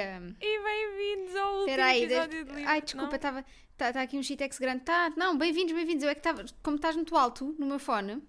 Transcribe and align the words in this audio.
Amiga. 0.00 0.34
E 0.40 0.62
bem-vindos 0.62 1.36
ao 1.36 1.48
último 1.52 1.68
Espera 1.68 1.84
aí, 1.86 2.04
episódio 2.04 2.28
deixa- 2.30 2.44
de 2.44 2.52
livro. 2.54 2.70
Ai, 2.70 2.80
desculpa, 2.80 3.16
estava. 3.16 3.44
Está 3.72 3.92
tá 3.92 4.00
aqui 4.02 4.16
um 4.16 4.22
shitex 4.22 4.58
grande. 4.58 4.84
Tá, 4.84 5.12
não, 5.16 5.36
bem-vindos, 5.36 5.74
bem-vindos. 5.74 6.02
Eu 6.02 6.08
é 6.10 6.14
que 6.14 6.20
estava. 6.20 6.44
Como 6.62 6.76
estás 6.76 6.96
muito 6.96 7.14
alto 7.14 7.54
no 7.58 7.66
meu 7.66 7.78
fone, 7.78 8.22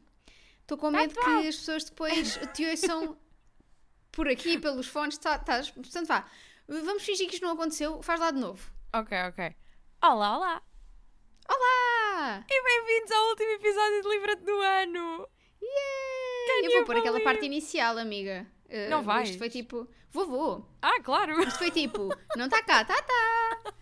estou 0.61 0.77
com 0.77 0.91
medo 0.91 1.13
que 1.13 1.47
as 1.47 1.55
pessoas 1.55 1.85
depois 1.85 2.37
te 2.53 2.65
ouçam 2.65 3.17
por 4.11 4.27
aqui, 4.27 4.57
pelos 4.59 4.87
fones. 4.87 5.17
Tá, 5.17 5.37
estás. 5.37 5.71
Portanto, 5.71 6.05
vá. 6.07 6.29
Vamos 6.67 7.03
fingir 7.03 7.27
que 7.29 7.35
isto 7.35 7.45
não 7.45 7.53
aconteceu. 7.53 8.01
Faz 8.03 8.19
lá 8.19 8.31
de 8.31 8.39
novo. 8.39 8.69
Ok, 8.93 9.17
ok. 9.29 9.55
Olá, 10.03 10.37
olá. 10.37 10.61
Olá! 11.49 12.45
E 12.49 12.63
bem-vindos 12.63 13.11
ao 13.11 13.29
último 13.29 13.51
episódio 13.51 14.01
de 14.01 14.09
Livro 14.09 14.35
do 14.37 14.61
ano. 14.61 15.29
Yeah! 15.61 16.67
Eu 16.67 16.71
vou 16.73 16.85
pôr 16.85 16.97
aquela 16.97 17.21
parte 17.21 17.45
inicial, 17.45 17.97
amiga. 17.97 18.45
Uh, 18.73 18.89
Não 18.89 19.03
vais? 19.03 19.29
Isto 19.29 19.37
foi 19.37 19.49
tipo. 19.49 19.87
Vou, 20.11 20.25
vou. 20.25 20.69
Ah, 20.81 20.99
claro. 21.03 21.39
Isto 21.43 21.59
foi 21.59 21.69
tipo. 21.69 22.09
Não 22.35 22.45
está 22.45 22.63
cá, 22.63 22.83
tá, 22.83 22.95
tá. 22.99 23.73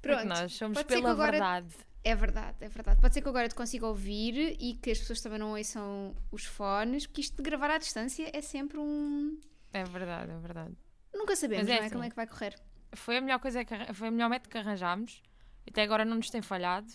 Porque 0.00 0.16
Pronto. 0.16 0.24
nós 0.26 0.52
somos 0.54 0.78
Pode 0.78 0.88
pela 0.88 1.10
agora 1.10 1.32
verdade. 1.32 1.74
É 2.02 2.14
verdade, 2.14 2.56
é 2.60 2.68
verdade. 2.68 3.00
Pode 3.00 3.14
ser 3.14 3.22
que 3.22 3.28
agora 3.28 3.48
te 3.48 3.54
consiga 3.54 3.86
ouvir 3.86 4.56
e 4.60 4.74
que 4.74 4.90
as 4.90 4.98
pessoas 4.98 5.20
também 5.22 5.38
não 5.38 5.52
ouçam 5.56 6.14
os 6.30 6.44
fones, 6.44 7.06
porque 7.06 7.22
isto 7.22 7.36
de 7.36 7.42
gravar 7.42 7.70
à 7.70 7.78
distância 7.78 8.30
é 8.30 8.42
sempre 8.42 8.78
um. 8.78 9.38
É 9.72 9.84
verdade, 9.84 10.30
é 10.30 10.38
verdade. 10.38 10.76
Nunca 11.14 11.34
sabemos, 11.36 11.66
é 11.66 11.76
não 11.76 11.76
é? 11.76 11.80
assim. 11.80 11.90
Como 11.90 12.04
é 12.04 12.10
que 12.10 12.16
vai 12.16 12.26
correr. 12.26 12.54
Foi 12.92 13.16
a 13.16 13.20
melhor 13.20 13.38
coisa 13.38 13.64
que 13.64 13.94
foi 13.94 14.08
a 14.08 14.10
melhor 14.10 14.28
método 14.28 14.50
que 14.50 14.58
arranjámos. 14.58 15.22
Até 15.66 15.82
agora 15.82 16.04
não 16.04 16.16
nos 16.16 16.28
tem 16.28 16.42
falhado. 16.42 16.92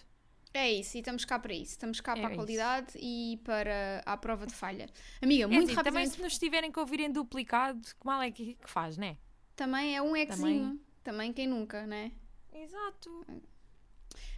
É 0.53 0.72
isso, 0.72 0.97
e 0.97 1.00
estamos 1.00 1.25
cá 1.25 1.38
para 1.38 1.53
isso. 1.53 1.72
Estamos 1.72 2.02
cá 2.02 2.14
É 2.14 2.16
para 2.16 2.28
a 2.28 2.31
isso. 2.31 2.36
qualidade 2.38 2.94
e 2.97 3.39
para 3.44 4.02
a 4.05 4.17
prova 4.17 4.47
de 4.47 4.53
falha. 4.53 4.88
Amiga, 5.22 5.44
É 5.44 5.47
muito 5.47 5.66
assim, 5.67 5.75
também 5.75 5.75
rapidamente. 6.06 6.16
se 6.16 6.22
nos 6.22 6.38
tiverem 6.39 6.72
que 6.72 6.80
ouvir 6.80 7.00
em 7.02 7.11
duplicado, 7.11 7.80
que 7.81 8.06
mal 8.06 8.22
é 8.22 8.31
que, 8.31 8.56
que 8.56 8.69
faz, 8.69 8.97
né? 8.97 9.17
Também 9.56 9.95
é 9.95 10.02
um 10.02 10.16
exinho. 10.16 10.80
Também 11.03 11.31
quem 11.33 11.47
nunca, 11.47 11.86
né? 11.86 12.11
Exato. 12.52 13.25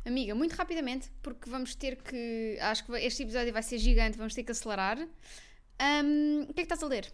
Amiga, 0.05 0.33
muito 0.35 0.53
rapidamente, 0.53 1.11
porque 1.21 1.49
vamos 1.49 1.75
ter 1.75 1.95
que. 2.01 2.57
Acho 2.59 2.85
que 2.85 2.91
este 2.93 3.23
episódio 3.23 3.53
vai 3.53 3.63
ser 3.63 3.77
gigante, 3.77 4.17
vamos 4.17 4.33
ter 4.33 4.43
que 4.43 4.51
acelerar. 4.51 4.97
Ahm, 5.79 6.43
o 6.49 6.53
que 6.53 6.61
é 6.61 6.63
que 6.65 6.73
estás 6.73 6.83
a 6.83 6.87
ler? 6.87 7.11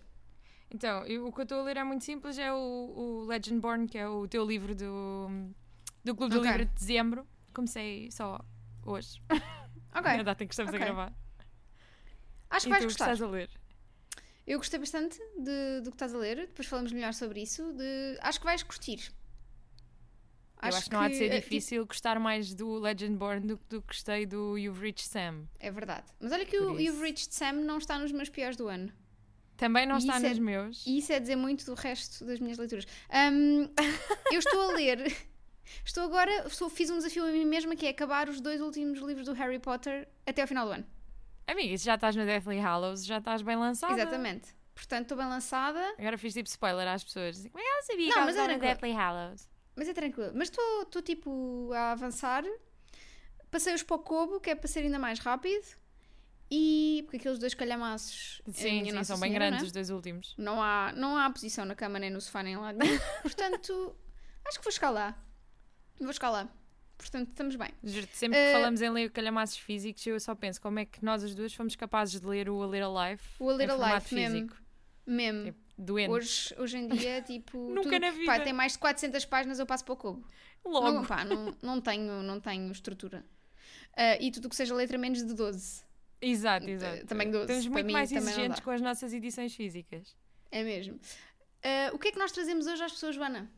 Então, 0.71 1.05
eu- 1.05 1.27
o 1.27 1.31
que 1.31 1.39
eu 1.39 1.43
estou 1.43 1.59
a 1.59 1.63
ler 1.63 1.77
é 1.77 1.83
muito 1.83 2.03
simples, 2.03 2.37
é 2.37 2.51
o, 2.51 2.57
o 2.57 3.25
Legendborn, 3.25 3.87
que 3.87 3.97
é 3.97 4.07
o 4.07 4.27
teu 4.27 4.45
livro 4.45 4.73
do, 4.75 5.27
do 6.03 6.15
Clube 6.15 6.33
do 6.33 6.39
Ok. 6.39 6.49
Livro 6.51 6.65
de 6.65 6.73
Dezembro. 6.73 7.27
Comecei 7.53 8.09
só 8.11 8.39
hoje. 8.87 9.21
Ok. 9.93 10.11
É 10.11 10.19
a 10.19 10.23
data 10.23 10.43
em 10.43 10.47
que 10.47 10.53
estamos 10.53 10.71
ok. 10.73 10.81
a 10.81 10.85
gravar. 10.85 11.13
Acho 12.49 12.65
que 12.65 12.69
e 12.69 12.71
vais 12.71 12.83
gostar. 12.85 13.05
estás 13.13 13.21
a 13.21 13.27
ler? 13.27 13.49
Eu 14.45 14.57
gostei 14.59 14.79
bastante 14.79 15.17
de- 15.37 15.81
do 15.83 15.89
que 15.91 15.95
estás 15.95 16.13
a 16.15 16.17
ler, 16.17 16.37
depois 16.47 16.67
falamos 16.67 16.91
melhor 16.91 17.13
sobre 17.13 17.41
isso. 17.41 17.73
de- 17.73 18.17
acho 18.21 18.39
que 18.39 18.45
vais 18.45 18.63
curtir. 18.63 19.11
eu 20.61 20.69
acho 20.69 20.85
que 20.85 20.93
não 20.93 21.01
há 21.01 21.07
de 21.09 21.15
ser 21.17 21.31
eh, 21.31 21.39
difícil 21.39 21.85
gostar 21.85 22.19
mais 22.19 22.53
do 22.53 22.79
Legendborn 22.79 23.45
do 23.45 23.57
que 23.57 23.65
do 23.69 23.81
que 23.81 23.87
gostei 23.87 24.25
do 24.25 24.57
You've 24.57 24.81
Reached 24.81 25.07
Sam. 25.07 25.41
tipo, 25.41 25.49
é 25.59 25.71
verdade. 25.71 26.05
Mas 26.19 26.31
olha 26.31 26.45
que 26.45 26.57
Por 26.57 26.71
o 26.71 26.79
isso. 26.79 26.81
You've 26.83 27.01
Reached 27.03 27.33
Sam 27.33 27.53
não 27.53 27.77
está 27.77 27.99
nos 27.99 28.11
meus 28.11 28.29
piores 28.29 28.55
do 28.55 28.67
ano. 28.67 28.91
Também 29.57 29.85
não 29.85 29.95
E 29.95 29.99
está 29.99 30.17
isso 30.17 30.25
é- 30.25 30.29
nos 30.29 30.39
meus. 30.39 30.85
E 30.87 30.97
isso 30.99 31.11
é 31.11 31.19
dizer 31.19 31.35
muito 31.35 31.65
do 31.65 31.73
resto 31.73 32.23
das 32.25 32.39
minhas 32.39 32.57
leituras. 32.57 32.85
Ahm, 33.09 33.67
eu 34.31 34.39
estou 34.39 34.61
a 34.71 34.73
ler. 34.73 35.15
Estou 35.85 36.03
agora. 36.03 36.47
Estou, 36.47 36.69
fiz 36.69 36.89
um 36.89 36.97
desafio 36.97 37.25
a 37.25 37.31
mim 37.31 37.45
mesma 37.45 37.75
que 37.75 37.85
é 37.85 37.89
acabar 37.89 38.29
os 38.29 38.39
dois 38.41 38.61
últimos 38.61 38.99
livros 38.99 39.25
do 39.25 39.33
Harry 39.33 39.59
Potter 39.59 40.07
até 40.25 40.41
ao 40.41 40.47
final 40.47 40.65
do 40.65 40.71
ano. 40.73 40.85
Amiga, 41.47 41.77
se 41.77 41.85
já 41.85 41.95
estás 41.95 42.15
no 42.15 42.25
Deathly 42.25 42.59
Hallows, 42.59 43.05
já 43.05 43.19
estás 43.19 43.41
bem 43.41 43.55
lançada. 43.55 43.93
Exatamente. 43.93 44.55
Portanto, 44.75 45.03
estou 45.03 45.17
bem 45.17 45.27
lançada, 45.27 45.81
Agora 45.97 46.17
fiz 46.17 46.33
tipo 46.33 46.47
spoiler 46.49 46.87
às 46.87 47.03
pessoas. 47.03 47.37
Como 47.37 47.57
é 47.57 47.61
que 47.61 47.67
ela 47.71 47.81
sabia 47.83 48.07
Não, 48.09 48.13
que 48.13 48.19
mas 48.19 48.27
é 48.35 48.39
estava 48.41 48.53
no. 48.53 48.59
Deathly 48.59 48.91
Hallows? 48.91 49.49
mas 49.75 49.87
é 49.89 49.93
tranquilo. 49.93 50.31
Mas 50.35 50.49
estou 50.49 51.01
tipo 51.01 51.71
a 51.73 51.91
avançar. 51.93 52.43
Passei-os 53.49 53.81
para 53.83 53.95
o 53.95 53.99
Kobo, 53.99 54.39
que 54.39 54.49
é 54.49 54.55
para 54.55 54.67
ser 54.67 54.81
ainda 54.81 54.99
mais 54.99 55.19
rápido. 55.19 55.65
E. 56.51 57.01
Porque 57.05 57.17
aqueles 57.17 57.39
dois 57.39 57.53
calhamaços. 57.53 58.41
eh, 58.47 58.51
Sim, 58.51 58.91
Nossa 58.91 59.05
são 59.05 59.19
bem 59.19 59.29
Senhora, 59.31 59.45
grandes 59.49 59.59
não 59.61 59.65
é? 59.65 59.67
os 59.67 59.71
dois 59.71 59.89
últimos. 59.89 60.35
Não 60.37 60.61
há, 60.61 60.93
não 60.95 61.17
há 61.17 61.29
posição 61.29 61.65
na 61.65 61.75
cama, 61.75 61.97
nem 61.99 62.09
no 62.09 62.21
sofá, 62.21 62.43
nem 62.43 62.55
lá. 62.57 62.71
Portanto, 63.21 63.95
acho 64.45 64.57
que 64.59 64.63
vou 64.63 64.71
chegar 64.71 64.89
lá. 64.91 65.17
Vou 65.99 66.13
chegar 66.13 66.29
lá. 66.29 66.49
Portanto, 66.97 67.29
estamos 67.29 67.55
bem. 67.55 67.69
Sempre 68.11 68.37
que 68.39 68.43
Eh, 68.45 68.53
falamos 68.53 68.81
em 68.81 68.89
ler 68.89 69.11
calhamaços 69.11 69.57
físicos, 69.57 70.05
eu 70.07 70.19
só 70.19 70.33
penso 70.33 70.59
como 70.59 70.79
é 70.79 70.85
que 70.85 71.03
nós 71.05 71.23
as 71.23 71.35
duas 71.35 71.53
fomos 71.53 71.75
capazes 71.75 72.19
de 72.19 72.25
ler 72.25 72.49
o 72.49 72.63
A 72.63 72.67
Little 72.67 72.93
Life 73.11 73.23
O 73.39 73.49
A 73.49 73.53
Little 73.53 73.77
Life 73.77 74.15
mesmo. 74.15 74.35
físico. 74.39 74.57
Mesmo. 75.05 75.43
Tipo, 75.45 75.59
doente. 75.77 76.09
Hoje, 76.09 76.55
hoje 76.57 76.77
em 76.77 76.87
dia, 76.87 77.21
tipo. 77.25 77.57
Nunca 77.69 77.83
tudo 77.83 77.99
na 77.99 78.11
que, 78.11 78.25
pá, 78.25 78.33
vida. 78.33 78.43
tem 78.45 78.53
mais 78.53 78.73
de 78.73 78.79
400 78.79 79.25
páginas, 79.25 79.59
eu 79.59 79.65
passo 79.65 79.85
para 79.85 79.93
o 79.93 79.97
cubo. 79.97 80.27
Logo. 80.65 80.91
Não, 80.91 81.05
pá, 81.05 81.23
não, 81.23 81.55
não, 81.61 81.79
tenho, 81.79 82.23
não 82.23 82.39
tenho 82.39 82.71
estrutura. 82.71 83.23
Ah, 83.95 84.17
e 84.19 84.31
tudo 84.31 84.45
o 84.45 84.49
que 84.49 84.55
seja 84.55 84.73
letra 84.75 84.97
menos 84.97 85.23
de 85.25 85.33
12. 85.33 85.83
Exato, 86.19 86.67
exato. 86.67 87.05
também 87.05 87.29
doze, 87.29 87.43
Estamos 87.43 87.65
para 87.65 87.73
muito 87.73 87.85
mim 87.87 87.93
mais 87.93 88.11
exigentes 88.11 88.59
com 88.59 88.71
as 88.71 88.81
nossas 88.81 89.13
edições 89.13 89.55
físicas. 89.55 90.15
É 90.51 90.63
mesmo. 90.63 90.99
Ah, 91.63 91.91
o 91.93 91.99
que 91.99 92.07
é 92.07 92.11
que 92.11 92.17
nós 92.19 92.31
trazemos 92.31 92.65
hoje 92.65 92.83
às 92.83 92.91
pessoas, 92.91 93.15
Joana? 93.15 93.49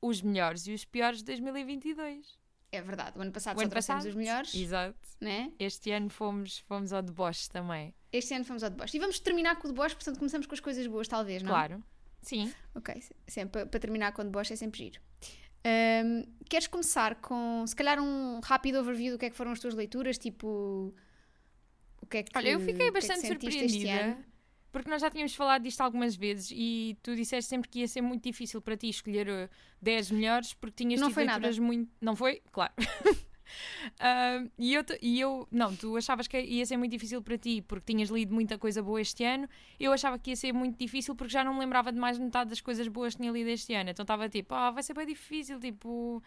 Os 0.00 0.22
melhores 0.22 0.66
e 0.66 0.72
os 0.72 0.84
piores 0.84 1.18
de 1.18 1.24
2022. 1.24 2.38
É 2.70 2.82
verdade, 2.82 3.18
o 3.18 3.22
ano 3.22 3.32
passado 3.32 3.56
O 3.56 3.60
só 3.60 3.62
ano 3.64 3.70
trouxemos 3.70 4.04
passado? 4.04 4.10
os 4.10 4.14
melhores, 4.16 4.54
Exato. 4.54 4.98
né? 5.20 5.50
Este 5.58 5.90
ano 5.90 6.10
fomos, 6.10 6.58
fomos 6.60 6.92
ao 6.92 7.00
deboche 7.02 7.48
também. 7.48 7.94
Este 8.12 8.34
ano 8.34 8.44
fomos 8.44 8.62
ao 8.62 8.68
deboche. 8.70 8.96
E 8.96 9.00
vamos 9.00 9.18
terminar 9.20 9.56
com 9.56 9.68
o 9.68 9.72
deboche, 9.72 9.94
portanto 9.94 10.18
começamos 10.18 10.46
com 10.46 10.54
as 10.54 10.60
coisas 10.60 10.86
boas, 10.86 11.08
talvez, 11.08 11.42
não? 11.42 11.50
Claro. 11.50 11.82
Sim. 12.20 12.52
Ok, 12.74 13.00
se- 13.00 13.14
sempre 13.26 13.64
para 13.64 13.80
terminar 13.80 14.12
com 14.12 14.20
o 14.22 14.24
deboche 14.24 14.52
é 14.52 14.56
sempre 14.56 14.78
giro. 14.84 15.00
Ahm, 15.64 16.24
queres 16.48 16.66
começar 16.66 17.16
com, 17.16 17.64
se 17.66 17.74
calhar, 17.74 17.98
um 18.00 18.40
rápido 18.40 18.78
overview 18.80 19.12
do 19.14 19.18
que 19.18 19.26
é 19.26 19.30
que 19.30 19.36
foram 19.36 19.52
as 19.52 19.60
tuas 19.60 19.74
leituras? 19.74 20.18
Tipo, 20.18 20.94
o 22.02 22.06
que 22.06 22.18
é 22.18 22.22
que 22.22 22.36
Olha, 22.36 22.50
eu 22.50 22.60
fiquei 22.60 22.74
que 22.76 22.82
é 22.82 22.86
que 22.86 22.92
bastante 22.92 23.26
surpreendida. 23.26 24.18
Porque 24.70 24.90
nós 24.90 25.00
já 25.00 25.10
tínhamos 25.10 25.34
falado 25.34 25.62
disto 25.62 25.80
algumas 25.80 26.14
vezes 26.14 26.50
e 26.54 26.96
tu 27.02 27.16
disseste 27.16 27.48
sempre 27.48 27.68
que 27.68 27.80
ia 27.80 27.88
ser 27.88 28.02
muito 28.02 28.22
difícil 28.22 28.60
para 28.60 28.76
ti 28.76 28.88
escolher 28.88 29.28
uh, 29.28 29.48
10 29.80 30.10
melhores 30.10 30.54
porque 30.54 30.84
tinhas 30.84 31.00
Não 31.00 31.08
tido 31.08 31.14
foi 31.14 31.24
nada. 31.24 31.38
leituras 31.38 31.58
muito. 31.58 31.90
Não 32.00 32.14
foi? 32.14 32.42
Claro. 32.52 32.72
Ah, 33.98 34.44
e, 34.58 34.74
eu, 34.74 34.84
e 35.00 35.20
eu, 35.20 35.48
não, 35.50 35.74
tu 35.74 35.96
achavas 35.96 36.26
que 36.28 36.38
ia 36.38 36.66
ser 36.66 36.76
muito 36.76 36.92
difícil 36.92 37.22
para 37.22 37.38
ti 37.38 37.62
porque 37.62 37.92
tinhas 37.92 38.10
lido 38.10 38.34
muita 38.34 38.58
coisa 38.58 38.82
boa 38.82 39.00
este 39.00 39.24
ano. 39.24 39.48
Eu 39.80 39.92
achava 39.92 40.18
que 40.18 40.30
ia 40.30 40.36
ser 40.36 40.52
muito 40.52 40.78
difícil 40.78 41.14
porque 41.14 41.32
já 41.32 41.42
não 41.42 41.54
me 41.54 41.60
lembrava 41.60 41.92
de 41.92 41.98
mais 41.98 42.18
metade 42.18 42.50
das 42.50 42.60
coisas 42.60 42.86
boas 42.88 43.14
que 43.14 43.20
tinha 43.22 43.32
lido 43.32 43.48
este 43.48 43.74
ano. 43.74 43.90
Então 43.90 44.02
estava 44.02 44.28
tipo, 44.28 44.54
ah, 44.54 44.70
vai 44.70 44.82
ser 44.82 44.94
bem 44.94 45.06
difícil, 45.06 45.58
tipo. 45.58 46.22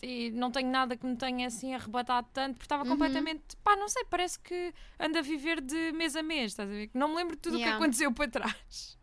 E 0.00 0.30
não 0.30 0.50
tenho 0.50 0.70
nada 0.70 0.96
que 0.96 1.04
me 1.04 1.16
tenha 1.16 1.46
assim 1.48 1.74
arrebatado 1.74 2.28
tanto, 2.32 2.54
porque 2.54 2.64
estava 2.66 2.84
Uhum. 2.84 2.90
completamente, 2.90 3.56
pá, 3.64 3.74
não 3.76 3.88
sei, 3.88 4.04
parece 4.04 4.38
que 4.38 4.72
anda 4.98 5.18
a 5.18 5.22
viver 5.22 5.60
de 5.60 5.90
mês 5.92 6.14
a 6.14 6.22
mês, 6.22 6.52
estás 6.52 6.68
a 6.68 6.72
ver? 6.72 6.90
Não 6.94 7.08
me 7.08 7.16
lembro 7.16 7.34
de 7.34 7.42
tudo 7.42 7.54
o 7.54 7.58
Yeah. 7.58 7.76
que 7.78 7.82
aconteceu 7.82 8.12
para 8.12 8.28
trás. 8.30 8.96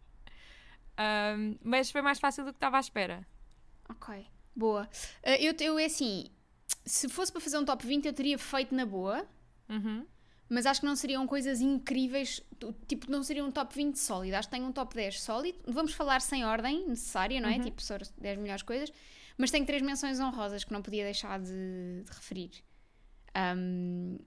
Ahm, 0.98 1.58
mas 1.64 1.92
foi 1.92 2.02
mais 2.02 2.20
fácil 2.20 2.46
do 2.46 2.52
que 2.54 2.58
estava 2.58 2.78
à 2.78 2.80
espera. 2.80 3.28
Ok, 3.90 4.26
boa. 4.56 4.90
Ah, 5.24 5.36
eu, 5.38 5.54
eu, 5.60 5.78
é 5.80 5.86
assim, 5.86 6.28
se 6.86 7.10
fosse 7.10 7.32
para 7.32 7.42
fazer 7.42 7.58
um 7.58 7.66
top 7.66 7.86
20, 7.86 8.06
eu 8.06 8.14
teria 8.14 8.38
feito 8.38 8.74
na 8.74 8.86
boa, 8.86 9.28
Uhum. 9.68 10.06
mas 10.50 10.66
acho 10.66 10.80
que 10.80 10.86
não 10.86 10.96
seriam 10.96 11.28
coisas 11.28 11.60
incríveis, 11.60 12.42
tipo, 12.88 13.12
não 13.12 13.22
seria 13.24 13.44
um 13.44 13.52
top 13.52 13.76
20 13.76 13.98
sólido. 13.98 14.36
Acho 14.36 14.48
que 14.48 14.56
tenho 14.56 14.68
um 14.68 14.72
top 14.72 14.96
10 14.96 15.22
sólido. 15.22 15.60
Vamos 15.68 15.94
falar 15.94 16.22
sem 16.22 16.46
ordem 16.46 16.88
necessária, 16.88 17.42
não 17.42 17.50
é? 17.50 17.58
Uhum. 17.58 17.62
Tipo, 17.64 17.82
só 17.82 17.96
as 17.96 18.10
10 18.12 18.38
melhores 18.40 18.64
coisas. 18.64 18.92
Mas 19.38 19.52
tenho 19.52 19.66
três 19.66 19.82
menções 19.82 20.20
honrosas 20.20 20.64
que 20.64 20.72
não 20.74 20.82
podia 20.82 21.04
deixar 21.04 21.40
de, 21.40 22.04
de 22.04 22.10
referir. 22.12 22.52
Ahm, 23.34 24.18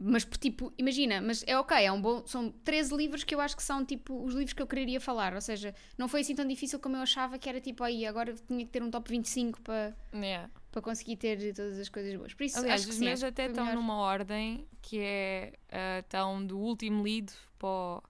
mas, 0.00 0.24
por 0.24 0.36
tipo, 0.38 0.72
imagina, 0.76 1.20
mas 1.20 1.44
é 1.46 1.56
ok, 1.56 1.76
é 1.76 1.90
um 1.92 2.00
bom, 2.02 2.26
são 2.26 2.50
13 2.50 2.96
livros 2.96 3.22
que 3.22 3.32
eu 3.34 3.40
acho 3.40 3.56
que 3.56 3.62
são 3.62 3.84
tipo 3.84 4.24
os 4.24 4.34
livros 4.34 4.52
que 4.52 4.60
eu 4.60 4.66
quereria 4.66 5.00
falar. 5.00 5.34
Ou 5.34 5.40
seja, 5.40 5.74
não 5.96 6.08
foi 6.08 6.20
assim 6.22 6.34
tão 6.34 6.46
difícil 6.46 6.80
como 6.80 6.96
eu 6.96 7.00
achava 7.02 7.38
que 7.38 7.48
era 7.48 7.60
tipo, 7.60 7.84
aí 7.84 8.04
agora 8.04 8.34
tinha 8.34 8.64
que 8.64 8.72
ter 8.72 8.82
um 8.82 8.90
top 8.90 9.08
25 9.10 9.60
para, 9.62 9.96
Yeah. 10.12 10.50
para 10.72 10.82
conseguir 10.82 11.16
ter 11.16 11.54
todas 11.54 11.78
as 11.78 11.88
coisas 11.88 12.14
boas. 12.16 12.34
Por 12.34 12.44
isso, 12.44 12.58
Aliás, 12.58 12.80
acho 12.80 12.88
que 12.88 12.94
os 12.94 13.00
meus 13.00 13.22
até 13.22 13.46
estão 13.46 13.64
melhor. 13.64 13.76
numa 13.80 13.96
ordem 13.98 14.66
que 14.82 14.98
é 14.98 15.52
ah, 15.70 16.00
estão 16.00 16.44
do 16.44 16.58
último 16.58 17.04
lido 17.04 17.32
para 17.58 17.68
o- 17.68 18.02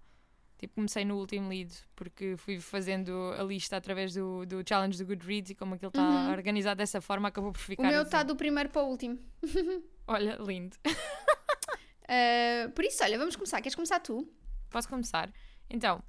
Tipo, 0.65 0.77
comecei 0.77 1.05
no 1.05 1.19
último 1.19 1.51
lido 1.51 1.75
porque 1.95 2.37
fui 2.39 2.59
fazendo 2.59 3.35
a 3.39 3.43
lista 3.43 3.77
através 3.77 4.15
do, 4.15 4.47
do 4.47 4.63
challenge 4.67 4.97
do 4.97 5.07
Goodreads 5.07 5.51
e 5.51 5.55
como 5.55 5.75
aquilo 5.75 5.91
está 5.91 6.03
Uhum. 6.03 6.31
organizado 6.33 6.79
dessa 6.79 7.01
forma 7.03 7.29
acabou 7.29 7.53
por 7.53 7.59
O 7.59 7.63
ficar. 7.63 7.83
meu 7.83 8.01
assim. 8.01 8.05
está 8.09 8.23
do 8.23 8.35
primeiro 8.35 8.71
para 8.71 8.83
o 8.83 8.87
último. 8.89 9.19
Olha, 10.07 10.37
lindo. 10.41 10.77
Uh, 10.87 12.71
por 12.73 12.85
isso, 12.85 13.03
olha, 13.03 13.19
vamos 13.19 13.35
começar. 13.37 13.61
Queres 13.61 13.75
começar 13.75 13.99
tu? 14.01 14.27
Posso 14.71 14.89
começar? 14.89 15.31
Então, 15.71 16.03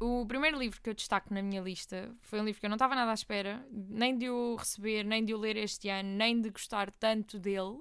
o 0.00 0.26
primeiro 0.26 0.58
livro 0.58 0.80
que 0.80 0.90
eu 0.90 0.94
destaco 0.94 1.32
na 1.32 1.42
minha 1.42 1.60
lista 1.60 2.10
foi 2.22 2.40
um 2.40 2.44
livro 2.44 2.58
que 2.60 2.66
eu 2.66 2.70
não 2.70 2.76
estava 2.76 2.94
nada 2.94 3.10
à 3.10 3.14
espera, 3.14 3.64
nem 3.70 4.16
de 4.18 4.28
o 4.28 4.56
receber, 4.56 5.04
nem 5.04 5.24
de 5.24 5.34
o 5.34 5.38
ler 5.38 5.56
este 5.56 5.88
ano, 5.88 6.08
nem 6.08 6.40
de 6.40 6.50
gostar 6.50 6.90
tanto 6.92 7.38
dele, 7.38 7.78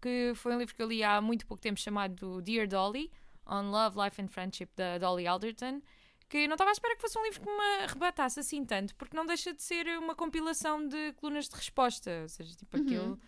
que 0.00 0.32
foi 0.34 0.54
um 0.54 0.58
livro 0.58 0.74
que 0.74 0.82
eu 0.82 0.88
li 0.88 1.02
há 1.04 1.20
muito 1.20 1.46
pouco 1.46 1.60
tempo 1.62 1.78
chamado 1.78 2.40
Dear 2.42 2.66
Dolly, 2.66 3.10
On 3.46 3.70
Love, 3.70 3.96
Life 4.02 4.20
and 4.20 4.28
Friendship, 4.28 4.68
da 4.76 4.98
Dolly 4.98 5.26
Alderton, 5.26 5.80
que 6.28 6.46
não 6.48 6.54
estava 6.54 6.70
à 6.70 6.72
espera 6.72 6.96
que 6.96 7.02
fosse 7.02 7.18
um 7.18 7.22
livro 7.24 7.40
que 7.40 7.46
me 7.46 7.84
arrebatasse 7.84 8.40
assim 8.40 8.64
tanto, 8.64 8.94
porque 8.96 9.16
não 9.16 9.24
deixa 9.26 9.54
de 9.54 9.62
ser 9.62 9.86
uma 9.98 10.14
compilação 10.14 10.86
de 10.88 11.12
colunas 11.14 11.48
de 11.48 11.54
resposta, 11.54 12.10
ou 12.22 12.28
seja, 12.28 12.54
tipo 12.56 12.76
Uhum. 12.76 12.82
aquilo 12.82 13.20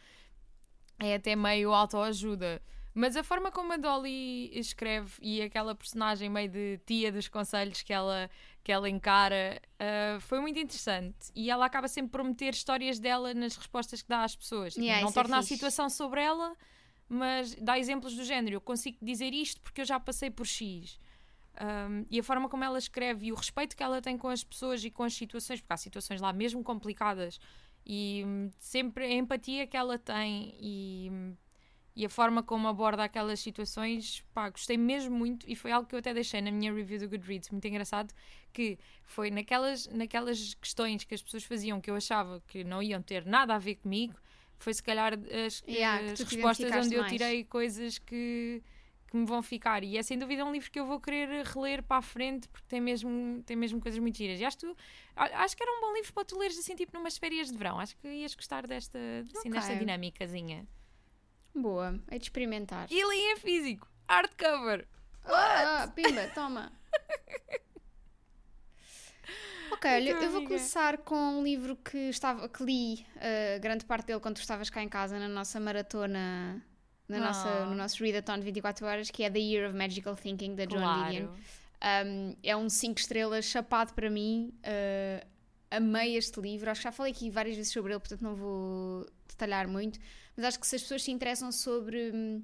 é 0.99 1.15
até 1.15 1.37
meio 1.37 1.73
autoajuda. 1.73 2.61
Mas 2.95 3.15
a 3.17 3.23
forma 3.23 3.53
como 3.53 3.73
a 3.73 3.77
Dolly 3.77 4.51
escreve 4.59 5.13
e 5.23 5.41
aquela 5.41 5.73
personagem 5.73 6.29
meio 6.29 6.49
de 6.49 6.81
tia 6.85 7.13
dos 7.13 7.29
conselhos 7.29 7.81
que 7.83 7.93
ela, 7.93 8.29
que 8.65 8.73
ela 8.73 8.91
encara 8.91 9.63
ah, 9.79 10.19
foi 10.21 10.41
muito 10.41 10.59
interessante. 10.59 11.31
E 11.37 11.49
ela 11.49 11.65
acaba 11.67 11.87
sempre 11.87 12.11
por 12.11 12.25
meter 12.25 12.53
histórias 12.55 12.99
dela 12.99 13.33
nas 13.35 13.55
respostas 13.55 14.03
que 14.03 14.09
dá 14.09 14.25
às 14.25 14.35
pessoas. 14.35 14.73
Tipo, 14.75 14.85
Yeah, 14.85 15.03
não 15.05 15.11
é 15.11 15.15
torna 15.15 15.39
a 15.39 15.43
fixe. 15.43 15.55
situação 15.55 15.89
sobre 15.89 16.21
ela, 16.23 16.57
mas 17.09 17.55
dá 17.55 17.79
exemplos 17.79 18.15
do 18.15 18.25
género. 18.25 18.57
Eu 18.57 18.61
consigo 18.61 18.99
dizer 19.01 19.33
isto 19.33 19.61
porque 19.63 19.81
eu 19.81 19.85
já 19.85 19.99
passei 19.99 20.31
por 20.31 20.47
X. 20.47 21.01
Um, 21.61 22.07
e 22.09 22.21
a 22.21 22.23
forma 22.23 22.49
como 22.49 22.63
ela 22.63 22.79
escreve 22.79 23.27
e 23.27 23.33
o 23.33 23.35
respeito 23.35 23.77
que 23.77 23.83
ela 23.83 24.01
tem 24.01 24.17
com 24.17 24.29
as 24.29 24.45
pessoas 24.45 24.85
e 24.85 24.91
com 24.91 25.03
as 25.03 25.15
situações, 25.15 25.61
porque 25.61 25.73
há 25.73 25.77
situações 25.77 26.21
lá 26.21 26.33
mesmo 26.33 26.63
complicadas, 26.63 27.41
e 27.85 28.23
hum, 28.25 28.51
sempre 28.59 29.07
a 29.07 29.13
empatia 29.13 29.67
que 29.67 29.77
ela 29.77 29.99
tem 29.99 30.55
e, 30.61 31.09
hum, 31.11 31.35
e 31.97 32.07
a 32.07 32.09
forma 32.09 32.45
como 32.45 32.69
aborda 32.69 33.03
aquelas 33.03 33.41
situações, 33.41 34.25
pá, 34.33 34.51
gostei 34.51 34.77
mesmo 34.77 35.17
muito 35.17 35.45
e 35.51 35.57
foi 35.57 35.73
algo 35.73 35.89
que 35.89 35.97
eu 35.97 35.99
até 35.99 36.15
deixei 36.15 36.41
na 36.41 36.53
minha 36.53 36.73
review 36.73 37.01
do 37.01 37.09
Goodreads, 37.09 37.51
muito 37.51 37.67
engraçado, 37.67 38.15
que 38.53 38.79
foi 39.03 39.31
naquelas, 39.31 39.89
naquelas 39.89 40.55
questões 40.55 41.03
que 41.03 41.15
as 41.15 41.23
pessoas 41.23 41.43
faziam 41.43 41.81
que 41.81 41.91
eu 41.91 41.97
achava 41.97 42.41
que 42.47 42.63
não 42.63 42.81
iam 42.81 43.03
ter 43.03 43.27
nada 43.27 43.55
a 43.55 43.59
ver 43.59 43.77
comigo, 43.77 44.15
foi 44.59 44.75
se 44.75 44.83
calhar 44.83 45.13
as, 45.47 45.63
Yeah, 45.67 46.13
as 46.13 46.21
respostas 46.21 46.87
onde 46.87 46.95
eu 46.95 47.01
mais. 47.03 47.13
tirei 47.13 47.45
coisas 47.45 47.99
que, 47.99 48.63
que 49.07 49.17
me 49.17 49.25
vão 49.27 49.43
ficar. 49.43 49.83
E 49.85 49.97
é 49.97 50.03
sem 50.03 50.19
dúvida 50.19 50.45
um 50.45 50.53
livro 50.53 50.71
que 50.71 50.79
eu 50.81 50.87
vou 50.87 51.01
querer 51.01 51.45
reler 51.47 51.83
para 51.83 51.99
a 51.99 52.03
frente 52.03 52.49
porque 52.49 52.67
tem 52.69 52.81
mesmo, 52.81 53.43
tem 53.45 53.57
mesmo 53.57 53.81
coisas 53.81 53.99
muito 54.01 54.17
giras. 54.19 54.41
E 54.41 54.45
acho, 54.45 54.59
que 54.59 54.67
tu- 54.67 54.77
acho 55.17 55.57
que 55.57 55.63
era 55.63 55.73
um 55.73 55.81
bom 55.81 55.93
livro 55.95 56.13
para 56.13 56.25
tu 56.25 56.39
leres 56.39 56.59
assim, 56.59 56.75
tipo, 56.75 56.97
numas 56.97 57.17
férias 57.19 57.51
de 57.51 57.57
verão. 57.57 57.79
Acho 57.81 57.97
que 57.97 58.09
ias 58.09 58.35
gostar 58.35 58.67
desta, 58.67 58.99
assim, 59.37 59.51
desta 59.51 59.71
Ok. 59.73 59.79
dinâmicazinha. 59.79 60.67
Boa, 61.55 61.99
é 62.09 62.19
de 62.19 62.25
experimentar. 62.25 62.87
E 62.91 62.95
li 63.03 63.33
em 63.33 63.37
físico, 63.37 63.89
hardcover. 64.09 64.87
Ah, 65.25 65.91
pimba, 65.95 66.29
toma. 66.35 66.73
Ok, 69.73 69.91
olha, 69.91 70.11
Então, 70.11 70.23
eu 70.23 70.31
vou 70.31 70.45
começar 70.45 70.99
com 70.99 71.17
um 71.17 71.43
livro 71.43 71.77
que, 71.77 71.97
estava, 72.09 72.49
que 72.49 72.63
li 72.65 73.07
uh, 73.17 73.61
grande 73.61 73.85
parte 73.85 74.07
dele 74.07 74.21
quando 74.21 74.37
tu 74.37 74.41
estavas 74.41 74.71
cá 74.71 74.83
em 74.83 74.89
casa 74.89 75.19
na 75.19 75.29
nossa 75.29 75.61
maratona, 75.61 76.63
na 77.09 77.19
nossa, 77.19 77.49
Ah. 77.49 77.67
no 77.67 77.75
nosso 77.75 78.03
Readathon 78.03 78.39
de 78.39 78.45
24 78.45 78.87
horas, 78.87 79.11
que 79.11 79.23
é 79.23 79.31
The 79.31 79.39
Year 79.39 79.69
of 79.69 79.77
Magical 79.77 80.17
Thinking, 80.17 80.55
da 80.55 80.65
Joan 80.65 81.05
Didion. 81.05 81.27
Claro. 81.29 82.09
Um, 82.09 82.37
é 82.43 82.57
um 82.57 82.69
5 82.69 82.99
estrelas 82.99 83.45
chapado 83.45 83.93
para 83.95 84.11
mim. 84.11 84.53
Uh, 84.65 85.27
amei 85.71 86.17
este 86.17 86.41
livro. 86.41 86.71
Acho 86.71 86.81
que 86.81 86.85
já 86.85 86.93
falei 86.93 87.13
aqui 87.13 87.31
várias 87.31 87.57
vezes 87.57 87.73
sobre 87.73 87.93
ele, 87.93 88.01
portanto 88.01 88.23
não 88.23 88.35
vou 88.35 89.07
detalhar 89.29 89.69
muito. 89.69 89.99
Mas 90.37 90.47
acho 90.47 90.61
que 90.61 90.67
se 90.67 90.77
as 90.77 90.83
pessoas 90.83 91.03
se 91.03 91.11
interessam 91.11 91.53
sobre 91.53 92.11
hum, 92.15 92.43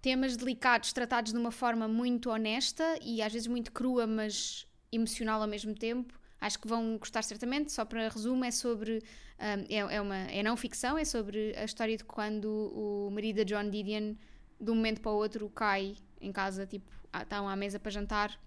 temas 0.00 0.36
delicados 0.36 0.92
tratados 0.92 1.32
de 1.32 1.38
uma 1.38 1.50
forma 1.50 1.86
muito 1.88 2.30
honesta 2.30 2.98
e 3.02 3.20
às 3.22 3.32
vezes 3.32 3.48
muito 3.48 3.72
crua, 3.72 4.06
mas 4.06 4.66
emocional 4.90 5.40
ao 5.40 5.48
mesmo 5.48 5.74
tempo, 5.74 6.18
acho 6.42 6.58
que 6.58 6.68
vão 6.68 6.98
gostar 6.98 7.22
certamente. 7.22 7.72
Só 7.72 7.84
para 7.84 8.08
resumo, 8.08 8.44
é 8.44 8.50
sobre. 8.50 8.98
hum, 8.98 9.64
é, 9.68 9.76
é 9.96 10.00
uma, 10.00 10.16
é 10.16 10.42
não 10.42 10.56
ficção, 10.56 10.98
é 10.98 11.04
sobre 11.04 11.54
a 11.56 11.64
história 11.64 11.96
de 11.96 12.04
quando 12.04 12.46
o 12.74 13.10
marido 13.10 13.36
da 13.36 13.44
John 13.44 13.70
Didion, 13.70 14.14
de 14.60 14.70
um 14.70 14.74
momento 14.74 15.00
para 15.00 15.12
o 15.12 15.14
outro, 15.14 15.48
cai 15.48 15.96
em 16.20 16.32
casa, 16.32 16.66
tipo, 16.66 16.90
ah, 17.12 17.22
estão 17.22 17.48
à 17.48 17.56
mesa 17.56 17.78
para 17.78 17.90
jantar 17.90 18.38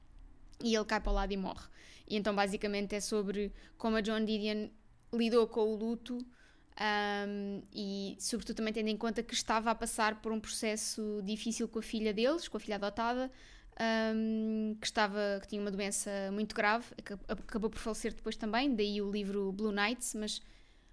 e 0.63 0.75
ele 0.75 0.85
cai 0.85 0.99
para 0.99 1.11
o 1.11 1.15
lado 1.15 1.31
e 1.31 1.37
morre. 1.37 1.67
E 2.07 2.15
então 2.15 2.35
basicamente 2.35 2.95
é 2.95 2.99
sobre 2.99 3.51
como 3.77 3.97
a 3.97 4.01
John 4.01 4.23
Didion 4.23 4.69
lidou 5.13 5.47
com 5.47 5.73
o 5.73 5.75
luto 5.75 6.17
um, 6.17 7.61
e 7.73 8.17
sobretudo 8.19 8.57
também 8.57 8.73
tendo 8.73 8.89
em 8.89 8.97
conta 8.97 9.23
que 9.23 9.33
estava 9.33 9.71
a 9.71 9.75
passar 9.75 10.21
por 10.21 10.31
um 10.31 10.39
processo 10.39 11.21
difícil 11.23 11.67
com 11.67 11.79
a 11.79 11.81
filha 11.81 12.13
deles, 12.13 12.47
com 12.47 12.57
a 12.57 12.59
filha 12.59 12.75
adotada, 12.75 13.31
um, 13.79 14.75
que 14.79 14.87
estava 14.87 15.39
que 15.41 15.47
tinha 15.47 15.61
uma 15.61 15.71
doença 15.71 16.09
muito 16.31 16.55
grave, 16.55 16.85
aca- 16.97 17.19
acabou 17.27 17.69
por 17.69 17.79
falecer 17.79 18.13
depois 18.13 18.35
também, 18.35 18.73
daí 18.75 19.01
o 19.01 19.11
livro 19.11 19.51
Blue 19.51 19.71
Nights, 19.71 20.13
mas 20.15 20.41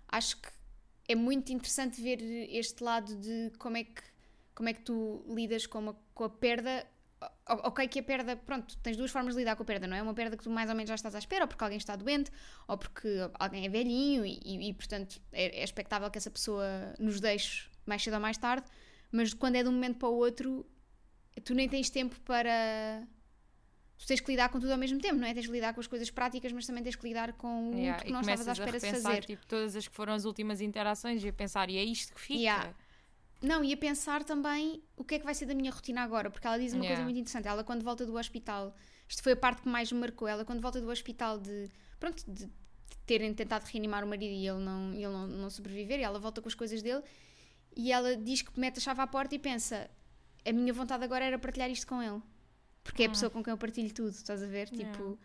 acho 0.09 0.37
que 0.41 0.49
é 1.09 1.15
muito 1.15 1.53
interessante 1.53 2.01
ver 2.01 2.21
este 2.51 2.83
lado 2.83 3.17
de 3.17 3.51
como 3.59 3.77
é 3.77 3.85
que 3.85 4.03
como 4.55 4.69
é 4.69 4.75
que 4.75 4.83
tu 4.83 5.25
lidas 5.29 5.67
com, 5.67 5.79
uma- 5.79 5.97
com 6.15 6.25
a 6.25 6.29
perda 6.31 6.87
ok 7.47 7.87
que 7.89 8.01
a 8.01 8.03
perda, 8.03 8.37
pronto, 8.37 8.77
tens 8.79 8.97
duas 8.97 9.11
formas 9.11 9.35
de 9.35 9.41
lidar 9.41 9.55
com 9.57 9.63
a 9.63 9.67
perda, 9.67 9.87
não 9.87 9.97
é? 9.97 10.03
Uma 10.03 10.13
perda 10.13 10.37
que 10.37 10.43
tu 10.43 10.51
mais 10.51 10.69
ou 10.69 10.75
menos 10.77 10.89
já 10.89 10.95
estás 10.97 11.15
à 11.15 11.19
espera, 11.19 11.45
ou 11.45 11.49
porque 11.49 11.63
alguém 11.65 11.79
está 11.79 11.95
doente, 11.97 12.31
ou 12.69 12.77
porque 12.77 13.09
alguém 13.39 13.65
é 13.65 13.69
velhinho 13.69 14.27
e, 14.27 14.41
e- 14.45 14.69
e, 14.71 14.75
portanto 14.75 15.21
é, 15.33 15.61
é 15.61 15.65
expectável 15.65 16.11
que 16.11 16.19
essa 16.19 16.31
pessoa 16.31 16.65
nos 16.99 17.21
deixe 17.21 17.69
mais 17.87 18.03
cedo 18.03 18.15
ou 18.15 18.21
mais 18.21 18.37
tarde, 18.37 18.67
mas 19.11 19.33
quando 19.33 19.57
é 19.57 19.63
de 19.63 19.69
um 19.69 19.73
momento 19.73 19.99
para 19.99 20.09
o 20.09 20.15
outro, 20.17 20.67
tu 21.41 21.55
nem 21.55 21.69
tens 21.69 21.91
tempo 21.91 22.19
para. 22.21 23.07
Tu 23.99 24.07
tens 24.07 24.21
que 24.21 24.31
lidar 24.33 24.49
com 24.49 24.59
tudo 24.59 24.73
ao 24.73 24.79
mesmo 24.79 24.99
tempo, 25.01 25.15
não 25.15 25.27
é? 25.27 25.33
Tens 25.33 25.47
que 25.47 25.53
lidar 25.53 25.73
com 25.73 25.81
as 25.81 25.87
coisas 25.87 26.11
práticas, 26.11 26.51
mas 26.53 26.67
também 26.67 26.83
tens 26.83 26.97
que 26.97 27.07
lidar 27.07 27.33
com 27.35 27.71
o 27.71 27.75
Yeah, 27.79 28.03
que 28.03 28.11
não 28.11 28.21
estavas 28.21 28.49
à 28.49 28.53
espera 28.53 28.81
de 28.81 28.91
fazer. 28.91 29.25
tipo, 29.25 29.47
todas 29.47 29.77
as 29.77 29.87
que 29.87 29.95
foram 29.95 30.13
as 30.13 30.25
últimas 30.25 30.61
interações 30.61 31.23
e 31.23 31.29
a 31.29 31.33
pensar, 31.33 31.71
e 31.71 31.77
é 31.79 31.85
isto 31.85 32.13
que 32.13 32.21
fica. 32.21 32.41
Yeah. 32.41 32.75
Não, 33.41 33.63
e 33.63 33.73
a 33.73 33.77
pensar 33.77 34.25
também 34.25 34.83
o 34.97 35.05
que 35.05 35.15
é 35.17 35.19
que 35.19 35.25
vai 35.25 35.35
ser 35.35 35.47
da 35.47 35.55
minha 35.55 35.71
rotina 35.71 36.03
agora, 36.03 36.31
porque 36.31 36.47
ela 36.47 36.59
diz 36.59 36.73
uma 36.73 36.81
coisa 36.81 36.93
Yeah. 36.95 37.05
muito 37.05 37.19
interessante. 37.19 37.47
Ela, 37.47 37.63
quando 37.63 37.85
volta 37.85 38.05
do 38.05 38.17
hospital, 38.17 38.75
isto 39.09 39.23
foi 39.23 39.33
a 39.33 39.37
parte 39.37 39.63
que 39.63 39.69
mais 39.69 39.91
me 39.93 40.01
marcou. 40.01 40.27
Ela, 40.27 40.45
quando 40.45 40.61
volta 40.61 40.81
do 40.81 40.89
hospital, 40.91 41.39
de 41.39 41.71
pronto, 42.01 42.25
de 42.29 42.49
terem 43.07 43.33
tentado 43.35 43.65
reanimar 43.67 44.05
o 44.05 44.07
marido 44.09 44.33
e 44.33 44.47
ele 44.49 44.59
não, 44.61 44.93
ele 44.95 45.07
não, 45.07 45.27
não 45.29 45.51
sobreviver, 45.51 46.01
e 46.01 46.03
ela 46.03 46.19
volta 46.19 46.41
com 46.43 46.49
as 46.49 46.55
coisas 46.55 46.83
dele, 46.83 47.03
e 47.77 47.93
ela 47.93 48.17
diz 48.17 48.43
que 48.43 48.59
mete 48.59 48.79
a 48.79 48.81
chave 48.81 49.01
à 49.01 49.07
porta 49.07 49.35
e 49.35 49.39
pensa: 49.39 49.89
a 50.45 50.53
minha 50.53 50.73
vontade 50.73 51.05
agora 51.05 51.25
era 51.25 51.39
partilhar 51.39 51.71
isto 51.71 51.87
com 51.87 52.03
ele, 52.03 52.21
porque 52.85 53.03
é 53.05 53.07
a 53.07 53.09
pessoa 53.11 53.31
com 53.31 53.43
quem 53.43 53.51
eu 53.53 53.59
partilho 53.59 53.93
tudo, 53.93 54.11
estás 54.11 54.43
a 54.43 54.47
ver? 54.47 54.69
Tipo, 54.69 55.19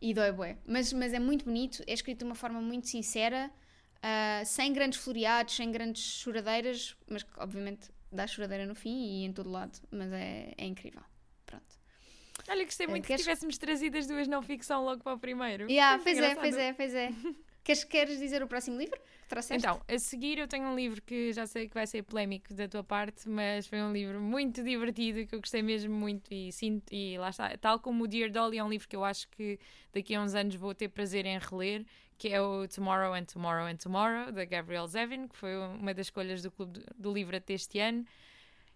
e 0.00 0.12
dói 0.14 0.32
bué. 0.32 0.58
Mas, 0.66 0.92
mas 0.92 1.12
é 1.12 1.18
muito 1.18 1.44
bonito, 1.44 1.82
é 1.86 1.92
escrito 1.92 2.18
de 2.18 2.24
uma 2.24 2.34
forma 2.34 2.60
muito 2.60 2.88
sincera. 2.88 3.50
Uh, 3.96 4.44
sem 4.44 4.70
grandes 4.72 4.98
floreados, 4.98 5.56
sem 5.56 5.72
grandes 5.72 6.02
choradeiras, 6.02 6.94
mas 7.08 7.22
que 7.22 7.30
obviamente 7.38 7.90
dá 8.12 8.26
choradeira 8.26 8.66
no 8.66 8.74
fim 8.74 8.90
e 9.22 9.24
em 9.24 9.32
todo 9.32 9.50
lado, 9.50 9.80
mas 9.90 10.12
é, 10.12 10.52
é 10.58 10.66
incrível. 10.66 11.00
Pronto. 11.46 11.64
Olha, 12.46 12.64
gostei 12.64 12.86
Eh, 12.86 12.90
muito 12.90 13.06
queres- 13.06 13.22
que 13.22 13.24
tivéssemos 13.30 13.56
trazido 13.56 13.96
as 13.96 14.06
duas 14.06 14.28
não 14.28 14.42
ficção 14.42 14.84
logo 14.84 15.02
para 15.02 15.14
o 15.14 15.18
primeiro. 15.18 15.70
Yeah, 15.70 16.02
pois 16.02 16.18
é, 16.18 16.34
pois 16.34 16.54
é, 16.56 16.72
pois 16.74 16.94
é. 16.94 17.08
queres, 17.64 17.82
queres 17.84 18.18
dizer 18.18 18.42
o 18.42 18.46
próximo 18.46 18.78
livro 18.78 19.00
que 19.00 19.28
trouxeste? 19.28 19.66
Então, 19.66 19.80
a 19.88 19.98
seguir 19.98 20.38
eu 20.38 20.46
tenho 20.46 20.66
um 20.68 20.76
livro 20.76 21.02
que 21.02 21.32
já 21.32 21.46
sei 21.46 21.66
que 21.66 21.74
vai 21.74 21.86
ser 21.86 22.02
polémico 22.02 22.52
da 22.54 22.68
tua 22.68 22.84
parte, 22.84 23.28
mas 23.28 23.66
foi 23.66 23.82
um 23.82 23.92
livro 23.92 24.20
muito 24.20 24.62
divertido 24.62 25.26
que 25.26 25.34
eu 25.34 25.40
gostei 25.40 25.62
mesmo 25.62 25.92
muito 25.94 26.32
e 26.32 26.52
sinto, 26.52 26.92
e 26.92 27.18
lá 27.18 27.30
está, 27.30 27.56
tal 27.58 27.80
como 27.80 28.04
o 28.04 28.06
Dear 28.06 28.30
Dolly 28.30 28.58
é 28.58 28.64
um 28.64 28.68
livro 28.68 28.86
que 28.88 28.94
eu 28.94 29.02
acho 29.04 29.26
que 29.30 29.58
daqui 29.92 30.14
a 30.14 30.20
uns 30.20 30.34
anos 30.34 30.54
vou 30.54 30.74
ter 30.74 30.88
prazer 30.88 31.24
em 31.26 31.38
reler, 31.38 31.84
que 32.16 32.28
é 32.28 32.40
o 32.40 32.68
Tomorrow 32.68 33.12
and 33.14 33.24
Tomorrow 33.24 33.66
and 33.66 33.76
Tomorrow, 33.76 34.30
da 34.30 34.44
Gabrielle 34.44 34.86
Zevin, 34.86 35.26
que 35.26 35.36
foi 35.36 35.56
uma 35.56 35.92
das 35.92 36.06
escolhas 36.06 36.42
do 36.42 36.50
Clube 36.50 36.80
do- 36.96 37.12
Livro 37.12 37.36
até 37.36 37.54
este 37.54 37.80
ano. 37.80 38.04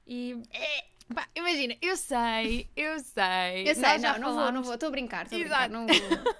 E 0.06 0.36
é, 0.50 0.84
imagina, 1.34 1.76
eu 1.80 1.96
sei, 1.96 2.68
eu 2.76 2.98
sei. 3.00 3.68
eu 3.68 3.74
sei, 3.74 3.98
não, 3.98 4.18
não 4.18 4.34
vou, 4.34 4.52
não 4.52 4.62
vou, 4.62 4.74
estou 4.74 4.88
a 4.88 4.90
brincar, 4.90 5.24
estou 5.24 5.38
a 5.38 5.40
brincar, 5.40 5.70
Exato. 5.70 5.72
não 5.72 5.86
vou. 5.88 6.34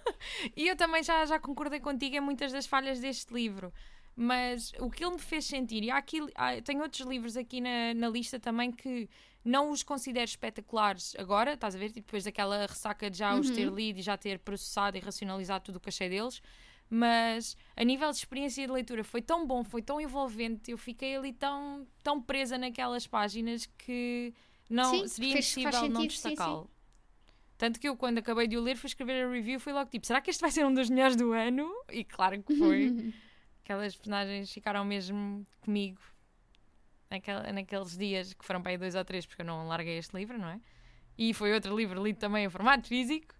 E 0.56 0.68
eu 0.68 0.76
também 0.76 1.02
já, 1.02 1.24
já 1.24 1.38
concordei 1.38 1.80
contigo 1.80 2.16
em 2.16 2.20
muitas 2.20 2.52
das 2.52 2.66
falhas 2.66 3.00
deste 3.00 3.32
livro. 3.32 3.72
Mas 4.20 4.72
o 4.80 4.90
que 4.90 5.04
ele 5.04 5.12
me 5.12 5.20
fez 5.20 5.44
sentir, 5.44 5.84
e 5.84 5.90
há 5.92 5.96
aqui, 5.96 6.20
há, 6.34 6.60
tenho 6.60 6.82
outros 6.82 7.06
livros 7.06 7.36
aqui 7.36 7.60
na, 7.60 7.94
na 7.94 8.08
lista 8.08 8.40
também 8.40 8.72
que 8.72 9.08
não 9.44 9.70
os 9.70 9.84
considero 9.84 10.24
espetaculares 10.24 11.14
agora, 11.16 11.54
estás 11.54 11.76
a 11.76 11.78
ver? 11.78 11.88
Tipo, 11.88 12.06
depois 12.06 12.24
daquela 12.24 12.66
ressaca 12.66 13.08
de 13.08 13.16
já 13.16 13.34
os 13.36 13.48
ter 13.48 13.70
lido 13.70 14.00
e 14.00 14.02
já 14.02 14.16
ter 14.16 14.40
processado 14.40 14.96
e 14.96 15.00
racionalizado 15.00 15.66
tudo 15.66 15.76
o 15.76 15.80
que 15.80 15.88
achei 15.88 16.08
deles. 16.08 16.42
Mas 16.90 17.56
a 17.76 17.84
nível 17.84 18.10
de 18.10 18.16
experiência 18.16 18.66
de 18.66 18.72
leitura 18.72 19.04
foi 19.04 19.22
tão 19.22 19.46
bom, 19.46 19.62
foi 19.62 19.82
tão 19.82 20.00
envolvente, 20.00 20.70
eu 20.70 20.78
fiquei 20.78 21.16
ali 21.16 21.32
tão, 21.32 21.86
tão 22.02 22.20
presa 22.20 22.58
naquelas 22.58 23.06
páginas 23.06 23.66
que 23.78 24.34
não 24.68 24.90
Sim, 24.92 25.08
seria 25.08 25.32
fez- 25.34 25.56
impossível 25.56 25.88
não 25.88 26.06
destacá-lo. 26.06 26.70
Tanto 27.56 27.80
que 27.80 27.88
eu, 27.88 27.96
quando 27.96 28.18
acabei 28.18 28.46
de 28.46 28.56
o 28.56 28.60
ler, 28.60 28.76
fui 28.76 28.86
escrever 28.88 29.24
a 29.24 29.30
review 29.30 29.58
fui 29.58 29.72
logo 29.72 29.90
tipo: 29.90 30.06
será 30.06 30.20
que 30.20 30.30
este 30.30 30.40
vai 30.40 30.50
ser 30.50 30.64
um 30.64 30.72
dos 30.72 30.88
melhores 30.88 31.16
do 31.16 31.32
ano? 31.32 31.68
E 31.90 32.04
claro 32.04 32.42
que 32.42 32.54
foi. 32.56 33.12
Aquelas 33.64 33.94
personagens 33.96 34.50
ficaram 34.50 34.82
mesmo 34.84 35.46
comigo 35.60 36.00
naquela, 37.10 37.52
naqueles 37.52 37.98
dias 37.98 38.32
que 38.32 38.44
foram 38.44 38.62
para 38.62 38.72
aí 38.72 38.78
dois 38.78 38.94
ou 38.94 39.04
três, 39.04 39.26
porque 39.26 39.42
eu 39.42 39.46
não 39.46 39.66
larguei 39.68 39.98
este 39.98 40.16
livro, 40.16 40.38
não 40.38 40.48
é? 40.48 40.60
E 41.18 41.34
foi 41.34 41.52
outro 41.52 41.76
livro 41.76 42.02
lido 42.02 42.18
também 42.18 42.44
em 42.46 42.48
formato 42.48 42.86
físico. 42.88 43.34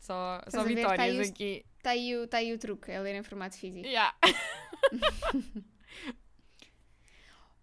Só, 0.00 0.36
Estás 0.46 0.52
só 0.54 0.64
ver? 0.64 0.74
Tá 0.82 0.90
vitórias 0.92 1.28
o- 1.28 1.30
aqui. 1.30 1.64
Está 1.78 1.90
aí, 1.90 2.16
o- 2.16 2.26
tá 2.26 2.38
aí 2.38 2.52
o 2.52 2.58
truque, 2.58 2.90
é 2.90 3.00
ler 3.00 3.14
em 3.14 3.22
formato 3.22 3.56
físico. 3.56 3.86
Yeah. 3.86 4.14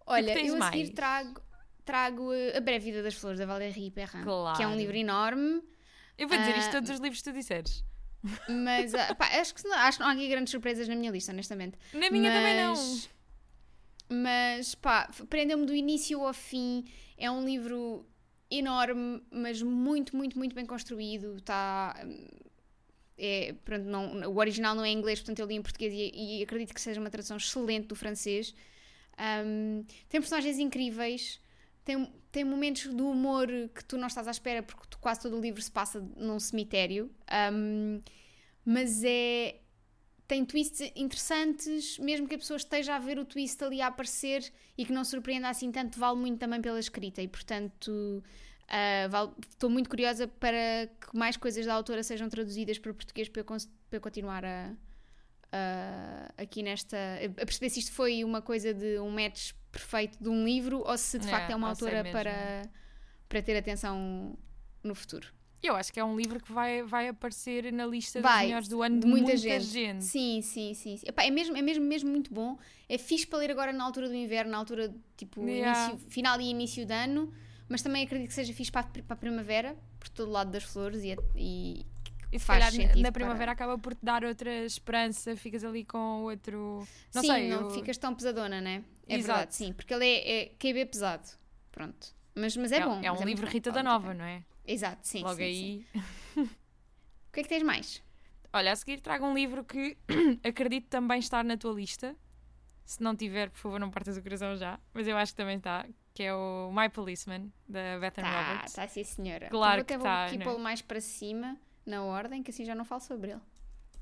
Olha, 0.06 0.30
eu 0.32 0.36
a 0.38 0.40
seguir 0.40 0.58
mais? 0.58 0.90
trago, 0.90 1.40
trago 1.88 2.32
eh, 2.32 2.56
A 2.56 2.60
Breve 2.60 2.84
Vida 2.90 3.02
das 3.02 3.14
Flores, 3.14 3.38
da 3.38 3.46
Valérie 3.46 3.90
Perrin, 3.90 4.10
que 4.10 4.20
é 4.20 4.20
um 4.20 4.24
Claro. 4.24 4.74
livro 4.76 4.96
enorme. 4.96 5.62
Eu 6.18 6.28
vou 6.28 6.36
dizer 6.36 6.56
isto 6.58 6.68
Ah, 6.68 6.72
todos 6.72 6.90
os 6.90 7.00
livros 7.00 7.22
que 7.22 7.30
tu 7.30 7.34
disseres. 7.34 7.84
Mas 8.48 8.94
ah, 8.94 9.14
pá, 9.14 9.26
acho, 9.40 9.54
que, 9.54 9.62
não- 9.66 9.76
acho 9.78 9.96
que 9.98 10.02
não 10.04 10.10
há 10.10 10.12
aqui 10.12 10.28
grandes 10.28 10.50
surpresas 10.50 10.86
na 10.88 10.94
minha 10.96 11.10
lista, 11.10 11.32
honestamente. 11.32 11.78
Na 11.94 12.10
minha 12.10 12.30
também 12.32 12.56
não. 12.56 12.74
Mas- 12.74 13.08
Mas 14.10 14.74
pá, 14.74 15.08
prendeu-me 15.28 15.64
do 15.66 15.74
início 15.74 16.20
ao 16.26 16.32
fim. 16.34 16.84
É 17.16 17.30
um 17.30 17.44
livro 17.44 18.06
enorme, 18.50 19.22
mas 19.30 19.62
muito, 19.62 20.16
muito, 20.16 20.36
muito 20.38 20.54
bem 20.54 20.66
construído. 20.66 21.36
Está. 21.36 21.94
É, 23.16 23.54
pronto, 23.64 23.84
não, 23.84 24.30
o 24.30 24.38
original 24.38 24.74
não 24.76 24.84
é 24.84 24.90
em 24.90 24.96
inglês, 24.96 25.18
portanto 25.20 25.40
eu 25.40 25.46
li 25.46 25.54
em 25.56 25.62
português 25.62 25.92
e, 25.92 26.38
e 26.38 26.42
acredito 26.42 26.72
que 26.72 26.80
seja 26.80 27.00
uma 27.00 27.10
tradução 27.10 27.36
excelente 27.36 27.86
do 27.88 27.96
francês. 27.96 28.54
Um, 29.44 29.84
tem 30.08 30.20
personagens 30.20 30.58
incríveis, 30.58 31.40
tem, 31.88 32.12
tem 32.30 32.44
momentos 32.44 32.92
do 32.92 33.08
humor 33.08 33.46
que 33.74 33.82
tu 33.84 33.96
não 33.96 34.06
estás 34.08 34.28
à 34.28 34.30
espera, 34.30 34.62
porque 34.62 34.86
tu- 34.90 34.98
quase 34.98 35.20
todo 35.22 35.38
o 35.38 35.40
livro 35.40 35.62
se 35.62 35.70
passa 35.70 35.98
num 36.16 36.38
cemitério. 36.38 37.10
Um, 37.52 38.02
mas 38.64 39.02
é. 39.04 39.60
Tem 40.26 40.44
twists 40.44 40.92
interessantes, 40.94 41.98
mesmo 41.98 42.28
que 42.28 42.34
a 42.34 42.38
pessoa 42.38 42.58
esteja 42.58 42.94
a 42.96 42.98
ver 42.98 43.18
o 43.18 43.24
twist 43.24 43.64
ali 43.64 43.80
a 43.80 43.86
aparecer 43.86 44.52
e 44.76 44.84
que 44.84 44.92
não 44.92 45.02
surpreenda 45.02 45.48
assim 45.48 45.72
tanto, 45.72 45.98
vale 45.98 46.18
muito 46.18 46.38
também 46.38 46.60
pela 46.60 46.78
escrita. 46.78 47.22
E 47.22 47.28
portanto, 47.28 48.22
vale- 49.10 49.32
estou 49.48 49.70
muito 49.70 49.88
curiosa 49.88 50.28
para 50.28 50.86
que 51.00 51.16
mais 51.16 51.34
coisas 51.38 51.64
da 51.64 51.72
autora 51.72 52.02
sejam 52.02 52.28
traduzidas 52.28 52.78
para 52.78 52.92
português 52.92 53.26
para 53.30 53.40
eu, 53.40 53.44
para 53.46 53.56
eu 53.92 54.00
continuar 54.02 54.44
a, 54.44 54.74
a- 55.52 56.32
aqui 56.36 56.62
nesta. 56.62 56.96
a 57.40 57.44
perceber 57.44 57.70
se 57.70 57.80
isto 57.80 57.92
foi 57.92 58.22
uma 58.24 58.40
coisa 58.42 58.72
de 58.74 58.98
um 58.98 59.10
match 59.10 59.52
perfeito 59.70 60.16
de 60.22 60.28
um 60.28 60.44
livro 60.44 60.82
ou 60.86 60.96
se 60.96 61.18
de 61.18 61.26
É, 61.26 61.30
facto 61.30 61.50
é 61.50 61.56
uma 61.56 61.68
ou 61.70 61.74
se 61.74 61.84
é 61.84 61.88
autora 61.98 62.10
para, 62.12 62.62
para 63.28 63.42
ter 63.42 63.56
atenção 63.56 64.36
no 64.82 64.94
futuro. 64.94 65.28
Eu 65.60 65.74
acho 65.74 65.92
que 65.92 65.98
é 65.98 66.04
um 66.04 66.16
livro 66.16 66.38
que 66.40 66.52
vai, 66.52 66.84
vai 66.84 67.08
aparecer 67.08 67.72
na 67.72 67.84
lista 67.84 68.20
Vai, 68.22 68.42
dos 68.42 68.46
melhores 68.46 68.68
do 68.68 68.80
ano 68.82 69.00
de, 69.00 69.06
muita 69.08 69.24
muita, 69.32 69.36
gente. 69.38 69.64
gente. 69.64 70.04
Sim, 70.04 70.40
sim, 70.40 70.72
sim. 70.72 70.96
sim. 70.96 71.06
Epá, 71.08 71.24
é, 71.24 71.30
mesmo, 71.30 71.56
é 71.56 71.62
mesmo, 71.62 71.84
mesmo 71.84 72.08
muito 72.08 72.32
bom. 72.32 72.56
É 72.88 72.96
fixe 72.96 73.26
para 73.26 73.40
ler 73.40 73.50
agora 73.50 73.72
na 73.72 73.82
altura 73.82 74.08
do 74.08 74.14
inverno, 74.14 74.52
na 74.52 74.58
altura 74.58 74.94
tipo 75.16 75.44
Yeah. 75.44 75.90
início- 75.90 76.10
final 76.10 76.40
e 76.40 76.44
início 76.44 76.86
de 76.86 76.92
ano, 76.94 77.32
mas 77.68 77.82
também 77.82 78.04
acredito 78.04 78.28
que 78.28 78.34
seja 78.34 78.52
fixe 78.54 78.70
para 78.70 78.84
para 78.84 79.02
a 79.14 79.16
primavera, 79.16 79.76
por 79.98 80.08
todo 80.10 80.30
lado 80.30 80.52
das 80.52 80.62
flores 80.62 81.02
e, 81.02 81.16
e 81.34 81.84
E 82.30 82.38
se 82.38 82.44
Faz 82.44 82.58
calhar 82.64 82.72
sentido 82.72 83.02
na 83.02 83.10
para- 83.10 83.20
primavera 83.20 83.52
acaba 83.52 83.78
por 83.78 83.94
te 83.94 84.04
dar 84.04 84.22
outra 84.24 84.50
esperança, 84.64 85.34
ficas 85.36 85.64
ali 85.64 85.84
com 85.84 86.22
outro. 86.24 86.86
Não 87.14 87.22
sim, 87.22 87.28
sei, 87.28 87.48
não 87.48 87.60
eu- 87.62 87.70
ficas 87.70 87.96
tão 87.96 88.14
pesadona, 88.14 88.60
né? 88.60 88.84
É 89.08 89.14
Exato. 89.16 89.26
verdade, 89.38 89.54
sim, 89.54 89.72
porque 89.72 89.94
ele 89.94 90.04
é, 90.06 90.42
é 90.42 90.46
QB 90.58 90.86
pesado. 90.86 91.26
Pronto. 91.72 92.08
Mas, 92.34 92.56
mas 92.56 92.70
é, 92.72 92.84
bom. 92.84 93.00
É 93.02 93.10
um 93.10 93.16
mas 93.16 93.24
livro 93.24 93.46
Rita 93.46 93.70
da 93.72 93.82
Nova, 93.82 94.12
não 94.12 94.24
é? 94.24 94.42
Exato, 94.66 95.00
sim. 95.08 95.22
Logo 95.22 95.36
sim, 95.36 95.42
aí. 95.42 95.86
sim. 96.34 96.44
O 97.28 97.32
que 97.32 97.40
é 97.40 97.42
que 97.42 97.48
tens 97.48 97.62
mais? 97.62 98.02
Olha, 98.52 98.72
a 98.72 98.76
seguir 98.76 99.00
trago 99.00 99.24
um 99.26 99.34
livro 99.34 99.62
que 99.64 99.96
acredito 100.42 100.88
também 100.88 101.18
estar 101.18 101.44
na 101.44 101.56
tua 101.56 101.72
lista. 101.72 102.16
Se 102.84 103.02
não 103.02 103.14
tiver, 103.14 103.50
por 103.50 103.58
favor, 103.58 103.78
não 103.78 103.90
partas 103.90 104.16
o 104.16 104.22
coração 104.22 104.56
já. 104.56 104.80
Mas 104.94 105.06
eu 105.06 105.16
acho 105.16 105.32
que 105.32 105.36
também 105.36 105.58
está. 105.58 105.86
Que 106.14 106.22
é 106.24 106.34
o 106.34 106.72
My 106.72 106.88
Policeman, 106.88 107.52
da 107.68 107.98
Bethany 108.00 108.26
Tá, 108.28 108.40
Roberts. 108.52 108.72
tá 108.72 108.88
sim, 108.88 109.04
senhora. 109.04 109.48
Claro 109.50 109.84
que 109.84 109.92
até 109.94 110.02
tá, 110.02 110.16
vou 110.16 110.26
aqui 110.26 110.38
né? 110.38 110.44
pô-lo 110.44 110.58
mais 110.58 110.80
para 110.82 111.00
cima, 111.00 111.56
na 111.88 112.02
ordem, 112.04 112.42
que 112.42 112.50
assim 112.50 112.64
já 112.64 112.74
não 112.74 112.84
falo 112.84 113.00
sobre 113.00 113.32
ele. 113.32 113.40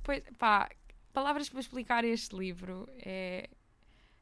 Pois, 0.03 0.23
pá, 0.39 0.69
palavras 1.13 1.49
para 1.49 1.61
explicar 1.61 2.05
este 2.05 2.37
livro 2.37 2.89
é. 2.99 3.49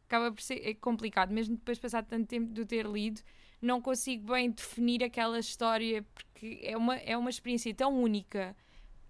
Acaba 0.06 0.30
por 0.30 0.40
ser 0.42 0.60
é 0.66 0.74
complicado, 0.74 1.32
mesmo 1.32 1.56
depois 1.56 1.78
de 1.78 1.82
passar 1.82 2.04
tanto 2.04 2.26
tempo 2.28 2.52
de 2.52 2.60
o 2.60 2.66
ter 2.66 2.86
lido, 2.86 3.20
não 3.60 3.80
consigo 3.80 4.32
bem 4.32 4.50
definir 4.50 5.02
aquela 5.02 5.38
história 5.38 6.04
porque 6.14 6.60
é 6.62 6.76
uma, 6.76 6.96
é 6.96 7.16
uma 7.16 7.30
experiência 7.30 7.74
tão 7.74 7.90
única 8.00 8.54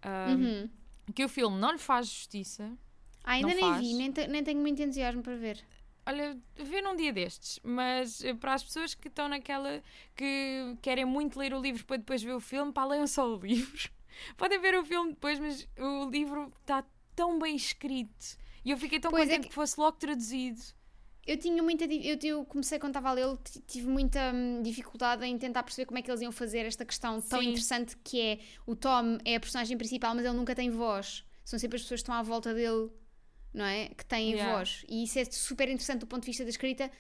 ah, 0.03 0.29
Uhum. 0.31 0.71
que 1.15 1.25
o 1.25 1.29
filme 1.29 1.59
não 1.59 1.73
lhe 1.73 1.79
faz 1.79 2.07
justiça. 2.07 2.73
Ah, 3.25 3.33
ainda 3.33 3.49
nem 3.55 3.59
faz. 3.59 3.81
vi, 3.87 3.95
nem, 3.95 4.13
te- 4.13 4.27
nem 4.29 4.45
tenho 4.45 4.61
muito 4.61 4.81
entusiasmo 4.81 5.23
para 5.23 5.35
ver. 5.37 5.61
Olha, 6.07 6.39
vê 6.55 6.81
num 6.81 6.95
dia 6.95 7.13
destes, 7.13 7.59
mas 7.63 8.23
eh, 8.23 8.35
para 8.35 8.55
as 8.55 8.63
pessoas 8.63 8.95
que 8.95 9.09
estão 9.09 9.27
naquela 9.29 9.83
que 10.15 10.77
querem 10.81 11.05
muito 11.05 11.39
ler 11.39 11.53
o 11.55 11.61
livro 11.61 11.85
para 11.87 11.97
depois 11.97 12.23
ver 12.23 12.35
o 12.35 12.41
filme, 12.41 12.73
pá, 12.73 12.85
leiam 12.85 13.07
só 13.07 13.27
o 13.29 13.37
livro. 13.39 13.91
Podem 14.37 14.59
ver 14.61 14.75
o 14.75 14.85
filme 14.85 15.11
depois, 15.11 15.39
mas 15.39 15.67
o 15.79 16.09
livro 16.11 16.53
está 16.61 16.85
tão 17.15 17.39
bem 17.39 17.55
escrito 17.57 18.37
e 18.65 18.71
eu 18.71 18.77
fiquei 18.79 18.99
tão 18.99 19.11
Pois 19.11 19.23
é 19.23 19.27
contente 19.27 19.43
que- 19.45 19.49
que... 19.51 19.55
fosse 19.55 19.79
logo 19.79 19.97
traduzido. 19.99 20.61
Eu 21.27 21.39
tinha 21.39 21.63
muita. 21.63 21.85
Eu, 21.87 22.19
eu 22.23 22.45
comecei 22.45 22.79
quando 22.79 22.91
estava 22.91 23.09
a 23.09 23.13
lê-lo, 23.13 23.39
tive 23.67 23.87
muita 23.89 24.31
hum, 24.35 24.61
dificuldade 24.63 25.25
em 25.25 25.39
tentar 25.39 25.63
perceber 25.63 25.87
como 25.87 25.99
é 25.99 26.03
que 26.03 26.11
eles 26.11 26.21
iam 26.21 26.31
fazer 26.33 26.67
esta 26.67 26.85
questão 26.85 27.19
tão 27.23 27.41
Sim. 27.41 27.49
interessante 27.49 27.97
que 28.05 28.21
é 28.21 28.39
o 28.67 28.77
Tom 28.77 29.17
é 29.25 29.37
a 29.37 29.41
personagem 29.41 29.77
principal, 29.79 30.15
mas 30.15 30.25
ele 30.27 30.37
nunca 30.37 30.55
tem 30.55 30.69
voz. 30.71 31.25
São 31.43 31.59
sempre 31.59 31.77
as 31.77 31.83
pessoas 31.83 32.01
que 32.01 32.03
estão 32.03 32.15
à 32.15 32.23
volta 32.23 32.53
dele, 32.53 32.91
não 33.55 33.65
é? 33.65 33.89
Que 33.89 34.05
têm 34.05 34.33
Yeah. 34.33 34.53
voz. 34.59 34.85
E 34.87 35.05
isso 35.05 35.19
é 35.19 35.25
super 35.25 35.67
interessante 35.69 36.01
do 36.01 36.07
ponto 36.07 36.23
de 36.23 36.27
vista 36.27 36.45
da 36.45 36.51
escrita, 36.51 36.91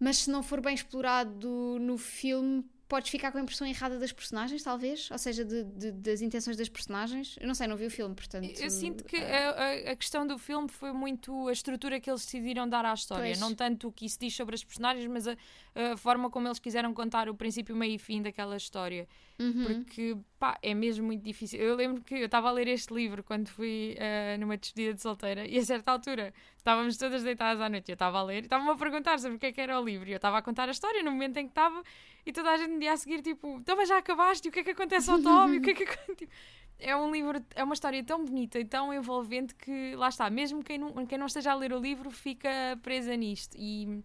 mas 0.00 0.18
se 0.18 0.30
não 0.30 0.42
for 0.42 0.60
bem 0.60 0.74
explorado 0.74 1.78
no 1.80 1.96
filme, 1.96 2.64
podes 2.88 3.10
ficar 3.10 3.32
com 3.32 3.38
a 3.38 3.40
impressão 3.40 3.66
errada 3.66 3.98
das 3.98 4.12
personagens, 4.12 4.62
talvez? 4.62 5.10
Ou 5.10 5.16
seja, 5.18 5.44
de- 5.44 5.64
de- 5.64 5.92
das 5.92 6.20
intenções 6.20 6.56
das 6.56 6.68
personagens. 6.68 7.36
Eu 7.40 7.46
não 7.46 7.54
sei, 7.54 7.66
não 7.66 7.76
vi 7.76 7.86
o 7.86 7.90
filme, 7.90 8.14
portanto. 8.14 8.44
Eu 8.60 8.68
sinto 8.70 9.04
que 9.04 9.16
ah, 9.16 9.50
a, 9.50 9.62
a- 9.88 9.92
a 9.92 9.96
questão 9.96 10.26
do 10.26 10.36
filme 10.38 10.68
foi 10.68 10.92
muito 10.92 11.48
a 11.48 11.52
estrutura 11.52 11.98
que 11.98 12.10
eles 12.10 12.24
decidiram 12.24 12.68
dar 12.68 12.84
à 12.84 12.92
história. 12.92 13.24
Pois. 13.24 13.40
Não 13.40 13.54
tanto 13.54 13.88
o 13.88 13.92
que 13.92 14.04
isso 14.04 14.18
diz 14.20 14.34
sobre 14.34 14.54
as 14.54 14.62
personagens, 14.62 15.06
mas 15.06 15.26
a, 15.26 15.36
a 15.74 15.96
forma 15.96 16.28
como 16.30 16.46
eles 16.48 16.58
quiseram 16.58 16.92
contar 16.92 17.28
o 17.28 17.34
princípio, 17.34 17.74
meio 17.74 17.94
e 17.94 17.98
fim 17.98 18.20
daquela 18.20 18.56
história. 18.56 19.08
uhum. 19.38 19.64
Porque, 19.64 20.16
pá, 20.38 20.58
é 20.62 20.74
mesmo 20.74 21.06
muito 21.06 21.22
difícil. 21.22 21.58
Eu 21.60 21.74
lembro 21.74 22.02
que 22.02 22.14
eu 22.14 22.26
estava 22.26 22.48
a 22.48 22.52
ler 22.52 22.68
este 22.68 22.92
livro 22.92 23.22
quando 23.22 23.48
fui 23.48 23.94
eh, 23.98 24.36
numa 24.38 24.56
despedida 24.56 24.94
de 24.94 25.00
solteira 25.00 25.46
e 25.46 25.58
a 25.58 25.64
certa 25.64 25.90
altura 25.90 26.32
estávamos 26.58 26.96
todas 26.96 27.22
deitadas 27.22 27.60
à 27.60 27.68
noite. 27.68 27.90
Eu 27.90 27.94
estava 27.94 28.18
a 28.18 28.22
ler 28.22 28.42
e 28.42 28.46
estavam-me 28.46 28.72
a 28.72 28.76
perguntar 28.76 29.18
sobre 29.18 29.36
o 29.36 29.38
que 29.40 29.46
é 29.46 29.52
que 29.52 29.60
era 29.60 29.80
o 29.80 29.84
livro. 29.84 30.08
E 30.08 30.12
eu 30.12 30.16
estava 30.16 30.38
a 30.38 30.42
contar 30.42 30.68
a 30.68 30.72
história 30.72 31.02
no 31.02 31.10
momento 31.10 31.38
em 31.38 31.44
que 31.44 31.52
estava 31.52 31.82
e 32.26 32.32
toda 32.32 32.50
a 32.50 32.56
gente 32.56 32.70
me 32.70 32.78
dia 32.78 32.92
a 32.92 32.96
seguir, 32.96 33.22
tipo, 33.22 33.58
então, 33.58 33.76
mas 33.76 33.88
já 33.88 33.98
acabaste? 33.98 34.46
E 34.46 34.50
o 34.50 34.52
que 34.52 34.60
é 34.60 34.64
que 34.64 34.70
acontece 34.70 35.10
ao 35.10 35.20
Tom? 35.20 35.48
E 35.54 35.58
o 35.58 35.62
que 35.62 35.70
é 35.70 35.74
que 35.74 35.84
acon-" 35.84 36.14
tipo, 36.14 36.32
É 36.78 36.96
um 36.96 37.10
livro, 37.10 37.42
é 37.54 37.64
uma 37.64 37.74
história 37.74 38.02
tão 38.04 38.24
bonita 38.24 38.58
e 38.58 38.64
tão 38.64 38.92
envolvente 38.92 39.54
que, 39.54 39.94
lá 39.96 40.08
está, 40.08 40.28
mesmo 40.28 40.62
quem 40.62 40.78
não, 40.78 41.06
quem 41.06 41.16
não 41.16 41.26
esteja 41.26 41.52
a 41.52 41.54
ler 41.54 41.72
o 41.72 41.78
livro 41.80 42.10
fica 42.10 42.50
presa 42.82 43.16
nisto. 43.16 43.56
E 43.56 44.02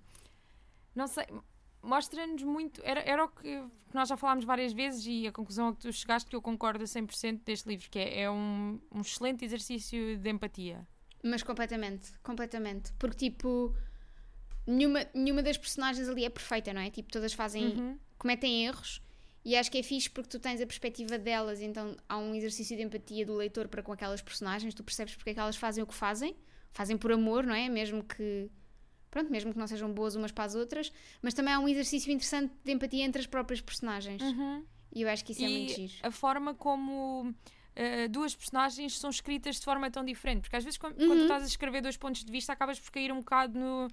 não 0.95 1.07
sei, 1.07 1.25
mostra-nos 1.87 2.43
muito. 2.43 2.81
Era, 2.83 2.99
era 3.01 3.23
o 3.25 3.29
que, 3.29 3.63
nós 3.93 4.09
já 4.09 4.17
falámos 4.17 4.45
várias 4.45 4.73
vezes 4.73 5.05
e 5.07 5.27
a 5.27 5.31
conclusão 5.31 5.69
a 5.69 5.73
que 5.73 5.79
tu 5.81 5.91
chegaste, 5.93 6.29
que 6.29 6.35
eu 6.35 6.41
concordo 6.41 6.83
a 6.83 6.87
100% 6.87 7.41
deste 7.43 7.67
livro, 7.67 7.89
que 7.89 7.97
é, 7.99 8.21
é 8.21 8.31
um, 8.31 8.79
um 8.93 9.01
excelente 9.01 9.43
exercício 9.45 10.17
de 10.17 10.29
empatia. 10.29 10.85
Mas 11.23 11.41
completamente, 11.43 12.11
completamente. 12.21 12.93
Porque, 12.99 13.29
tipo, 13.29 13.75
nenhuma, 14.65 15.05
nenhuma 15.13 15.41
das 15.41 15.57
personagens 15.57 16.07
ali 16.07 16.25
é 16.25 16.29
perfeita, 16.29 16.73
não 16.73 16.81
é? 16.81 16.89
Tipo, 16.89 17.11
todas 17.11 17.33
fazem, 17.33 17.65
Uhum. 17.67 17.99
cometem 18.17 18.65
erros. 18.65 19.01
E 19.43 19.55
acho 19.55 19.71
que 19.71 19.77
é 19.77 19.83
fixe 19.83 20.09
porque 20.09 20.29
tu 20.29 20.39
tens 20.39 20.59
a 20.59 20.65
perspectiva 20.65 21.17
delas, 21.17 21.61
então 21.61 21.95
há 22.09 22.17
um 22.17 22.35
exercício 22.35 22.75
de 22.75 22.83
empatia 22.83 23.25
do 23.25 23.33
leitor 23.33 23.69
para 23.69 23.81
com 23.81 23.93
aquelas 23.93 24.21
personagens, 24.21 24.73
tu 24.73 24.83
percebes 24.83 25.15
porque 25.15 25.29
é 25.29 25.33
que 25.33 25.39
elas 25.39 25.55
fazem 25.55 25.81
o 25.81 25.87
que 25.87 25.93
fazem, 25.93 26.35
fazem 26.73 26.97
por 26.97 27.13
amor, 27.13 27.45
não 27.45 27.55
é? 27.55 27.69
Mesmo 27.69 28.03
que, 28.03 28.51
pronto, 29.17 29.31
mesmo 29.31 29.51
que 29.53 29.57
não 29.59 29.67
sejam 29.67 29.91
boas 29.91 30.15
umas 30.15 30.31
para 30.31 30.45
as 30.45 30.55
outras, 30.55 30.91
mas 31.21 31.33
também 31.33 31.53
há 31.53 31.59
um 31.59 31.67
exercício 31.67 32.11
interessante 32.11 32.53
de 32.63 32.71
empatia 32.71 33.03
entre 33.03 33.19
as 33.21 33.27
próprias 33.27 33.61
personagens. 33.61 34.21
Uhum. 34.21 34.63
E 34.93 35.01
eu 35.01 35.09
acho 35.09 35.23
que 35.25 35.31
isso 35.31 35.43
é 35.43 35.47
muito 35.49 35.71
E 35.79 35.87
giro. 35.87 35.93
a 36.07 36.11
forma 36.11 36.53
como 36.53 37.29
uh, 37.29 38.09
duas 38.09 38.35
personagens 38.35 38.97
são 38.97 39.09
escritas 39.09 39.57
de 39.57 39.65
forma 39.65 39.89
tão 39.91 40.03
diferente. 40.03 40.41
Porque 40.41 40.55
às 40.55 40.63
vezes, 40.63 40.77
quando, 40.77 40.99
Uhum. 40.99 41.07
quando 41.07 41.21
estás 41.23 41.43
a 41.43 41.45
escrever 41.47 41.81
dois 41.81 41.97
pontos 41.97 42.23
de 42.23 42.31
vista, 42.31 42.53
acabas 42.53 42.79
por 42.79 42.91
cair 42.91 43.11
um 43.11 43.17
bocado 43.19 43.57
no. 43.59 43.87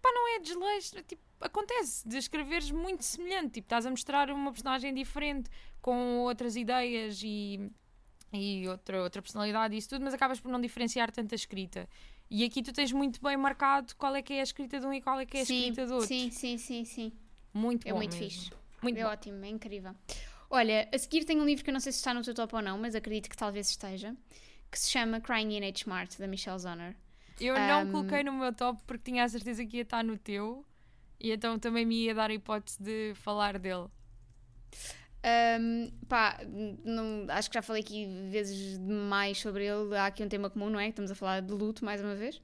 Pá, 0.00 0.10
não 0.12 0.36
é 0.36 0.40
desleixo. 0.40 1.02
Tipo, 1.04 1.22
acontece 1.40 2.06
de 2.08 2.16
escreveres 2.16 2.70
muito 2.70 3.02
semelhante. 3.04 3.52
Tipo, 3.54 3.66
estás 3.66 3.86
a 3.86 3.90
mostrar 3.90 4.30
uma 4.30 4.50
personagem 4.50 4.92
diferente, 4.94 5.48
com 5.80 6.18
outras 6.20 6.56
ideias 6.56 7.20
e, 7.22 7.70
e 8.32 8.66
outra, 8.68 9.02
outra 9.02 9.20
personalidade 9.22 9.74
e 9.74 9.78
isso 9.78 9.88
tudo, 9.90 10.02
mas 10.04 10.14
acabas 10.14 10.40
por 10.40 10.50
não 10.50 10.60
diferenciar 10.60 11.10
tanto 11.12 11.32
a 11.34 11.36
escrita. 11.36 11.88
E 12.34 12.44
aqui 12.44 12.62
tu 12.62 12.72
tens 12.72 12.90
muito 12.92 13.20
bem 13.22 13.36
marcado 13.36 13.94
qual 13.96 14.14
é 14.16 14.22
que 14.22 14.32
é 14.32 14.40
a 14.40 14.42
escrita 14.42 14.80
de 14.80 14.86
um 14.86 14.92
e 14.92 15.02
qual 15.02 15.20
é 15.20 15.26
que 15.26 15.36
é 15.36 15.40
a 15.42 15.44
sim, 15.44 15.58
escrita 15.68 15.86
do 15.86 15.94
outro. 15.96 16.08
sim, 16.08 16.30
sim, 16.30 16.56
sim, 16.56 16.84
sim. 16.84 17.12
Muito 17.52 17.86
É 17.86 17.92
bom 17.92 17.96
muito 17.98 18.16
mesmo. 18.16 18.18
fixe. 18.30 18.50
Muito 18.80 18.98
é 18.98 19.04
bom. 19.04 19.10
ótimo, 19.10 19.44
é 19.44 19.48
incrível. 19.48 19.94
Olha, 20.50 20.88
a 20.92 20.98
seguir 20.98 21.24
tem 21.24 21.40
um 21.40 21.44
livro 21.44 21.62
que 21.64 21.70
eu 21.70 21.72
não 21.72 21.80
sei 21.80 21.92
se 21.92 21.98
está 21.98 22.14
no 22.14 22.22
teu 22.22 22.34
top 22.34 22.54
ou 22.56 22.62
não, 22.62 22.78
mas 22.78 22.94
acredito 22.94 23.28
que 23.28 23.36
talvez 23.36 23.68
esteja, 23.70 24.16
que 24.70 24.78
se 24.78 24.90
chama 24.90 25.20
Crying 25.20 25.56
in 25.58 25.64
H. 25.68 25.80
Smart, 25.80 26.18
da 26.18 26.26
Michelle 26.26 26.58
Zonner. 26.58 26.96
Eu 27.40 27.54
não 27.60 27.84
Um, 27.84 27.90
coloquei 27.90 28.22
no 28.22 28.32
meu 28.32 28.52
top 28.54 28.80
porque 28.86 29.10
tinha 29.10 29.24
a 29.24 29.28
certeza 29.28 29.64
que 29.66 29.76
ia 29.78 29.82
estar 29.82 30.02
no 30.04 30.16
teu 30.18 30.64
e 31.20 31.32
então 31.32 31.58
também 31.58 31.84
me 31.86 32.04
ia 32.04 32.14
dar 32.14 32.30
a 32.30 32.34
hipótese 32.34 32.82
de 32.82 33.12
falar 33.14 33.58
dele. 33.58 33.88
Um, 35.24 35.90
pá, 36.08 36.40
não, 36.84 37.26
acho 37.28 37.48
que 37.48 37.54
já 37.54 37.62
falei 37.62 37.82
aqui 37.82 38.06
vezes 38.28 38.78
demais 38.78 39.38
sobre 39.38 39.64
ele. 39.64 39.96
Há 39.96 40.06
aqui 40.06 40.22
um 40.22 40.28
tema 40.28 40.50
comum, 40.50 40.68
não 40.68 40.80
é? 40.80 40.88
Estamos 40.88 41.10
a 41.10 41.14
falar 41.14 41.40
de 41.40 41.52
luto 41.52 41.84
mais 41.84 42.00
uma 42.00 42.14
vez. 42.14 42.40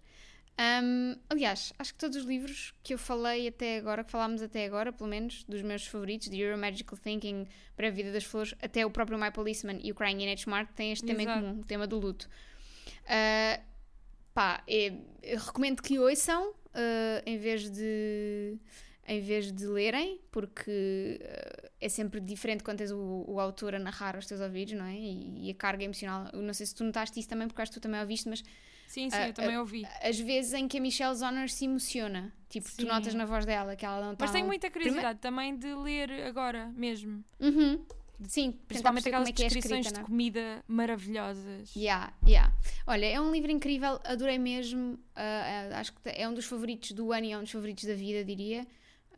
Um, 0.61 1.17
aliás, 1.31 1.73
acho 1.79 1.93
que 1.93 1.99
todos 2.01 2.17
os 2.17 2.25
livros 2.25 2.75
que 2.83 2.93
eu 2.95 2.99
falei 2.99 3.47
até 3.47 3.79
agora, 3.79 4.03
que 4.03 4.11
falámos 4.11 4.43
até 4.43 4.65
agora, 4.65 4.93
pelo 4.93 5.09
menos, 5.09 5.45
dos 5.45 5.63
meus 5.63 5.87
favoritos, 5.87 6.29
de 6.29 6.41
Euro 6.41 6.59
Magical 6.59 6.99
Thinking, 6.99 7.47
Para 7.77 7.89
a 7.89 7.91
Vida 7.91 8.13
das 8.13 8.25
Flores, 8.25 8.55
até 8.61 8.85
o 8.85 8.91
próprio 8.91 9.19
My 9.19 9.31
Policeman 9.31 9.79
e 9.83 9.93
o 9.93 9.95
Crying 9.95 10.25
in 10.25 10.33
H. 10.33 10.51
Mark 10.51 10.73
têm 10.75 10.93
este 10.93 11.07
tema 11.07 11.23
em 11.23 11.27
Exato. 11.27 11.41
comum, 11.41 11.61
o 11.61 11.65
tema 11.65 11.87
do 11.87 11.99
luto. 11.99 12.29
Uh, 13.05 13.63
pá, 14.35 14.63
é- 14.67 14.95
eu 15.23 15.39
recomendo 15.39 15.81
que 15.81 15.97
ouçam 15.99 16.51
uh, 16.51 17.23
em 17.25 17.39
vez 17.39 17.71
de 17.71 18.59
em 19.09 19.21
vez 19.21 19.51
de 19.51 19.67
lerem, 19.67 20.21
porque 20.31 21.19
uh, 21.21 21.69
é 21.81 21.89
sempre 21.89 22.21
diferente 22.21 22.63
quando 22.63 22.79
tens 22.79 22.91
o, 22.93 23.25
o 23.27 23.41
autor 23.41 23.75
a 23.75 23.79
narrar 23.79 24.15
aos 24.15 24.27
teus 24.27 24.41
ouvidos, 24.41 24.75
não 24.75 24.85
é? 24.85 24.95
E, 24.95 25.47
e 25.49 25.51
a 25.51 25.55
carga 25.55 25.83
emocional. 25.83 26.29
Eu 26.33 26.43
não 26.43 26.53
sei 26.55 26.67
se 26.67 26.75
tu 26.75 26.85
notaste 26.85 27.19
isso 27.19 27.29
também, 27.29 27.49
porque 27.49 27.63
acho 27.63 27.73
que 27.73 27.81
tu 27.81 27.83
também 27.83 28.01
ouviste, 28.01 28.29
mas 28.29 28.43
Sim, 28.87 29.11
sim, 29.11 29.17
Ah, 29.19 29.29
eu 29.29 29.35
também 29.35 29.59
ouvi. 29.59 29.87
as 30.03 30.19
vezes 30.19 30.55
em 30.55 30.67
que 30.67 30.79
a 30.79 30.81
Michelle 30.81 31.15
Zonner 31.15 31.51
se 31.51 31.67
emociona, 31.67 32.33
tipo, 32.49 32.67
tu 32.71 32.83
Sim. 32.83 32.89
notas 32.89 33.15
na 33.15 33.27
voz 33.27 33.45
dela 33.45 33.77
que 33.77 33.85
ela 33.85 34.01
não 34.03 34.13
está. 34.15 34.25
Mas 34.25 34.33
tenho 34.33 34.47
muita 34.47 34.71
curiosidade 34.71 35.19
também 35.19 35.55
de 35.57 35.75
ler 35.75 36.11
agora 36.27 36.73
mesmo. 36.75 37.23
Uhum. 37.39 37.85
Sim, 38.27 38.59
Principalmente 38.67 39.07
aquelas 39.07 39.29
é 39.29 39.31
é 39.31 39.35
descrições 39.35 39.87
escrita, 39.87 39.95
de 39.95 40.01
é? 40.01 40.05
comida 40.05 40.65
maravilhosas. 40.67 41.71
Yeah, 41.77 42.13
yeah. 42.27 42.53
Olha, 42.87 43.07
é 43.07 43.21
um 43.21 43.31
livro 43.31 43.51
incrível, 43.51 44.01
adorei 44.05 44.39
mesmo. 44.39 44.99
ah, 45.15 45.69
acho 45.79 45.93
que 45.93 46.01
é 46.07 46.27
um 46.29 46.35
dos 46.35 46.47
favoritos 46.47 46.93
do 46.93 47.13
ano 47.13 47.27
e 47.27 47.33
é 47.33 47.39
um 47.39 47.43
dos 47.43 47.53
favoritos 47.53 47.85
da 47.85 47.95
vida, 47.95 48.25
diria. 48.25 48.67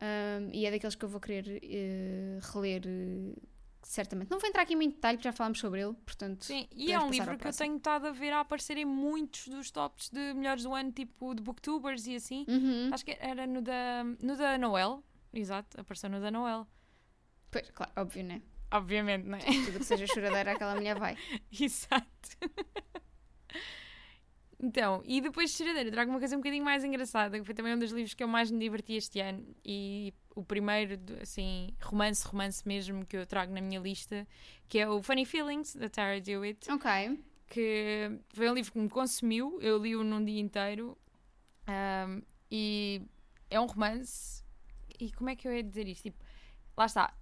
Um, 0.01 0.51
e 0.53 0.65
é 0.65 0.71
daqueles 0.71 0.95
que 0.95 1.05
eu 1.05 1.09
vou 1.09 1.21
querer 1.21 1.61
eh, 1.63 2.39
reler 2.41 2.83
eh, 2.87 3.35
certamente. 3.83 4.31
Não 4.31 4.39
vou 4.39 4.49
entrar 4.49 4.63
aqui 4.63 4.73
em 4.73 4.77
muito 4.77 4.95
detalhe, 4.95 5.19
porque 5.19 5.29
já 5.29 5.33
falámos 5.33 5.59
sobre 5.59 5.83
ele, 5.83 5.93
portanto. 6.07 6.45
Sim, 6.47 6.67
e 6.75 6.91
é 6.91 6.99
um 6.99 7.11
livro 7.11 7.37
que 7.37 7.47
eu 7.47 7.53
tenho 7.53 7.77
estado 7.77 8.07
a 8.07 8.11
ver 8.11 8.33
a 8.33 8.41
aparecer 8.41 8.79
em 8.79 8.87
muitos 8.87 9.49
dos 9.49 9.71
tops 9.71 10.09
de 10.09 10.33
melhores 10.33 10.63
do 10.63 10.75
ano, 10.75 10.91
tipo 10.91 11.35
de 11.35 11.43
booktubers 11.43 12.07
e 12.07 12.15
assim. 12.15 12.47
Uhum. 12.49 12.91
Acho 12.93 13.05
que 13.05 13.17
era 13.21 13.47
no 13.47 13.61
da, 13.61 14.05
no 14.23 14.37
da 14.37 14.57
Noel. 14.57 15.05
Exato, 15.33 15.79
apareceu 15.79 16.09
no 16.09 16.21
da 16.21 16.31
Noel. 16.31 16.67
Pois, 17.51 17.71
claro, 17.71 17.93
óbvio, 17.97 18.25
né? 18.25 18.43
Obviamente, 18.73 19.27
não 19.27 19.37
é? 19.37 19.41
Tudo 19.41 19.81
que 19.81 19.85
seja 19.85 20.07
choradeira, 20.07 20.53
aquela 20.53 20.75
mulher 20.75 20.99
vai. 20.99 21.17
Exato. 21.53 22.31
Então, 24.63 25.03
e 25.07 25.23
depois 25.23 25.51
de 25.51 25.57
Choradeira, 25.57 25.91
trago 25.91 26.11
uma 26.11 26.19
coisa 26.19 26.37
um 26.37 26.41
bocadinho 26.41 26.63
mais 26.63 26.85
engraçada, 26.85 27.39
que 27.39 27.45
foi 27.45 27.55
também 27.55 27.75
um 27.75 27.79
dos 27.79 27.91
livros 27.93 28.13
que 28.13 28.23
eu 28.23 28.29
mais 28.29 28.51
me 28.51 28.59
diverti 28.59 28.93
este 28.93 29.19
ano. 29.19 29.43
E 29.65 30.13
o 30.37 30.45
primeiro, 30.45 31.01
assim, 31.23 31.75
romance, 31.81 32.27
romance 32.27 32.67
mesmo, 32.69 33.07
que 33.07 33.17
eu 33.17 33.27
trago 33.27 33.55
na 33.55 33.61
minha 33.63 33.81
lista, 33.81 34.27
que 34.69 34.79
é 34.79 34.87
o 34.89 35.03
Funny 35.03 35.25
Feelings, 35.25 35.75
da 35.77 35.89
Tara 35.89 36.21
Dewitt. 36.21 36.71
Ok. 36.71 36.91
que 37.49 38.21
foi 38.33 38.49
um 38.49 38.55
livro 38.55 38.71
que 38.73 38.79
me 38.79 38.89
consumiu, 38.89 39.59
eu 39.61 39.79
li-o 39.79 40.05
num 40.05 40.25
dia 40.25 40.41
inteiro 40.41 40.97
ahm, 41.67 42.23
e 42.51 43.03
é 43.51 43.59
um 43.59 43.67
romance 43.67 44.45
e 45.01 45.11
como 45.13 45.31
é 45.31 45.35
que 45.37 45.49
eu 45.49 45.53
ia 45.53 45.63
dizer 45.63 45.89
isto? 45.89 46.05
Tipo, 46.05 46.25
lá 46.77 46.87
está, 46.87 47.13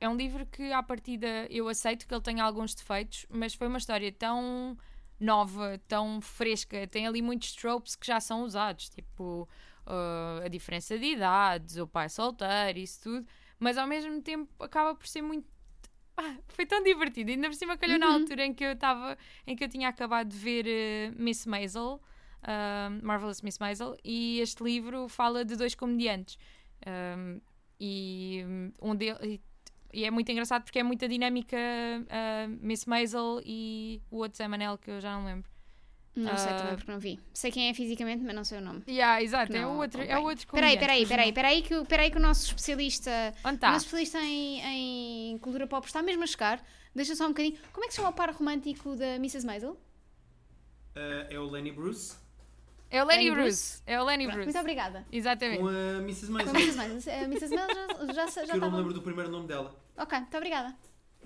é 0.00 0.08
um 0.08 0.16
livro 0.16 0.46
que 0.46 0.72
à 0.72 0.82
partida 0.82 1.46
eu 1.50 1.68
aceito 1.68 2.06
que 2.06 2.14
ele 2.14 2.22
tenha 2.22 2.42
alguns 2.44 2.74
defeitos, 2.74 3.26
mas 3.28 3.54
foi 3.54 3.66
uma 3.68 3.78
história 3.78 4.10
tão 4.12 4.76
nova, 5.20 5.80
tão 5.88 6.20
fresca, 6.20 6.86
tem 6.86 7.06
ali 7.06 7.22
muitos 7.22 7.52
tropes 7.52 7.94
que 7.96 8.06
já 8.06 8.20
são 8.20 8.42
usados, 8.44 8.88
tipo 8.88 9.48
ah, 9.86 10.40
a 10.44 10.48
diferença 10.48 10.98
de 10.98 11.06
idades, 11.06 11.76
o 11.76 11.86
pai 11.86 12.08
solteiro, 12.08 12.78
isso 12.78 13.00
tudo, 13.02 13.26
mas 13.58 13.76
ao 13.78 13.86
mesmo 13.86 14.20
tempo 14.22 14.50
acaba 14.62 14.94
por 14.94 15.06
ser 15.06 15.22
muito 15.22 15.46
ah, 16.16 16.36
foi 16.48 16.64
tão 16.66 16.82
divertido, 16.82 17.30
ainda 17.30 17.48
por 17.48 17.54
cima 17.56 17.76
calhou 17.76 17.98
na 17.98 18.06
Uhum. 18.08 18.14
altura 18.14 18.44
em 18.46 18.54
que 18.54 18.64
eu 18.64 18.72
estava 18.72 19.16
em 19.46 19.56
que 19.56 19.64
eu 19.64 19.68
tinha 19.68 19.88
acabado 19.88 20.28
de 20.28 20.36
ver 20.36 20.66
eh, 20.66 21.12
Miss 21.16 21.44
Maisel, 21.46 22.00
um, 22.46 23.06
Marvelous 23.06 23.40
Miss 23.42 23.58
Maisel, 23.58 23.96
e 24.04 24.38
este 24.40 24.62
livro 24.62 25.08
fala 25.08 25.44
de 25.44 25.56
dois 25.56 25.74
comediantes. 25.74 26.36
Um, 26.86 27.40
e 27.80 28.44
um 28.80 28.94
deles. 28.94 29.40
E 29.94 30.04
é 30.04 30.10
muito 30.10 30.30
engraçado 30.30 30.64
porque 30.64 30.78
é 30.78 30.82
muita 30.82 31.08
dinâmica 31.08 31.56
uh, 31.56 32.58
Miss 32.60 32.84
Maisel 32.84 33.40
e 33.44 34.02
o 34.10 34.16
outro 34.18 34.36
Zé 34.36 34.48
Manel 34.48 34.76
que 34.76 34.90
eu 34.90 35.00
já 35.00 35.12
não 35.16 35.24
lembro. 35.24 35.48
Não 36.16 36.36
sei 36.36 36.52
Ah. 36.52 36.56
também 36.56 36.76
porque 36.76 36.92
não 36.92 36.98
vi. 37.00 37.18
Sei 37.32 37.50
quem 37.50 37.68
é 37.68 37.74
fisicamente, 37.74 38.22
mas 38.22 38.34
não 38.34 38.44
sei 38.44 38.58
o 38.58 38.60
nome. 38.60 38.82
Yeah, 38.88 39.20
exato, 39.22 39.52
é 39.52 39.60
Não, 39.60 39.74
o 39.74 39.78
outro, 39.78 40.00
é 40.00 40.16
o 40.18 40.22
outro 40.22 40.46
Peraí, 40.46 40.76
comediante. 40.76 40.78
peraí, 40.78 41.06
peraí, 41.06 41.32
peraí 41.32 41.62
que, 41.62 41.74
o- 41.74 41.84
peraí 41.84 42.10
que 42.10 42.16
o 42.18 42.20
nosso 42.20 42.46
especialista, 42.46 43.10
Onde 43.44 43.56
o 43.56 43.58
tá? 43.58 43.72
nosso 43.72 43.86
especialista 43.86 44.20
em, 44.20 44.60
em 45.32 45.38
cultura 45.38 45.66
pop 45.66 45.84
está 45.86 46.02
mesmo 46.02 46.22
a 46.22 46.26
chegar. 46.26 46.64
Deixa 46.94 47.16
só 47.16 47.24
um 47.24 47.28
bocadinho. 47.28 47.56
Como 47.72 47.84
é 47.84 47.88
que 47.88 47.94
se 47.94 47.96
chama 47.96 48.10
o 48.10 48.12
par 48.12 48.30
romântico 48.32 48.94
da 48.94 49.16
Mrs. 49.16 49.44
Maisel? 49.44 49.72
Uh, 49.72 51.26
é 51.30 51.38
o 51.38 51.50
Lenny 51.50 51.72
Bruce 51.72 52.16
É 52.94 53.02
o 53.02 53.06
Lenny 53.06 53.24
Lenny 53.30 53.42
Bruce. 53.42 53.82
É 53.86 54.00
o 54.00 54.04
Lenny 54.04 54.24
Pronto, 54.24 54.34
Bruce. 54.36 54.46
Muito 54.46 54.60
obrigada. 54.60 55.06
Exatamente. 55.10 55.58
com 55.60 55.68
a 55.68 55.72
Mrs. 56.02 56.26
Com 56.26 56.32
a 56.32 56.44
Maisel. 56.44 56.54
Mrs. 56.54 56.76
Maisel. 56.76 57.14
A 57.14 57.22
Mrs. 57.24 57.54
Maisel 57.54 57.88
já, 58.06 58.12
já, 58.12 58.26
já, 58.26 58.32
que 58.32 58.38
eu 58.38 58.46
não 58.46 58.54
me 58.54 58.54
estava- 58.54 58.76
lembro 58.76 58.92
do 58.94 59.02
primeiro 59.02 59.30
nome 59.30 59.46
dela. 59.48 59.74
Ok, 59.96 60.18
muito 60.18 60.36
obrigada. 60.36 60.76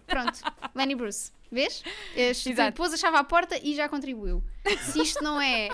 Pronto, 0.07 0.41
Lenny 0.75 0.95
Bruce. 0.95 1.33
Vês? 1.53 1.83
Este, 2.17 2.51
Exato. 2.51 2.77
Pôs 2.77 2.93
a 2.93 2.97
chave 2.97 3.17
à 3.17 3.25
porta 3.25 3.59
e 3.63 3.75
já 3.75 3.89
contribuiu. 3.89 4.43
Se 4.93 5.01
isto 5.03 5.23
não 5.23 5.41
é 5.41 5.69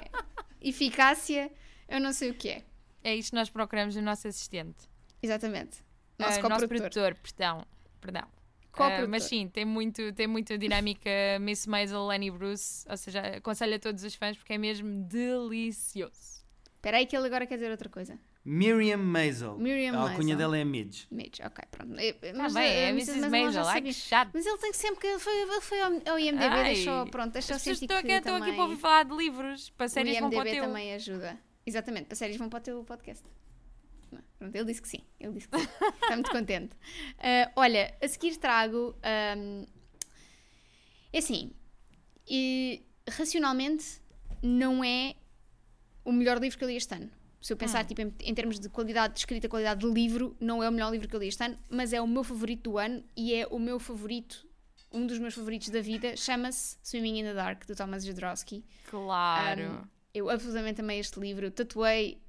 eficácia, 0.61 1.51
eu 1.89 2.01
não 2.01 2.13
sei 2.13 2.31
o 2.31 2.35
que 2.35 2.49
é. 2.49 2.65
É 3.03 3.15
isto 3.15 3.31
que 3.31 3.37
nós 3.37 3.51
procuramos 3.51 3.95
no 3.95 4.03
nosso 4.03 4.27
assistente. 4.27 4.89
Exatamente. 5.23 5.79
Nosso 6.19 6.39
Ah, 6.39 6.43
coprodutor. 6.43 6.69
produtor, 6.69 7.15
perdão. 7.17 7.67
perdão. 8.01 8.29
Ah, 8.83 9.07
mas 9.09 9.25
sim, 9.25 9.49
tem 9.49 9.65
muito, 9.65 10.13
tem 10.13 10.27
muito 10.27 10.57
dinâmica 10.59 11.11
Miss 11.41 11.67
Maisel, 11.67 12.07
Lenny 12.07 12.31
Bruce, 12.31 12.87
ou 12.89 12.97
seja, 12.97 13.21
aconselho 13.37 13.77
a 13.77 13.79
todos 13.79 14.03
os 14.03 14.15
fãs 14.15 14.37
porque 14.37 14.53
é 14.55 14.59
mesmo 14.59 15.05
delicioso. 15.05 16.35
Espera 16.77 16.99
aí 16.99 17.07
que 17.07 17.17
ele 17.17 17.27
agora 17.27 17.47
quer 17.47 17.55
dizer 17.55 17.71
outra 17.71 17.89
coisa. 17.89 18.19
Miriam 18.45 18.99
Maisel. 18.99 19.57
Miriam 19.57 19.95
a 19.95 20.01
alcunha 20.03 20.19
Maisel. 20.19 20.37
dela 20.37 20.59
é 20.59 20.65
Midge. 20.65 21.07
Midge, 21.11 21.43
ok, 21.43 21.65
pronto. 21.71 21.95
Eh, 21.99 22.13
Tá 22.13 22.33
Mas, 22.35 22.53
bem, 22.53 22.63
eh, 22.63 22.75
é 22.83 22.89
Mrs. 22.91 23.13
Mrs. 23.13 23.31
Maisel 23.31 23.45
Maisel, 23.65 23.69
ai 23.69 23.83
que 23.83 23.93
chato. 23.95 24.31
Mas 24.35 24.45
ele 24.45 24.59
tem 24.59 24.71
que 24.71 24.77
sempre 24.77 25.01
que 25.01 25.07
ele 25.07 25.19
foi, 25.19 25.33
ele 25.41 25.61
foi 25.63 25.81
ao, 25.81 26.19
IMDB, 26.19 26.45
Ai, 26.45 26.65
deixou, 26.75 27.07
pronto, 27.07 27.33
deixou 27.33 27.59
sentir 27.59 27.85
estão 27.85 28.03
que 28.03 28.07
aqui, 28.07 28.13
estão 28.13 28.35
também 28.35 28.49
aqui 28.49 28.57
para 28.57 28.65
ouvir 28.65 28.77
falar 28.77 29.05
de 29.05 29.17
livros, 29.17 29.71
para 29.71 29.87
o 29.87 29.89
séries 29.89 30.19
vão 30.21 30.29
para 30.29 30.39
o 30.39 30.43
IMDB 30.43 30.57
teu. 30.57 30.65
também 30.67 30.93
ajuda. 30.93 31.39
Exatamente, 31.65 32.05
para 32.05 32.17
séries 32.17 32.37
vão 32.37 32.51
para 32.51 32.59
o 32.59 32.63
teu 32.63 32.85
podcast. 32.85 33.25
Pronto, 34.45 34.57
ele 34.57 34.65
disse 34.67 34.83
que 34.83 34.89
sim, 34.89 35.01
ele 35.19 35.33
disse 35.33 35.49
que 35.49 35.59
sim. 35.59 35.67
Está 36.03 36.15
muito 36.17 36.31
contente. 36.31 36.77
Ah, 37.19 37.51
olha, 37.57 37.95
a 38.03 38.09
seguir 38.09 38.37
trago. 38.37 38.95
ahm, 39.03 39.65
é 41.13 41.19
assim, 41.19 41.53
e, 42.29 42.83
racionalmente, 43.09 44.01
não 44.43 44.85
é 44.85 45.15
o 46.05 46.13
melhor 46.13 46.39
livro 46.39 46.59
que 46.59 46.65
eu 46.65 46.69
li 46.69 46.77
este 46.77 46.95
ano. 46.95 47.11
Se 47.41 47.53
eu 47.53 47.57
pensar 47.57 47.85
Hum. 47.85 47.87
tipo, 47.87 48.01
em, 48.03 48.15
em 48.21 48.35
termos 48.35 48.59
de 48.61 48.69
qualidade 48.69 49.15
de 49.15 49.21
escrita, 49.21 49.49
qualidade 49.49 49.81
de 49.81 49.87
livro, 49.93 50.37
não 50.41 50.63
é 50.63 50.69
o 50.69 50.73
melhor 50.73 50.91
livro 50.93 51.09
que 51.09 51.17
eu 51.17 51.21
li 51.21 51.29
este 51.29 51.43
ano, 51.45 51.59
mas 51.71 51.93
é 51.95 52.01
o 52.01 52.07
meu 52.07 52.25
favorito 52.25 52.71
do 52.71 52.79
ano 52.79 53.03
e 53.17 53.35
é 53.35 53.47
o 53.47 53.59
meu 53.59 53.79
favorito, 53.79 54.47
um 54.93 55.07
dos 55.07 55.19
meus 55.19 55.35
favoritos 55.35 55.69
da 55.71 55.81
vida. 55.81 56.17
Chama-se 56.17 56.77
Swimming 56.83 57.21
in 57.21 57.25
the 57.25 57.35
Dark, 57.35 57.67
do 57.67 57.75
Thomas 57.75 58.05
Jodorowsky. 58.05 58.63
Claro. 58.91 59.63
Um, 59.85 59.89
eu 60.15 60.29
absolutamente 60.31 60.81
amei 60.81 60.99
este 61.01 61.19
livro, 61.21 61.51
tatuei 61.51 62.23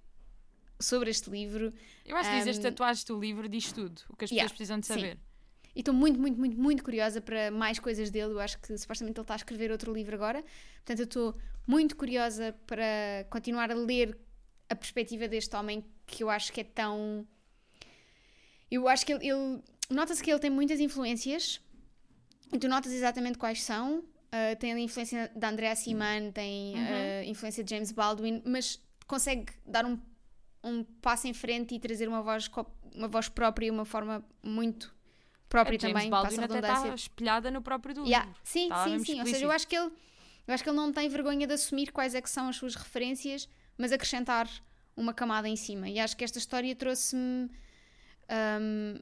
sobre 0.80 1.10
este 1.10 1.30
livro 1.30 1.74
Eu 2.06 2.18
acho 2.18 2.30
que 2.30 2.38
dizer 2.38 2.60
um, 2.60 2.62
tatuagens 2.62 3.04
do 3.04 3.20
livro 3.20 3.48
diz 3.48 3.72
tudo, 3.72 4.02
o 4.10 4.16
que 4.16 4.26
as 4.26 4.30
pessoas 4.30 4.32
yeah, 4.32 4.50
precisam 4.50 4.80
de 4.80 4.86
sim. 4.88 4.94
saber. 4.94 5.20
e 5.76 5.80
estou 5.80 5.94
muito, 5.94 6.20
muito, 6.20 6.38
muito, 6.40 6.58
muito 6.58 6.84
curiosa 6.84 7.22
para 7.22 7.52
mais 7.52 7.80
coisas 7.80 8.10
dele. 8.10 8.34
Eu 8.34 8.40
acho 8.40 8.60
que 8.60 8.78
supostamente 8.78 9.18
ele 9.18 9.24
está 9.24 9.34
a 9.34 9.38
escrever 9.38 9.72
outro 9.72 9.94
livro 9.94 10.16
agora, 10.16 10.44
portanto 10.78 11.00
eu 11.00 11.06
estou 11.06 11.36
muito 11.68 11.96
curiosa 11.96 12.56
para 12.68 13.26
continuar 13.30 13.72
a 13.72 13.76
ler 13.76 14.18
a 14.70 14.76
perspectiva 14.76 15.28
deste 15.28 15.56
homem 15.56 15.84
que 16.06 16.24
eu 16.24 16.30
acho 16.30 16.52
que 16.52 16.62
é 16.62 16.64
tão. 16.64 17.28
Eu 18.70 18.88
acho 18.88 19.06
que 19.06 19.14
ele. 19.14 19.28
ele- 19.30 19.62
Nota-se 19.88 20.24
que 20.24 20.32
ele 20.32 20.40
tem 20.40 20.50
muitas 20.50 20.80
influências 20.80 21.62
e 22.52 22.58
tu 22.58 22.68
notas 22.68 22.92
exatamente 22.92 23.38
quais 23.38 23.62
são. 23.62 24.00
Uh, 24.00 24.56
tem 24.60 24.74
a 24.74 24.80
influência 24.80 25.32
da 25.36 25.50
Andrea 25.50 25.76
Siman, 25.76 26.32
tem 26.32 26.76
a 26.78 27.24
influência 27.24 27.64
de 27.64 27.70
James 27.70 27.92
Baldwin, 27.92 28.42
mas 28.46 28.82
consegue 29.08 29.54
dar 29.66 29.86
um, 29.86 29.98
um 30.66 30.84
passo 30.84 31.28
em 31.28 31.34
frente 31.34 31.76
e 31.76 31.80
trazer 31.80 32.08
uma 32.08 32.22
voz, 32.22 32.50
uma 32.94 33.08
voz 33.08 33.30
própria 33.30 33.68
e 33.68 33.72
uma 33.72 33.86
forma 33.86 34.26
muito 34.44 34.94
própria 35.48 35.78
A 35.78 35.80
James 35.80 35.94
também. 35.94 36.10
Baldwin 36.10 36.36
passa 36.38 36.58
até 36.58 36.60
está 36.60 36.96
espelhada 36.96 37.52
no 37.52 37.62
próprio 37.62 37.96
do 37.96 38.04
Yeah, 38.04 38.26
livro. 38.26 38.42
Sim, 38.44 38.70
Tá 38.70 38.84
sim, 38.84 39.00
sim. 39.00 39.20
Ou 39.20 39.26
seja, 39.26 39.46
eu 39.46 39.52
acho 39.52 39.68
que 39.68 39.76
ele 39.76 39.92
eu 40.48 40.54
acho 40.54 40.64
que 40.64 40.70
ele 40.70 40.78
não 40.78 40.92
tem 40.92 41.10
vergonha 41.10 41.48
de 41.48 41.54
assumir 41.54 41.92
quais 41.92 42.14
é 42.14 42.22
que 42.22 42.30
são 42.30 42.48
as 42.48 42.56
suas 42.56 42.76
referências, 42.76 43.50
mas 43.78 43.92
acrescentar 43.92 44.48
uma 44.96 45.14
camada 45.14 45.48
em 45.50 45.56
cima. 45.56 45.90
E 45.90 46.00
acho 46.00 46.16
que 46.16 46.24
esta 46.24 46.38
história 46.38 46.76
trouxe-me 46.76 47.50
hum, 48.62 49.00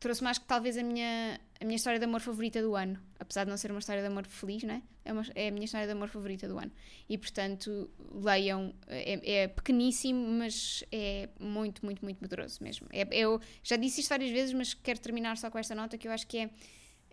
trouxe 0.00 0.22
mais 0.24 0.38
que 0.38 0.46
talvez 0.46 0.76
a 0.78 0.82
minha, 0.82 1.40
a 1.60 1.64
minha 1.64 1.76
história 1.76 1.98
de 1.98 2.04
amor 2.04 2.20
favorita 2.20 2.60
do 2.60 2.74
ano. 2.76 2.98
Apesar 3.18 3.44
de 3.44 3.50
não 3.50 3.56
ser 3.56 3.70
uma 3.70 3.80
história 3.80 4.02
de 4.02 4.08
amor 4.08 4.26
feliz, 4.26 4.62
né? 4.62 4.82
é, 5.04 5.12
uma, 5.12 5.22
é 5.34 5.48
a 5.48 5.50
minha 5.50 5.64
história 5.64 5.86
de 5.86 5.92
amor 5.92 6.08
favorita 6.08 6.46
do 6.48 6.58
ano. 6.58 6.70
E 7.08 7.16
portanto, 7.16 7.88
leiam. 8.12 8.74
É, 8.88 9.42
é 9.42 9.48
pequeníssimo, 9.48 10.26
mas 10.38 10.84
é 10.92 11.28
muito, 11.40 11.84
muito, 11.84 12.04
muito 12.04 12.18
poderoso 12.18 12.62
mesmo. 12.62 12.86
É, 12.92 13.06
eu 13.12 13.40
já 13.62 13.76
disse 13.76 14.00
isto 14.00 14.10
várias 14.10 14.30
vezes, 14.30 14.52
mas 14.52 14.74
quero 14.74 15.00
terminar 15.00 15.36
só 15.38 15.50
com 15.50 15.58
esta 15.58 15.74
nota 15.74 15.96
que 15.96 16.06
eu 16.08 16.12
acho 16.12 16.26
que 16.26 16.38
é, 16.38 16.50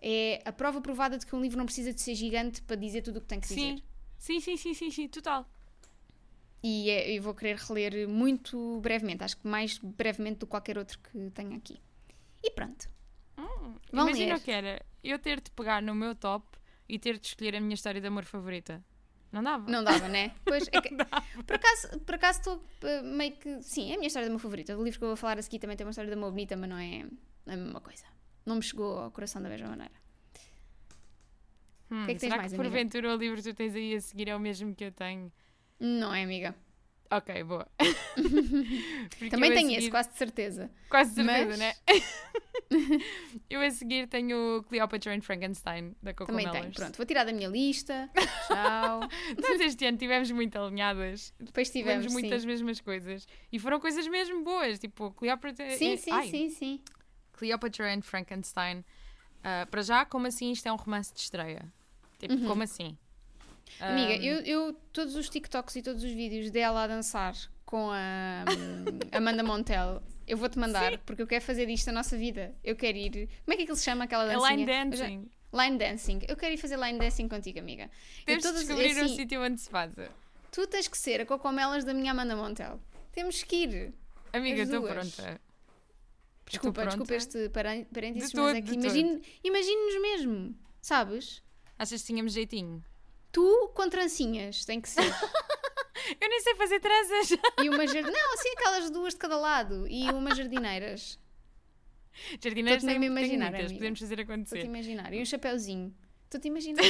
é 0.02 0.42
a 0.44 0.52
prova 0.52 0.80
provada 0.80 1.16
de 1.16 1.24
que 1.24 1.34
um 1.34 1.40
livro 1.40 1.56
não 1.56 1.64
precisa 1.66 1.92
de 1.92 2.00
ser 2.00 2.14
gigante 2.14 2.60
para 2.62 2.76
dizer 2.76 3.02
tudo 3.02 3.18
o 3.18 3.20
que 3.20 3.26
tem 3.28 3.40
que 3.40 3.46
Sim. 3.48 3.54
dizer. 3.76 3.82
Sim, 4.18 4.40
sim, 4.40 4.56
sim, 4.56 4.74
sim, 4.74 4.90
sim, 4.90 5.08
total. 5.08 5.48
e 6.62 6.88
é- 6.88 7.12
eu 7.16 7.22
vou 7.22 7.34
querer 7.34 7.56
reler 7.56 8.08
muito 8.08 8.80
brevemente, 8.80 9.22
acho 9.22 9.36
que 9.36 9.46
mais 9.46 9.78
brevemente 9.78 10.38
do 10.38 10.46
que 10.46 10.50
qualquer 10.50 10.78
outro 10.78 10.98
que 10.98 11.30
tenho 11.30 11.54
aqui. 11.54 11.78
E 12.42 12.50
pronto. 12.50 12.88
Vão 13.36 14.08
Imagina 14.08 14.36
o 14.36 14.40
que 14.40 14.50
era 14.50 14.84
eu 15.02 15.18
ter-te 15.18 15.50
pegar 15.50 15.82
no 15.82 15.94
meu 15.94 16.14
top 16.14 16.46
e 16.88 16.98
ter 16.98 17.18
de 17.18 17.26
escolher 17.28 17.56
a 17.56 17.60
minha 17.60 17.74
história 17.74 18.00
de 18.00 18.06
amor 18.06 18.24
favorita. 18.24 18.84
Não 19.32 19.42
dava? 19.42 19.68
Não 19.70 19.82
dava, 19.82 20.08
né? 20.08 20.32
Pois, 20.44 20.68
é 20.70 20.80
que- 20.80 20.94
por 21.44 21.54
acaso 21.56 22.00
por 22.00 22.14
acaso 22.14 22.38
estou 22.40 22.56
uh, 22.56 23.04
meio 23.04 23.36
que. 23.36 23.62
Sim, 23.62 23.90
é 23.90 23.94
a 23.94 23.96
minha 23.96 24.06
história 24.06 24.26
de 24.26 24.30
amor 24.30 24.40
favorita. 24.40 24.76
O 24.78 24.82
livro 24.84 24.98
que 24.98 25.04
eu 25.04 25.08
vou 25.08 25.16
falar 25.16 25.38
a 25.38 25.42
seguir 25.42 25.58
também 25.58 25.76
tem 25.76 25.84
uma 25.86 25.90
história 25.90 26.08
de 26.10 26.16
amor 26.16 26.30
bonita, 26.30 26.56
mas 26.56 26.68
não 26.70 26.78
é 26.78 27.02
não 27.46 27.52
é 27.52 27.54
a 27.54 27.56
mesma 27.56 27.80
coisa. 27.80 28.04
Não 28.46 28.56
me 28.56 28.62
chegou 28.62 28.98
ao 28.98 29.10
coração 29.10 29.42
da 29.42 29.48
mesma 29.48 29.68
maneira. 29.68 29.94
Hum, 31.90 32.02
O 32.02 32.06
que 32.06 32.12
é 32.12 32.14
que 32.14 32.20
tens 32.20 32.30
será 32.30 32.36
mais, 32.36 32.52
que 32.52 32.56
porventura 32.56 33.14
o 33.14 33.16
livro 33.16 33.36
que 33.42 33.52
tu 33.52 33.54
tens 33.56 33.74
aí 33.74 33.94
a 33.94 34.00
seguir 34.00 34.28
é 34.28 34.36
o 34.36 34.40
mesmo 34.40 34.74
que 34.74 34.84
eu 34.84 34.92
tenho? 34.92 35.32
Não 35.80 36.14
é, 36.14 36.22
amiga. 36.22 36.54
Ok, 37.10 37.44
boa. 37.44 37.68
Também 39.30 39.52
tenho 39.52 39.68
seguir- 39.68 39.78
esse, 39.78 39.90
quase 39.90 40.10
de 40.10 40.16
certeza. 40.18 40.70
Quase 40.88 41.14
certeza, 41.14 41.46
mas- 41.46 41.58
né? 41.58 41.74
eu 43.48 43.60
a 43.60 43.70
seguir 43.70 44.08
tenho 44.08 44.64
Cleopatra 44.68 45.14
and 45.14 45.20
Frankenstein, 45.20 45.94
da 46.02 46.12
Coco 46.12 46.30
Também 46.32 46.50
tenho. 46.50 46.72
Pronto, 46.72 46.96
vou 46.96 47.06
tirar 47.06 47.24
da 47.24 47.32
minha 47.32 47.48
lista. 47.48 48.10
Tchau. 48.48 49.00
Nós 49.40 49.60
este 49.60 49.84
ano 49.84 49.96
estivemos 49.96 50.30
muito 50.30 50.58
alinhadas. 50.58 51.32
Depois 51.38 51.70
Tivemos 51.70 52.06
tivemos. 52.06 52.12
muito 52.12 52.28
sim. 52.28 52.34
as 52.34 52.44
mesmas 52.44 52.80
coisas. 52.80 53.26
E 53.52 53.58
foram 53.58 53.78
coisas 53.78 54.06
mesmo 54.08 54.42
boas. 54.42 54.78
Tipo, 54.78 55.10
Cleopatra... 55.12 55.70
Sim, 55.76 55.96
sim, 55.96 56.10
ai, 56.10 56.28
sim, 56.28 56.50
sim. 56.50 56.80
Cleopatra 57.32 57.92
and 57.92 58.02
Frankenstein. 58.02 58.84
Ah, 59.42 59.66
para 59.70 59.82
já, 59.82 60.04
como 60.04 60.26
assim 60.26 60.50
isto 60.50 60.66
é 60.66 60.72
um 60.72 60.76
romance 60.76 61.12
de 61.12 61.20
estreia? 61.20 61.70
Tipo, 62.18 62.46
como 62.46 62.62
assim? 62.62 62.96
Amiga, 63.80 64.12
Ah, 64.14 64.16
eu, 64.16 64.40
eu 64.40 64.72
todos 64.92 65.16
os 65.16 65.28
TikToks 65.28 65.76
e 65.76 65.82
todos 65.82 66.02
os 66.04 66.10
vídeos 66.12 66.50
dela 66.50 66.84
a 66.84 66.86
dançar 66.86 67.34
com 67.64 67.90
a 67.90 68.44
hum, 68.48 68.98
Amanda 69.12 69.42
Montel, 69.42 70.02
eu 70.26 70.36
vou-te 70.36 70.58
mandar, 70.58 70.98
porque 70.98 71.20
eu 71.22 71.26
quero 71.26 71.44
fazer 71.44 71.66
disto 71.66 71.88
a 71.88 71.92
nossa 71.92 72.16
vida. 72.16 72.54
Eu 72.62 72.76
quero 72.76 72.96
ir. 72.96 73.28
Como 73.44 73.52
é 73.52 73.56
que 73.56 73.62
aquilo 73.62 73.76
se 73.76 73.84
chama 73.84 74.04
aquela 74.04 74.24
É 74.30 74.34
dancinha? 74.36 74.50
line 74.56 74.62
Eu 74.92 74.96
já- 74.96 75.04
dancing. 75.06 75.30
Line 75.52 75.78
dancing. 75.78 76.20
Eu 76.28 76.36
quero 76.36 76.54
ir 76.54 76.58
fazer 76.58 76.76
line 76.78 76.98
dancing 76.98 77.28
contigo, 77.28 77.58
amiga. 77.60 77.90
Temos 78.26 78.42
de 78.44 78.52
descobrir 78.52 78.96
um 78.96 79.04
assim, 79.04 79.16
sítio 79.16 79.40
onde 79.42 79.60
se 79.60 79.70
faça. 79.70 80.10
Tu 80.50 80.66
tens 80.66 80.88
que 80.88 80.96
ser 80.98 81.20
a 81.20 81.26
Cocomelas 81.26 81.84
da 81.84 81.92
minha 81.94 82.10
Amanda 82.12 82.34
Montel. 82.36 82.80
Temos 83.12 83.42
que 83.42 83.56
ir. 83.56 83.94
Amiga, 84.32 84.62
estou 84.62 84.82
pronta. 84.82 85.40
Desculpa, 86.46 86.82
Estou 86.82 86.84
desculpa 86.84 87.04
pronta. 87.06 87.14
este 87.14 87.48
parên- 87.50 87.86
parênteses, 87.86 88.30
De 88.30 88.36
mas 88.36 88.46
todo, 88.46 88.56
é 88.56 88.62
que 88.62 88.74
imagine- 88.74 89.22
imagine-nos 89.42 90.02
mesmo, 90.02 90.54
sabes? 90.80 91.42
Achas 91.78 92.00
que 92.02 92.06
tínhamos 92.08 92.32
jeitinho? 92.34 92.84
Tu 93.34 93.68
com 93.74 93.90
trancinhas, 93.90 94.64
tem 94.64 94.80
que 94.80 94.88
ser. 94.88 95.02
Eu 96.20 96.28
nem 96.28 96.40
sei 96.40 96.54
fazer 96.54 96.78
tranças. 96.78 97.30
E 97.62 97.68
uma 97.68 97.84
jardineira. 97.84 98.12
Não, 98.12 98.34
assim 98.34 98.48
aquelas 98.50 98.90
duas 98.90 99.14
de 99.14 99.18
cada 99.18 99.36
lado. 99.36 99.88
E 99.88 100.08
umas 100.10 100.36
jardineiras. 100.38 101.18
Jardineiras 102.40 102.84
Estou-te 102.84 103.00
mesmo 103.00 103.18
imaginar, 103.18 103.50
podemos 103.50 103.98
fazer 103.98 104.20
Estou-te 104.20 104.20
a 104.20 104.34
acontecer. 104.34 104.64
imaginar. 104.64 105.12
E 105.12 105.20
um 105.20 105.24
chapéuzinho. 105.24 105.92
Estou-te 106.26 106.46
imaginar. 106.46 106.84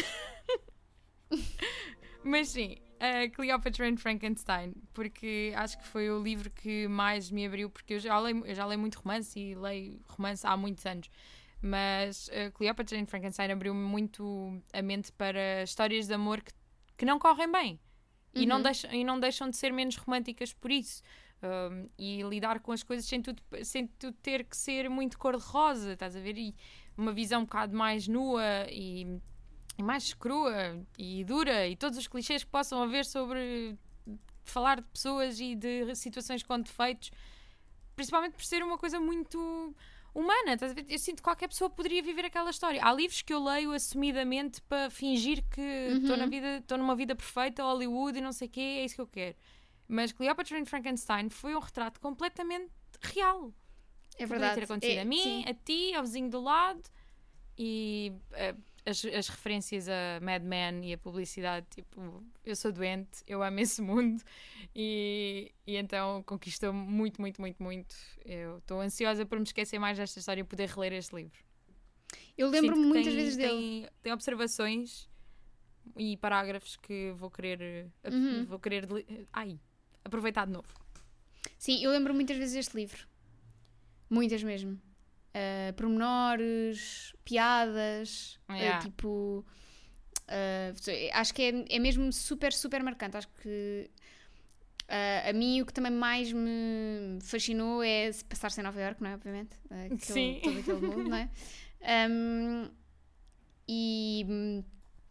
Mas 2.23 2.51
sim, 2.51 2.77
a 3.01 3.29
Cleopatra 3.31 3.89
and 3.89 3.97
Frankenstein, 3.97 4.75
porque 4.93 5.55
acho 5.57 5.79
que 5.79 5.87
foi 5.87 6.11
o 6.11 6.23
livro 6.23 6.51
que 6.51 6.87
mais 6.89 7.31
me 7.31 7.47
abriu, 7.47 7.71
porque 7.71 7.95
eu 7.95 7.99
já 7.99 8.19
leio, 8.19 8.45
eu 8.45 8.55
já 8.55 8.67
leio 8.67 8.81
muito 8.81 8.97
romance 8.97 9.39
e 9.39 9.55
leio 9.55 9.99
romance 10.09 10.47
há 10.47 10.57
muitos 10.59 10.85
anos. 10.85 11.09
Mas 11.67 12.29
a 12.29 12.51
Cleopatra 12.51 12.99
and 13.01 13.07
Frankenstein 13.07 13.51
abriu-me 13.51 13.81
muito 13.81 14.61
a 14.71 14.83
mente 14.83 15.11
para 15.13 15.63
histórias 15.63 16.07
de 16.07 16.13
amor 16.13 16.43
que, 16.43 16.53
que 16.95 17.07
não 17.07 17.19
correm 17.19 17.51
bem 17.51 17.81
e, 18.35 18.45
não 18.45 18.57
Uhum. 18.57 18.63
deixam, 18.63 18.93
e 18.93 19.03
não 19.03 19.19
deixam 19.19 19.49
de 19.49 19.57
ser 19.57 19.73
menos 19.73 19.97
românticas 19.97 20.53
por 20.53 20.71
isso. 20.71 21.03
Um, 21.43 21.89
e 21.99 22.23
lidar 22.23 22.61
com 22.61 22.71
as 22.73 22.83
coisas 22.83 23.07
sem 23.07 23.23
tudo, 23.23 23.43
sem 23.63 23.87
tudo 23.87 24.15
ter 24.23 24.45
que 24.45 24.55
ser 24.57 24.91
muito 24.91 25.19
cor-de-rosa, 25.19 25.93
estás 25.95 26.15
a 26.15 26.21
ver? 26.21 26.37
E 26.37 26.55
uma 26.99 27.13
visão 27.13 27.41
um 27.41 27.45
bocado 27.45 27.75
mais 27.75 28.07
nua 28.09 28.67
e, 28.71 29.21
e 29.79 29.83
mais 29.83 30.13
crua 30.13 30.79
e 30.99 31.25
dura 31.25 31.67
e 31.67 31.77
todos 31.77 31.99
os 31.99 32.07
clichês 32.07 32.45
que 32.45 32.51
possam 32.51 32.83
haver 32.83 33.07
sobre 33.07 33.79
falar 34.45 34.81
de 34.81 34.89
pessoas 34.89 35.41
e 35.41 35.55
de 35.55 35.95
situações 35.95 36.43
com 36.43 36.61
defeitos, 36.61 37.11
principalmente 37.97 38.33
por 38.33 38.45
ser 38.45 38.63
uma 38.63 38.77
coisa 38.77 39.01
muito 39.01 39.75
humana. 40.15 40.57
Eu 40.89 40.99
sinto 40.99 41.17
que 41.17 41.23
qualquer 41.23 41.49
pessoa 41.49 41.69
poderia 41.69 42.03
viver 42.03 42.25
aquela 42.25 42.51
história. 42.51 42.81
Há 42.83 42.93
livros 42.93 43.21
que 43.21 43.35
eu 43.35 43.43
leio 43.43 43.73
assumidamente 43.73 44.63
para 44.63 44.89
fingir 44.89 45.43
que 45.51 45.61
estou 45.61 46.29
vida, 46.29 46.59
estou 46.59 46.79
numa 46.79 46.95
vida 46.95 47.15
perfeita, 47.17 47.63
Hollywood 47.63 48.19
e 48.19 48.21
não 48.23 48.33
sei 48.33 48.47
o 48.49 48.51
quê, 48.51 48.61
é 48.61 48.85
isso 48.85 48.95
que 48.95 49.01
eu 49.01 49.07
quero. 49.07 49.37
Mas 49.89 50.13
Cleopatra 50.13 50.59
and 50.59 50.65
Frankenstein 50.67 51.29
foi 51.29 51.55
um 51.55 51.59
retrato 51.59 52.01
completamente 52.01 52.71
real. 53.03 53.53
É 54.17 54.25
verdade. 54.25 54.55
Podia 54.55 54.67
ter 54.67 54.73
acontecido 54.73 54.99
É, 54.99 55.03
a 55.03 55.05
mim, 55.05 55.23
sim. 55.23 55.45
a 55.47 55.55
ti, 55.55 55.95
ao 55.95 56.03
vizinho 56.05 56.31
do 56.31 56.41
lado 56.41 56.83
e 57.59 58.13
eh, 58.33 58.55
as, 58.87 59.05
as 59.05 59.29
referências 59.29 59.89
a 59.89 60.21
Mad 60.23 60.43
Men 60.43 60.85
e 60.89 60.93
a 60.93 60.99
publicidade, 60.99 61.67
tipo, 61.71 62.23
eu 62.45 62.55
sou 62.55 62.71
doente, 62.73 63.23
eu 63.27 63.43
amo 63.43 63.59
esse 63.61 63.81
mundo 63.83 64.23
e, 64.75 65.53
e 65.67 65.77
então 65.77 66.23
conquistou-me 66.25 66.79
muito, 66.79 67.21
muito, 67.21 67.41
muito, 67.41 67.63
muito. 67.63 67.97
Eu 68.25 68.59
estou 68.59 68.81
ansiosa 68.81 69.25
por 69.25 69.39
me 69.39 69.45
esquecer 69.45 69.79
mais 69.79 69.97
desta 69.99 70.19
história 70.19 70.41
e 70.41 70.45
poder 70.45 70.69
reler 70.69 70.93
este 70.93 71.15
livro. 71.17 71.39
Eu 72.37 72.49
lembro-me 72.51 72.85
muitas 72.87 73.07
tem- 73.13 73.17
vezes 73.17 73.37
dele. 73.37 73.51
Tem, 73.83 73.89
tem 74.03 74.13
observações 74.13 75.09
e 75.97 76.17
parágrafos 76.17 76.77
que 76.77 77.13
vou 77.17 77.31
querer, 77.31 77.87
Uhum. 78.05 78.45
vou 78.47 78.59
querer 78.59 78.87
ai, 79.33 79.59
aproveitar 80.05 80.47
de 80.47 80.53
novo. 80.53 80.69
Sim, 81.59 81.83
eu 81.83 81.91
lembro 81.91 82.13
muitas 82.15 82.37
vezes 82.37 82.55
deste 82.55 82.77
livro. 82.77 83.07
Muitas 84.11 84.43
mesmo. 84.43 84.81
Uh, 85.35 85.73
pormenores, 85.75 87.13
piadas, 87.25 88.39
uh, 88.49 88.53
Yeah. 88.55 88.79
tipo. 88.85 89.45
uh, 90.29 91.11
acho 91.13 91.35
que 91.35 91.43
é, 91.43 91.77
é 91.77 91.79
mesmo 91.81 92.13
super, 92.13 92.53
super 92.53 92.83
marcante. 92.85 93.17
Acho 93.17 93.27
que 93.43 93.91
uh, 94.85 95.29
a 95.31 95.33
mim 95.33 95.61
o 95.61 95.67
que 95.67 95.73
também 95.73 95.91
mais 95.91 96.33
me 96.33 97.19
fascinou 97.21 97.83
é 97.83 98.13
se 98.13 98.25
passar-se 98.25 98.61
em 98.61 98.63
Nova 98.65 98.81
York, 98.81 99.03
não 99.03 99.11
é? 99.11 99.15
Obviamente. 99.15 99.57
Uh, 99.71 99.87
aquele- 99.87 100.01
Sim. 100.01 100.41
Todo 100.43 100.59
aquele 100.61 100.81
mundo, 100.81 101.09
não 101.11 101.17
é? 101.17 101.29
Um, 102.11 102.71
e, 103.69 104.65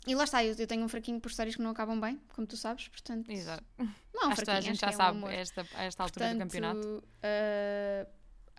e 0.07 0.15
lá 0.15 0.23
está, 0.23 0.43
eu, 0.43 0.55
eu 0.57 0.65
tenho 0.65 0.83
um 0.83 0.87
fraquinho 0.87 1.19
por 1.19 1.29
histórias 1.29 1.55
que 1.55 1.61
não 1.61 1.69
acabam 1.69 1.99
bem, 2.01 2.19
como 2.33 2.47
tu 2.47 2.57
sabes, 2.57 2.87
portanto. 2.87 3.29
Exato. 3.31 3.63
Não, 3.77 3.85
é 4.23 4.25
um 4.25 4.29
acho 4.31 4.39
que 4.39 4.45
toda 4.45 4.57
a 4.57 4.61
fraquinho, 4.61 4.73
gente 4.73 4.81
já 4.81 4.87
que 4.87 4.93
é 4.93 4.97
um 4.97 5.21
sabe 5.21 5.35
esta, 5.35 5.67
a 5.75 5.83
esta 5.83 6.01
altura 6.03 6.25
do 6.25 6.29
Portanto, 6.37 6.49
campeonato. 6.51 7.03
ah, 7.21 8.07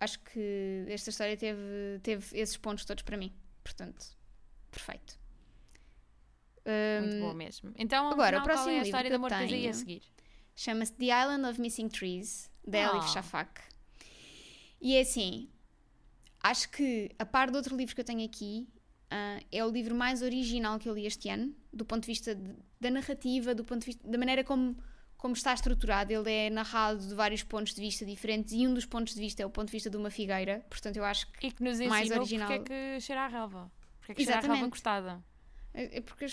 acho 0.05 0.21
que 0.21 0.85
esta 0.88 1.11
história 1.11 1.37
teve, 1.37 1.61
teve 2.03 2.25
esses 2.38 2.57
pontos 2.57 2.85
todos 2.85 3.03
para 3.03 3.17
mim. 3.17 3.33
Portanto, 3.62 4.07
perfeito. 4.71 5.19
Muito 7.03 7.19
boa 7.21 7.35
mesmo. 7.35 7.73
Então, 7.77 8.09
agora, 8.09 8.38
o 8.38 8.43
próximo 8.43 8.71
é 8.71 8.81
a 8.81 8.83
história 8.83 9.11
tens 9.11 9.53
aí 9.53 9.69
a 9.69 9.73
seguir? 9.73 10.03
Chama-se 10.57 10.93
The 10.93 11.07
Island 11.07 11.47
of 11.49 11.61
Missing 11.61 11.88
Trees, 11.88 12.51
da 12.67 12.79
Elif 12.79 13.05
Ah. 13.05 13.09
Shafak. 13.09 13.61
E 14.81 14.97
é 14.97 15.01
assim, 15.01 15.51
acho 16.43 16.71
que, 16.71 17.11
a 17.19 17.27
par 17.27 17.51
do 17.51 17.57
outro 17.57 17.77
livro 17.77 17.95
que 17.95 18.01
eu 18.01 18.05
tenho 18.05 18.25
aqui, 18.25 18.69
ah, 19.11 19.40
é 19.51 19.64
o 19.64 19.71
livro 19.71 19.95
mais 19.95 20.23
original 20.23 20.79
que 20.79 20.88
eu 20.88 20.95
li 20.95 21.07
este 21.07 21.29
ano, 21.29 21.55
do 21.73 21.85
ponto 21.85 22.03
de 22.03 22.07
vista 22.07 22.35
de- 22.35 22.55
da 22.81 22.90
narrativa, 22.90 23.55
do 23.55 23.64
ponto 23.64 23.81
de 23.81 23.87
vista 23.87 24.09
da 24.09 24.17
maneira 24.17 24.43
como, 24.45 24.77
como 25.25 25.33
está 25.33 25.55
estruturado. 25.55 26.13
Ele 26.13 26.31
é 26.31 26.51
narrado 26.51 26.99
de 26.99 27.15
vários 27.15 27.43
pontos 27.43 27.73
de 27.75 27.81
vista 27.81 28.05
diferentes 28.05 28.53
e 28.53 28.67
um 28.67 28.75
dos 28.75 28.85
pontos 28.85 29.15
de 29.15 29.21
vista 29.23 29.43
é 29.43 29.47
o 29.47 29.49
ponto 29.49 29.69
de 29.69 29.73
vista 29.73 29.89
de 29.89 29.97
uma 29.97 30.11
figueira. 30.11 30.63
Portanto, 30.69 30.99
eu 30.99 31.05
acho 31.05 31.33
que 31.33 31.47
E 31.47 31.51
que 31.51 31.65
nos 31.65 31.81
Mais 31.81 32.11
original. 32.11 32.47
porque 32.47 32.71
é 32.75 32.97
que 32.97 33.01
cheira 33.01 33.23
a 33.23 33.27
relva. 33.27 33.73
Porque 34.01 34.13
é 34.13 34.15
que 34.17 34.23
cheira 34.23 34.37
a 34.37 34.43
relva 34.43 34.55
Exatamente. 34.57 34.71
cortada. 34.71 35.25
é 35.73 35.97
é 35.97 36.01
porque 36.03 36.27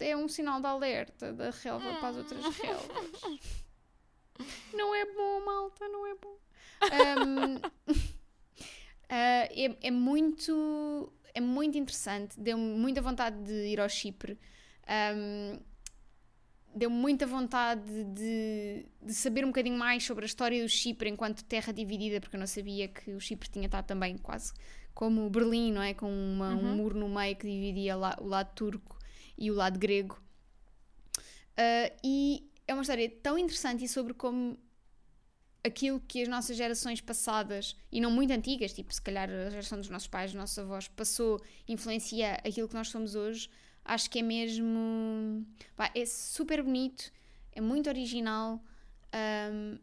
é 0.00 0.16
um 0.16 0.28
sinal 0.28 0.62
de 0.62 0.66
alerta 0.66 1.30
da 1.34 1.50
relva 1.50 1.94
para 1.96 2.08
as 2.08 2.16
outras 2.16 2.42
relvas. 2.56 3.20
Não 4.72 4.94
é 4.94 5.04
bom, 5.12 5.44
malta, 5.44 5.86
não 5.88 6.06
é 6.06 6.14
bom. 6.14 6.38
Ahm, 6.92 7.60
ah, 9.10 9.48
é, 9.50 9.76
é 9.88 9.90
muito 9.90 11.12
é 11.34 11.40
muito 11.40 11.76
interessante, 11.76 12.40
deu-me 12.40 12.78
muita 12.78 13.02
vontade 13.02 13.42
de 13.44 13.66
ir 13.66 13.78
ao 13.78 13.88
Chipre. 13.90 14.38
Ahm, 14.86 15.58
deu-me 16.76 16.94
muita 16.96 17.26
vontade 17.26 18.04
de, 18.04 18.86
de 19.02 19.14
saber 19.14 19.44
um 19.44 19.48
bocadinho 19.48 19.78
mais 19.78 20.04
sobre 20.04 20.24
a 20.24 20.26
história 20.26 20.62
do 20.62 20.68
Chipre 20.68 21.08
enquanto 21.08 21.42
terra 21.44 21.72
dividida, 21.72 22.20
porque 22.20 22.36
eu 22.36 22.40
não 22.40 22.46
sabia 22.46 22.86
que 22.86 23.12
o 23.12 23.20
Chipre 23.20 23.48
tinha 23.48 23.64
estado 23.66 23.86
também 23.86 24.18
quase 24.18 24.52
como 24.94 25.28
Berlim, 25.30 25.72
não 25.72 25.82
é? 25.82 25.94
Com 25.94 26.10
uma- 26.10 26.54
um 26.54 26.60
Uhum. 26.70 26.76
muro 26.76 26.98
no 26.98 27.08
meio 27.08 27.34
que 27.36 27.46
dividia 27.46 27.96
lá- 27.96 28.16
o 28.20 28.26
lado 28.26 28.54
turco 28.54 28.98
e 29.38 29.50
o 29.50 29.54
lado 29.54 29.78
grego. 29.78 30.20
Ah, 31.56 31.90
e 32.04 32.48
é 32.68 32.72
uma 32.74 32.82
história 32.82 33.08
tão 33.22 33.38
interessante 33.38 33.84
e 33.84 33.88
sobre 33.88 34.12
como 34.14 34.58
aquilo 35.64 36.00
que 36.00 36.22
as 36.22 36.28
nossas 36.28 36.56
gerações 36.56 37.00
passadas, 37.00 37.76
e 37.90 38.00
não 38.00 38.10
muito 38.10 38.32
antigas, 38.32 38.72
tipo 38.72 38.92
se 38.94 39.02
calhar 39.02 39.28
a 39.28 39.50
geração 39.50 39.78
dos 39.78 39.88
nossos 39.88 40.06
pais, 40.08 40.30
dos 40.30 40.38
nossos 40.40 40.58
avós, 40.58 40.86
passou, 40.88 41.42
influencia 41.66 42.34
aquilo 42.44 42.68
que 42.68 42.74
nós 42.74 42.88
somos 42.88 43.14
hoje, 43.16 43.50
acho 43.86 44.10
que 44.10 44.18
é 44.18 44.22
mesmo. 44.22 45.46
pá, 45.76 45.90
é 45.94 46.04
super 46.04 46.62
bonito, 46.62 47.12
é 47.52 47.60
muito 47.60 47.88
original. 47.88 48.62
Um, 49.14 49.78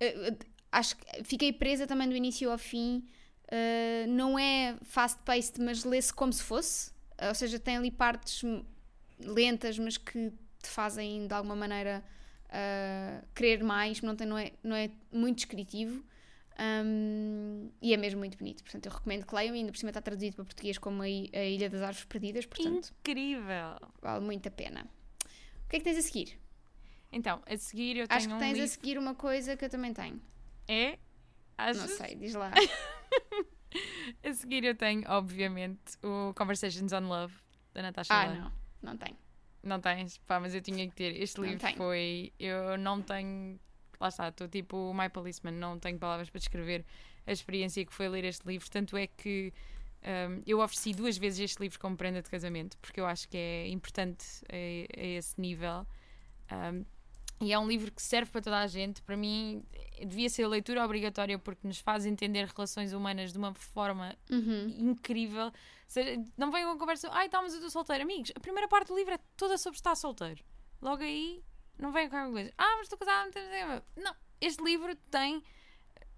eh, 0.00 0.28
eh, 0.28 0.36
acho 0.72 0.96
que 0.96 1.24
fiquei 1.24 1.52
presa 1.52 1.86
também 1.86 2.08
do 2.08 2.16
início 2.16 2.50
ao 2.50 2.58
fim. 2.58 3.04
Uh, 3.52 4.08
não 4.08 4.38
é 4.38 4.76
fast-paced, 4.82 5.60
mas 5.60 5.84
lê-se 5.84 6.12
como 6.12 6.32
se 6.32 6.42
fosse. 6.42 6.90
Uh, 7.20 7.28
ou 7.28 7.34
seja, 7.34 7.58
tem 7.58 7.76
ali 7.76 7.90
partes 7.90 8.42
lentas, 9.20 9.78
mas 9.78 9.98
que 9.98 10.30
te 10.62 10.68
fazem 10.68 11.26
de 11.26 11.34
alguma 11.34 11.54
maneira 11.54 12.02
uh, 12.46 13.26
querer 13.34 13.62
mais. 13.62 14.00
Não, 14.00 14.16
tem, 14.16 14.26
não, 14.26 14.38
é, 14.38 14.52
não 14.62 14.74
é 14.74 14.90
muito 15.12 15.36
descritivo. 15.36 16.02
Um, 16.58 17.70
e 17.80 17.94
é 17.94 17.96
mesmo 17.96 18.18
muito 18.18 18.36
bonito. 18.36 18.62
Portanto, 18.62 18.86
eu 18.86 18.92
recomendo 18.92 19.26
que 19.26 19.34
leiam. 19.34 19.54
E 19.54 19.58
ainda 19.58 19.72
por 19.72 19.78
cima 19.78 19.90
está 19.90 20.00
traduzido 20.00 20.36
para 20.36 20.44
português 20.44 20.78
como 20.78 21.02
a, 21.02 21.04
a 21.04 21.08
Ilha 21.44 21.68
das 21.70 21.82
Árvores 21.82 22.04
Perdidas. 22.04 22.46
Portanto, 22.46 22.92
Incrível! 23.00 23.76
vale 24.00 24.24
muito 24.24 24.48
a 24.48 24.50
pena. 24.50 24.86
O 25.64 25.68
que 25.68 25.76
é 25.76 25.78
que 25.78 25.84
tens 25.84 25.98
a 25.98 26.02
seguir? 26.02 26.38
Então, 27.10 27.42
a 27.46 27.56
seguir 27.56 27.96
eu 27.96 28.06
Acho 28.08 28.26
tenho 28.26 28.30
que 28.30 28.36
um 28.36 28.38
tens 28.38 28.58
a 28.58 28.62
livro. 28.62 28.68
seguir 28.68 28.98
uma 28.98 29.14
coisa 29.14 29.56
que 29.56 29.64
eu 29.64 29.70
também 29.70 29.92
tenho. 29.92 30.20
É? 30.68 30.98
Achas? 31.56 31.76
Não 31.76 31.88
sei, 31.88 32.14
diz 32.14 32.34
lá. 32.34 32.50
A 34.22 34.32
seguir 34.34 34.64
eu 34.64 34.74
tenho, 34.74 35.02
obviamente, 35.08 35.96
o 36.02 36.34
Conversations 36.34 36.92
on 36.92 37.08
Love, 37.08 37.34
da 37.72 37.82
Natasha 37.82 38.12
ah, 38.12 38.26
Lane. 38.26 38.38
não, 38.40 38.52
não 38.82 38.96
tenho. 38.96 39.16
Não 39.62 39.80
tens? 39.80 40.18
Pá, 40.18 40.40
mas 40.40 40.54
eu 40.54 40.60
tinha 40.60 40.86
que 40.88 40.94
ter. 40.94 41.20
Este 41.20 41.40
livro 41.40 41.58
foi. 41.76 42.32
Eu 42.38 42.76
não 42.76 43.00
tenho. 43.00 43.58
Lá 44.02 44.08
está, 44.08 44.28
estou 44.28 44.48
tipo 44.48 44.76
o 44.76 44.92
My 44.94 45.08
Policeman, 45.08 45.52
não 45.52 45.78
tenho 45.78 45.98
palavras 45.98 46.28
para 46.28 46.38
descrever 46.38 46.84
a 47.26 47.32
experiência 47.32 47.84
que 47.86 47.92
foi 47.94 48.08
ler 48.08 48.24
este 48.24 48.46
livro. 48.46 48.68
Tanto 48.70 48.96
é 48.96 49.06
que 49.06 49.52
hum, 50.02 50.42
eu 50.46 50.60
ofereci 50.60 50.92
duas 50.92 51.16
vezes 51.16 51.38
este 51.40 51.60
livro 51.60 51.78
como 51.78 51.96
prenda 51.96 52.20
de 52.20 52.28
casamento, 52.28 52.76
porque 52.78 53.00
eu 53.00 53.06
acho 53.06 53.28
que 53.28 53.36
é 53.36 53.68
importante 53.68 54.26
a, 54.50 55.00
a 55.00 55.04
esse 55.06 55.40
nível. 55.40 55.86
Hum, 56.50 56.84
e 57.40 57.52
é 57.52 57.58
um 57.58 57.66
livro 57.66 57.90
que 57.90 58.00
serve 58.00 58.30
para 58.30 58.40
toda 58.40 58.58
a 58.60 58.66
gente. 58.68 59.02
Para 59.02 59.16
mim, 59.16 59.64
devia 60.06 60.28
ser 60.30 60.46
leitura 60.46 60.84
obrigatória 60.84 61.36
porque 61.38 61.66
nos 61.66 61.78
faz 61.78 62.06
entender 62.06 62.46
relações 62.46 62.92
humanas 62.92 63.32
de 63.32 63.38
uma 63.38 63.52
forma 63.54 64.14
Uhum. 64.30 64.68
incrível. 64.78 65.46
Ou 65.46 65.52
seja, 65.88 66.22
não 66.36 66.50
venham 66.52 66.72
com 66.72 66.78
conversa, 66.78 67.08
ai, 67.12 67.28
tá, 67.28 67.42
mas 67.42 67.52
eu 67.52 67.58
estou 67.58 67.70
solteiro. 67.70 68.02
Amigos, 68.04 68.32
a 68.34 68.40
primeira 68.40 68.68
parte 68.68 68.88
do 68.88 68.96
livro 68.96 69.14
é 69.14 69.18
toda 69.36 69.58
sobre 69.58 69.76
estar 69.76 69.94
solteiro. 69.96 70.42
Logo 70.80 71.02
aí, 71.02 71.42
não 71.82 71.92
venham 71.92 72.08
com 72.08 72.16
alguma 72.16 72.34
coisa. 72.34 72.54
Ah, 72.56 72.76
mas 72.76 72.82
estou 72.82 72.98
casado, 72.98 73.32
não. 73.34 74.04
Não, 74.04 74.16
este 74.40 74.62
livro 74.62 74.94
tem, 75.10 75.42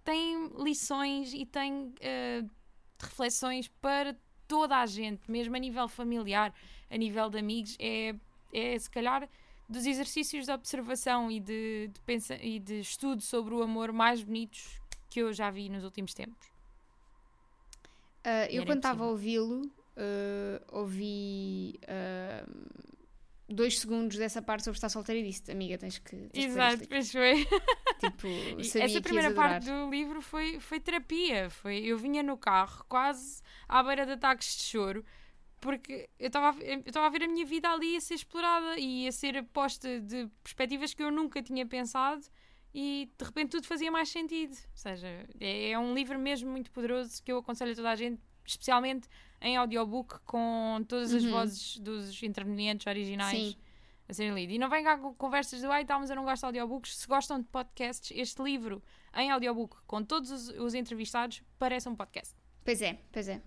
tem 0.05 0.48
lições 0.62 1.33
e 1.33 1.46
tem 1.46 1.94
eh, 2.00 2.44
reflexões 3.00 3.68
para 3.81 4.14
toda 4.46 4.77
a 4.77 4.87
gente, 4.87 5.31
mesmo 5.31 5.57
a 5.57 5.59
nível 5.59 5.88
familiar, 5.88 6.55
a 6.90 6.96
nível 6.96 7.31
de 7.31 7.38
amigos. 7.38 7.77
É, 7.81 8.14
é 8.53 8.79
se 8.79 8.90
calhar 8.90 9.29
dos 9.68 9.87
exercícios 9.87 10.44
de 10.46 10.53
observação 10.53 11.31
e 11.31 11.40
de, 11.40 11.88
de, 11.88 12.00
pensa 12.03 12.35
e 12.35 12.59
de 12.59 12.81
estudo 12.81 13.22
sobre 13.22 13.55
o 13.55 13.62
amor 13.62 13.90
mais 13.90 14.22
bonitos 14.22 14.81
que 15.09 15.20
eu 15.20 15.33
já 15.33 15.50
vi 15.50 15.68
nos 15.70 15.83
últimos 15.83 16.12
tempos. 16.12 16.53
E 18.50 18.57
eu, 18.57 18.64
quando 18.64 18.79
estava 18.79 19.05
a 19.05 19.07
ouvi-lo, 19.07 19.70
ah, 19.96 20.61
ouvi 20.72 21.79
ah, 21.87 22.44
dois 23.48 23.78
segundos 23.78 24.16
dessa 24.16 24.40
parte 24.40 24.64
sobre 24.64 24.76
estar 24.76 24.88
solteira 24.88 25.20
e 25.20 25.24
disse: 25.30 25.50
Amiga, 25.50 25.76
tens 25.78 25.98
que. 25.98 26.16
Tens 26.28 26.44
Exato, 26.46 26.88
pois 26.88 27.11
foi. 27.12 27.35
livro." 27.35 27.61
Tipo, 28.00 28.28
sabia 28.64 28.85
Essa 28.85 29.00
primeira 29.00 29.33
parte 29.33 29.64
do 29.66 29.88
livro 29.90 30.20
foi, 30.20 30.61
foi 30.61 30.78
terapia. 30.80 31.48
Foi, 31.48 31.78
eu 31.78 31.96
vinha 31.96 32.22
no 32.22 32.37
carro, 32.37 32.85
quase 32.88 33.40
à 33.68 33.83
beira 33.83 34.04
de 34.04 34.12
ataques 34.12 34.57
de 34.57 34.62
choro, 34.64 35.04
porque 35.61 36.09
eu 36.18 36.26
estava 36.26 36.48
a 36.48 36.50
ver- 36.50 36.70
eu 36.70 36.80
estava 36.87 37.07
a 37.07 37.09
ver 37.09 37.22
a 37.22 37.28
minha 37.28 37.46
vida 37.46 37.70
ali 37.70 37.96
a 37.96 38.00
ser 38.00 38.14
explorada 38.14 38.78
e 38.78 39.07
a 39.09 39.12
ser 39.12 39.42
posta 39.44 40.00
de 40.00 40.28
perspectivas 40.42 40.92
que 40.92 41.02
eu 41.02 41.11
nunca 41.11 41.42
tinha 41.42 41.64
pensado 41.64 42.26
e 42.74 43.09
de 43.16 43.24
repente 43.24 43.50
tudo 43.52 43.66
fazia 43.66 43.90
mais 43.90 44.09
sentido. 44.11 44.52
Ou 44.52 44.76
seja, 44.76 45.07
é, 45.40 45.70
é 45.70 45.78
um 45.78 45.94
livro 45.94 46.18
mesmo 46.18 46.50
muito 46.50 46.70
poderoso 46.70 47.22
que 47.22 47.33
eu 47.33 47.38
aconselho 47.38 47.72
a 47.72 47.76
toda 47.76 47.90
a 47.90 47.96
gente, 47.96 48.20
especialmente 48.44 49.09
em 49.44 49.57
audiobook, 49.57 50.18
com 50.24 50.85
todas 50.88 51.12
as 51.14 51.22
Uhum. 51.22 51.30
vozes 51.30 51.76
dos 51.78 52.22
intervenientes 52.22 52.87
originais 52.87 53.38
Sim. 53.38 53.57
a 54.09 54.12
serem 54.12 54.35
lidos. 54.35 54.54
E 54.57 54.59
não 54.59 54.68
venham 54.68 54.85
cá 54.85 54.98
com 54.98 55.14
conversas 55.14 55.61
de 55.61 55.66
ai, 55.66 55.85
tá, 55.85 55.98
mas 55.98 56.11
eu 56.11 56.16
não 56.16 56.24
gosto 56.24 56.40
de 56.40 56.46
audiobooks. 56.46 56.96
Se 56.96 57.07
gostam 57.07 57.38
de 57.38 57.44
podcasts, 57.46 58.11
este 58.16 58.42
livro 58.42 58.83
em 59.16 59.30
audiobook, 59.30 59.76
com 59.87 60.02
todos 60.02 60.30
os, 60.30 60.48
os 60.59 60.74
entrevistados, 60.74 61.42
parece 61.59 61.88
um 61.88 61.94
podcast. 61.94 62.35
Pois 62.64 62.80
é, 62.83 62.98
pois 63.12 63.28
é. 63.28 63.40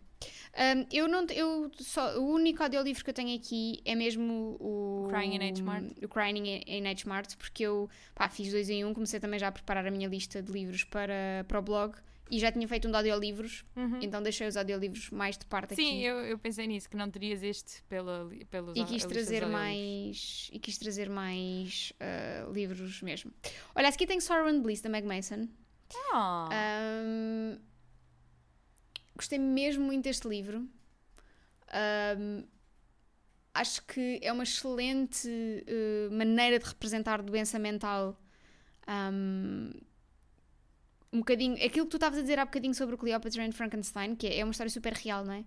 Ahm, 0.56 0.86
eu 0.92 1.08
não, 1.08 1.26
eu 1.30 1.70
só, 1.78 2.18
o 2.20 2.32
único 2.34 2.64
audiolivro 2.64 3.04
que 3.04 3.10
eu 3.10 3.14
tenho 3.14 3.38
aqui 3.38 3.82
é 3.86 3.94
mesmo 3.94 4.58
o 4.60 5.08
Crying 5.10 5.36
in 5.36 5.50
H 5.50 5.64
Mart. 5.64 5.84
o 6.04 6.08
Crying 6.08 6.38
in 6.38 6.64
in 6.66 6.88
H 6.88 7.04
Mart, 7.08 7.36
porque 7.38 7.64
eu 7.64 7.88
pá, 8.16 8.28
fiz 8.28 8.52
dois 8.52 8.68
em 8.70 8.84
um, 8.84 8.94
comecei 8.96 9.20
também 9.20 9.40
já 9.40 9.50
a 9.50 9.52
preparar 9.52 9.86
a 9.86 9.92
minha 9.92 10.08
lista 10.08 10.42
de 10.42 10.52
livros 10.52 10.84
para, 10.86 11.46
para 11.48 11.60
o 11.60 11.62
blog 11.62 11.96
e 12.30 12.40
já 12.40 12.52
tinha 12.52 12.68
feito 12.68 12.88
um 12.88 12.92
de 12.92 12.98
audiolivros, 12.98 13.64
então 14.02 14.22
deixei 14.22 14.48
os 14.48 14.58
audiolivros 14.58 15.10
mais 15.10 15.38
de 15.38 15.46
parte 15.46 15.76
Sim, 15.76 15.98
aqui. 15.98 16.04
eu, 16.04 16.18
eu 16.20 16.38
pensei 16.38 16.68
nisso, 16.68 16.90
que 16.90 16.98
não 16.98 17.10
terias 17.10 17.42
este 17.44 17.82
pela, 17.84 18.30
pelos 18.50 18.78
e 18.78 18.84
quis 18.86 19.06
trazer 19.06 19.46
mais 19.46 20.50
e 20.52 20.60
quis 20.60 20.78
trazer 20.78 21.10
mais 21.10 21.94
ah, 22.00 22.50
livros 22.52 23.02
mesmo. 23.02 23.32
Olha, 23.76 23.88
aqui 23.90 24.06
tem 24.06 24.20
Sorrow 24.20 24.48
and 24.48 24.62
Bliss 24.62 24.82
da 24.82 24.90
Meg 24.90 25.08
Mason. 25.08 25.48
Ah, 26.12 26.50
Ahm, 26.52 27.60
gostei 29.16 29.40
mesmo 29.40 29.86
muito 29.86 30.04
deste 30.04 30.28
livro. 30.28 30.68
Ahm, 31.70 32.44
acho 33.54 33.84
que 33.86 34.20
é 34.22 34.32
uma 34.32 34.44
excelente 34.44 35.28
eh, 35.66 36.10
maneira 36.12 36.60
de 36.60 36.66
representar 36.66 37.22
doença 37.22 37.58
mental. 37.58 38.20
Ahm, 38.86 39.72
um 41.18 41.20
bocadinho. 41.20 41.54
Aquilo 41.56 41.86
que 41.86 41.92
tu 41.92 41.98
estavas 41.98 42.18
a 42.20 42.22
dizer 42.22 42.40
há 42.40 42.46
bocadinho 42.46 42.74
sobre 42.74 42.96
o 42.96 42.98
Cleopatra 42.98 43.44
and 43.46 43.52
Frankenstein, 43.52 44.16
que 44.16 44.28
é, 44.28 44.44
uma 44.44 44.52
história 44.52 44.70
super 44.70 44.94
real, 44.94 45.26
não 45.26 45.34
é? 45.34 45.44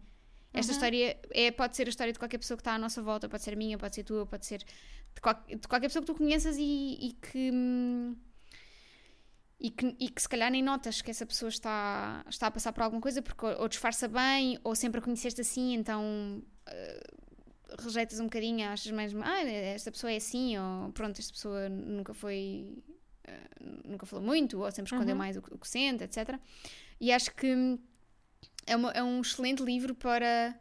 Esta 0.52 0.72
Uhum. 0.72 0.76
história 0.78 1.20
é, 1.30 1.50
pode 1.52 1.76
ser 1.76 1.86
a 1.86 1.90
história 1.90 2.12
de 2.12 2.18
qualquer 2.18 2.38
pessoa 2.38 2.56
que 2.56 2.62
está 2.62 2.74
à 2.74 2.78
nossa 2.78 3.00
volta, 3.02 3.28
pode 3.28 3.42
ser 3.42 3.56
minha, 3.56 3.78
pode 3.78 3.94
ser 3.94 4.02
tua, 4.04 4.26
pode 4.26 4.44
ser 4.46 4.58
de, 4.58 5.20
qual- 5.20 5.44
de 5.48 5.68
qualquer 5.68 5.86
pessoa 5.88 6.02
que 6.02 6.06
tu 6.12 6.14
conheças 6.16 6.56
e, 6.58 6.62
e 7.00 7.12
que. 7.20 7.50
hum, 7.52 8.16
e 9.62 9.70
que, 9.70 9.94
e 10.00 10.08
que 10.08 10.22
se 10.22 10.28
calhar 10.28 10.50
nem 10.50 10.62
notas 10.62 11.02
que 11.02 11.10
essa 11.10 11.26
pessoa 11.26 11.50
está, 11.50 12.24
está 12.28 12.46
a 12.46 12.50
passar 12.50 12.72
por 12.72 12.82
alguma 12.82 13.00
coisa 13.02 13.20
porque 13.20 13.44
ou, 13.44 13.60
ou 13.60 13.68
disfarça 13.68 14.08
bem 14.08 14.58
ou 14.64 14.74
sempre 14.74 15.00
a 15.00 15.02
conheceste 15.02 15.40
assim, 15.42 15.74
então 15.74 16.42
eh, 16.66 17.00
rejeitas 17.78 18.18
um 18.20 18.24
bocadinho, 18.24 18.66
achas 18.68 18.90
mesmo, 18.90 19.22
ah, 19.22 19.42
esta 19.42 19.92
pessoa 19.92 20.10
é 20.10 20.16
assim, 20.16 20.56
ou 20.58 20.90
pronto, 20.92 21.18
esta 21.20 21.32
pessoa 21.32 21.68
nunca 21.68 22.14
foi, 22.14 22.72
nunca 23.84 24.06
falou 24.06 24.24
muito, 24.24 24.60
ou 24.60 24.70
sempre 24.70 24.92
escondeu 24.92 25.14
Uhum. 25.14 25.18
mais 25.18 25.36
o, 25.36 25.42
que- 25.42 25.54
o 25.54 25.58
que 25.58 25.68
sente, 25.68 26.04
etc. 26.04 26.38
E 27.00 27.12
acho 27.12 27.34
que 27.34 27.78
é, 28.66 28.76
uma- 28.76 28.90
é 28.92 29.02
um 29.02 29.20
excelente 29.20 29.62
livro 29.62 29.94
para 29.94 30.58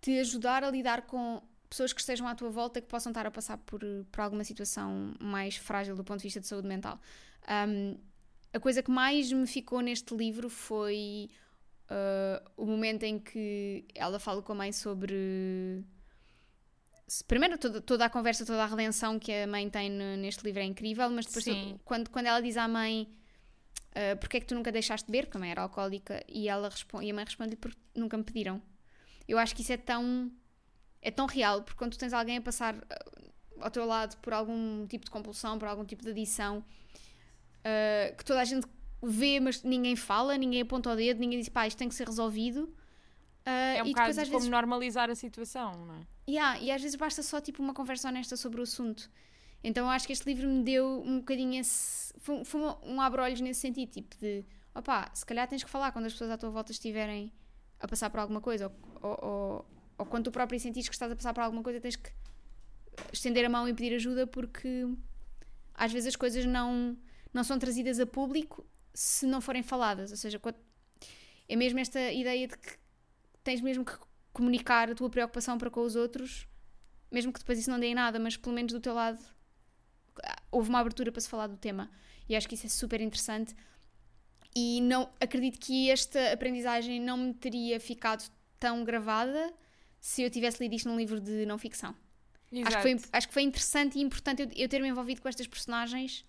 te 0.00 0.18
ajudar 0.20 0.62
a 0.64 0.70
lidar 0.70 1.02
com 1.02 1.42
pessoas 1.68 1.92
que 1.92 2.00
estejam 2.00 2.26
à 2.26 2.34
tua 2.34 2.48
volta 2.50 2.80
que 2.80 2.86
possam 2.86 3.10
estar 3.10 3.26
a 3.26 3.30
passar 3.30 3.58
por, 3.58 3.80
por 4.10 4.20
alguma 4.20 4.42
situação 4.44 5.14
mais 5.20 5.56
frágil 5.56 5.94
do 5.94 6.02
ponto 6.04 6.18
de 6.18 6.24
vista 6.24 6.40
de 6.40 6.46
saúde 6.46 6.66
mental. 6.68 6.98
Um, 7.68 7.98
a 8.52 8.58
coisa 8.60 8.82
que 8.82 8.90
mais 8.90 9.30
me 9.30 9.46
ficou 9.46 9.80
neste 9.82 10.14
livro 10.16 10.48
foi 10.48 11.28
uh, 11.90 12.50
o 12.56 12.64
momento 12.64 13.02
em 13.02 13.18
que 13.18 13.84
ela 13.94 14.18
fala 14.18 14.40
com 14.42 14.52
a 14.52 14.54
mãe 14.54 14.72
sobre. 14.72 15.84
Primeiro, 17.26 17.56
toda, 17.58 17.80
toda 17.80 18.04
a 18.04 18.10
conversa, 18.10 18.44
toda 18.44 18.62
a 18.62 18.66
redenção 18.66 19.18
que 19.18 19.32
a 19.32 19.46
mãe 19.46 19.68
tem 19.70 19.90
no- 19.90 20.16
neste 20.16 20.42
livro 20.44 20.60
é 20.60 20.64
incrível, 20.64 21.08
mas 21.10 21.26
depois, 21.26 21.44
todo- 21.44 21.80
quando, 21.84 22.10
quando 22.10 22.26
ela 22.26 22.40
diz 22.40 22.56
à 22.56 22.68
mãe 22.68 23.08
uh, 23.92 24.16
porque 24.18 24.36
é 24.36 24.40
que 24.40 24.46
tu 24.46 24.54
nunca 24.54 24.70
deixaste 24.70 25.06
de 25.06 25.12
beber, 25.12 25.26
porque 25.26 25.36
a 25.38 25.40
mãe 25.40 25.50
era 25.50 25.62
alcoólica, 25.62 26.22
e, 26.28 26.48
ela 26.48 26.68
responde, 26.68 27.06
e 27.06 27.10
a 27.10 27.14
mãe 27.14 27.24
responde 27.24 27.56
porque 27.56 27.78
nunca 27.94 28.16
me 28.16 28.24
pediram. 28.24 28.60
Eu 29.26 29.38
acho 29.38 29.54
que 29.54 29.62
isso 29.62 29.72
é 29.72 29.76
tão, 29.76 30.30
é 31.02 31.10
tão 31.10 31.26
real, 31.26 31.62
porque 31.62 31.78
quando 31.78 31.92
tu 31.92 31.98
tens 31.98 32.12
alguém 32.12 32.36
a 32.38 32.42
passar 32.42 32.74
uh, 32.76 32.82
ao 33.60 33.70
teu 33.70 33.84
lado 33.86 34.16
por 34.18 34.32
algum 34.32 34.86
tipo 34.86 35.04
de 35.04 35.10
compulsão, 35.10 35.58
por 35.58 35.66
algum 35.68 35.84
tipo 35.84 36.02
de 36.04 36.10
adição, 36.10 36.58
uh, 36.58 38.16
que 38.16 38.24
toda 38.24 38.40
a 38.40 38.44
gente 38.44 38.66
vê, 39.02 39.40
mas 39.40 39.62
ninguém 39.62 39.96
fala, 39.96 40.36
ninguém 40.36 40.60
aponta 40.62 40.90
o 40.90 40.96
dedo, 40.96 41.20
ninguém 41.20 41.38
diz 41.38 41.48
pá, 41.48 41.66
isto 41.66 41.78
tem 41.78 41.88
que 41.88 41.94
ser 41.94 42.06
resolvido. 42.06 42.64
Uh, 43.46 43.76
é 43.76 43.82
um 43.82 43.86
e 43.86 43.90
bocado 43.90 44.08
depois 44.08 44.18
às 44.18 44.28
como 44.28 44.38
vezes 44.40 44.50
normalizar 44.50 45.10
a 45.10 45.14
situação, 45.14 45.86
não 45.86 45.94
é? 45.94 46.06
Yeah, 46.28 46.60
e 46.60 46.70
às 46.70 46.82
vezes 46.82 46.94
basta 46.96 47.22
só 47.22 47.40
tipo 47.40 47.62
uma 47.62 47.72
conversa 47.72 48.08
honesta 48.08 48.36
sobre 48.36 48.60
o 48.60 48.64
assunto. 48.64 49.10
Então 49.64 49.86
eu 49.86 49.90
acho 49.90 50.06
que 50.06 50.12
este 50.12 50.26
livro 50.26 50.46
me 50.48 50.62
deu 50.62 51.02
um 51.04 51.20
bocadinho 51.20 51.58
esse. 51.60 52.12
Foi, 52.18 52.44
foi 52.44 52.60
uma- 52.60 52.78
um 52.84 53.00
abre-olhos 53.00 53.40
nesse 53.40 53.60
sentido, 53.60 53.90
tipo 53.90 54.16
de 54.18 54.44
opá, 54.74 55.10
se 55.14 55.24
calhar 55.24 55.48
tens 55.48 55.64
que 55.64 55.70
falar 55.70 55.90
quando 55.90 56.04
as 56.06 56.12
pessoas 56.12 56.30
à 56.30 56.36
tua 56.38 56.50
volta 56.50 56.70
estiverem 56.70 57.32
a 57.80 57.88
passar 57.88 58.10
por 58.10 58.20
alguma 58.20 58.40
coisa, 58.40 58.66
ou, 59.00 59.10
ou, 59.10 59.18
ou, 59.30 59.66
ou 59.98 60.06
quando 60.06 60.24
tu 60.24 60.30
próprio 60.30 60.60
sentires 60.60 60.88
que 60.88 60.94
estás 60.94 61.10
a 61.10 61.16
passar 61.16 61.32
por 61.32 61.42
alguma 61.42 61.62
coisa, 61.62 61.80
tens 61.80 61.96
que 61.96 62.10
estender 63.12 63.44
a 63.44 63.48
mão 63.48 63.68
e 63.68 63.74
pedir 63.74 63.94
ajuda 63.94 64.26
porque 64.26 64.86
às 65.74 65.92
vezes 65.92 66.08
as 66.08 66.16
coisas 66.16 66.44
não, 66.44 66.96
não 67.32 67.42
são 67.42 67.58
trazidas 67.58 67.98
a 68.00 68.06
público 68.06 68.66
se 68.92 69.26
não 69.26 69.40
forem 69.40 69.62
faladas. 69.62 70.10
Ou 70.10 70.16
seja, 70.16 70.40
é 71.48 71.56
mesmo 71.56 71.78
esta 71.78 72.12
ideia 72.12 72.46
de 72.48 72.56
que 72.58 72.76
tens 73.42 73.60
mesmo 73.60 73.84
que 73.84 73.96
comunicar 74.38 74.88
a 74.88 74.94
tua 74.94 75.10
preocupação 75.10 75.58
para 75.58 75.68
com 75.68 75.82
os 75.82 75.96
outros, 75.96 76.46
mesmo 77.10 77.32
que 77.32 77.40
depois 77.40 77.58
isso 77.58 77.68
não 77.68 77.80
dê 77.80 77.86
em 77.86 77.94
nada, 77.94 78.18
mas 78.20 78.36
pelo 78.36 78.54
menos 78.54 78.72
do 78.72 78.78
teu 78.78 78.94
lado 78.94 79.18
houve 80.50 80.68
uma 80.68 80.78
abertura 80.78 81.10
para 81.10 81.20
se 81.20 81.28
falar 81.28 81.48
do 81.48 81.56
tema. 81.56 81.90
E 82.28 82.36
acho 82.36 82.48
que 82.48 82.54
isso 82.54 82.66
é 82.66 82.68
super 82.68 83.00
interessante. 83.00 83.54
E 84.54 84.80
não 84.80 85.10
acredito 85.20 85.58
que 85.58 85.90
esta 85.90 86.32
aprendizagem 86.32 87.00
não 87.00 87.16
me 87.16 87.34
teria 87.34 87.80
ficado 87.80 88.30
tão 88.60 88.84
gravada 88.84 89.52
se 90.00 90.22
eu 90.22 90.30
tivesse 90.30 90.62
lido 90.62 90.74
isto 90.74 90.88
num 90.88 90.96
livro 90.96 91.20
de 91.20 91.44
não 91.44 91.58
ficção. 91.58 91.94
Acho 92.64 92.76
que, 92.76 92.82
foi, 92.82 92.96
acho 93.12 93.28
que 93.28 93.34
foi 93.34 93.42
interessante 93.42 93.98
e 93.98 94.02
importante 94.02 94.42
eu, 94.42 94.48
eu 94.54 94.68
ter-me 94.68 94.88
envolvido 94.88 95.20
com 95.20 95.28
estas 95.28 95.46
personagens 95.46 96.24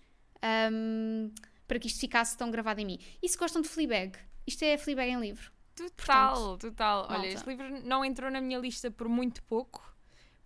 um, 0.72 1.30
para 1.66 1.78
que 1.78 1.86
isto 1.86 2.00
ficasse 2.00 2.36
tão 2.36 2.50
gravado 2.50 2.80
em 2.80 2.84
mim. 2.84 2.98
E 3.22 3.28
se 3.28 3.38
gostam 3.38 3.62
de 3.62 3.68
Fleabag? 3.68 4.18
Isto 4.46 4.64
é 4.64 4.76
Fleabag 4.76 5.10
em 5.10 5.20
livro. 5.20 5.50
Total, 5.74 6.34
Portanto, 6.34 6.60
total. 6.60 7.02
Olha, 7.08 7.12
malta. 7.12 7.26
este 7.28 7.48
livro 7.48 7.86
não 7.86 8.04
entrou 8.04 8.30
na 8.30 8.40
minha 8.40 8.58
lista 8.58 8.90
por 8.90 9.08
muito 9.08 9.42
pouco, 9.44 9.82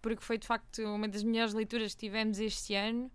porque 0.00 0.22
foi 0.22 0.38
de 0.38 0.46
facto 0.46 0.82
uma 0.82 1.08
das 1.08 1.22
melhores 1.22 1.52
leituras 1.54 1.94
que 1.94 2.00
tivemos 2.00 2.38
este 2.38 2.74
ano. 2.74 3.10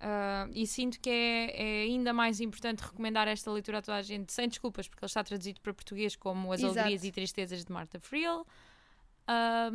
Ah, 0.00 0.48
e 0.52 0.66
sinto 0.66 1.00
que 1.00 1.08
é, 1.08 1.62
é 1.62 1.82
ainda 1.84 2.12
mais 2.12 2.40
importante 2.40 2.80
recomendar 2.80 3.26
esta 3.28 3.50
leitura 3.50 3.78
a 3.78 3.82
toda 3.82 3.96
a 3.98 4.02
gente, 4.02 4.32
sem 4.32 4.48
desculpas, 4.48 4.88
porque 4.88 5.04
ele 5.04 5.08
está 5.08 5.22
traduzido 5.24 5.60
para 5.60 5.72
português 5.72 6.14
como 6.16 6.52
As 6.52 6.60
Exato. 6.60 6.78
Alegrias 6.80 7.04
e 7.04 7.12
Tristezas 7.12 7.64
de 7.64 7.72
Martha 7.72 7.98
Friel. 8.00 8.46
Ah, 9.26 9.70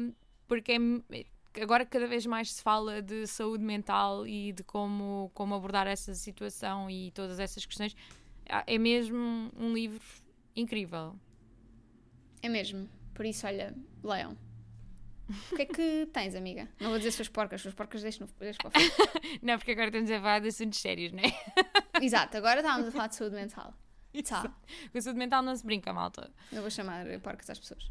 porque 0.48 0.74
é- 0.74 1.62
agora 1.62 1.86
cada 1.86 2.06
vez 2.08 2.26
mais 2.26 2.52
se 2.54 2.62
fala 2.62 3.02
de 3.02 3.26
saúde 3.28 3.64
mental 3.64 4.28
e 4.28 4.52
de 4.54 4.64
como, 4.64 5.32
como 5.34 5.56
abordar 5.56 5.88
essa 5.88 6.14
situação 6.14 6.90
e 6.90 7.12
todas 7.12 7.40
essas 7.40 7.66
questões. 7.66 7.96
Ah, 8.50 8.64
É 8.68 8.78
mesmo 8.78 9.52
um 9.58 9.74
livro 9.74 10.02
incrível. 10.56 11.16
É 12.42 12.50
mesmo. 12.50 12.90
Por 13.14 13.26
isso, 13.26 13.46
olha, 13.46 13.74
leiam. 14.04 14.38
O 15.52 15.56
que 15.56 15.62
é 15.62 15.66
que 15.66 16.10
tens, 16.14 16.36
amiga? 16.36 16.68
Não 16.80 16.90
vou 16.90 16.98
dizer 16.98 17.12
suas 17.12 17.30
porcas, 17.30 17.62
suas 17.62 17.74
porcas 17.74 18.02
deixo, 18.02 18.22
no, 18.22 18.30
deixo 18.40 18.60
para. 18.60 18.72
Não, 19.42 19.58
porque 19.58 19.72
agora 19.72 19.88
estamos 19.88 20.12
a 20.12 20.20
falar 20.20 20.40
de 20.40 20.48
assuntos 20.50 20.80
sérios, 20.80 21.12
não 21.12 21.20
é? 21.24 21.32
Exato, 22.04 22.38
agora 22.38 22.60
estávamos 22.60 22.88
a 22.88 22.92
falar 22.92 23.08
de 23.08 23.16
saúde 23.16 23.36
mental. 23.36 23.74
Tá, 24.28 24.54
Com 24.92 24.98
a 24.98 25.02
saúde 25.02 25.20
mental 25.20 25.42
não 25.42 25.56
se 25.56 25.66
brinca, 25.66 25.94
malta. 25.94 26.30
eu 26.52 26.62
vou 26.62 26.70
chamar 26.70 27.06
porcas 27.22 27.50
às 27.50 27.60
pessoas. 27.60 27.90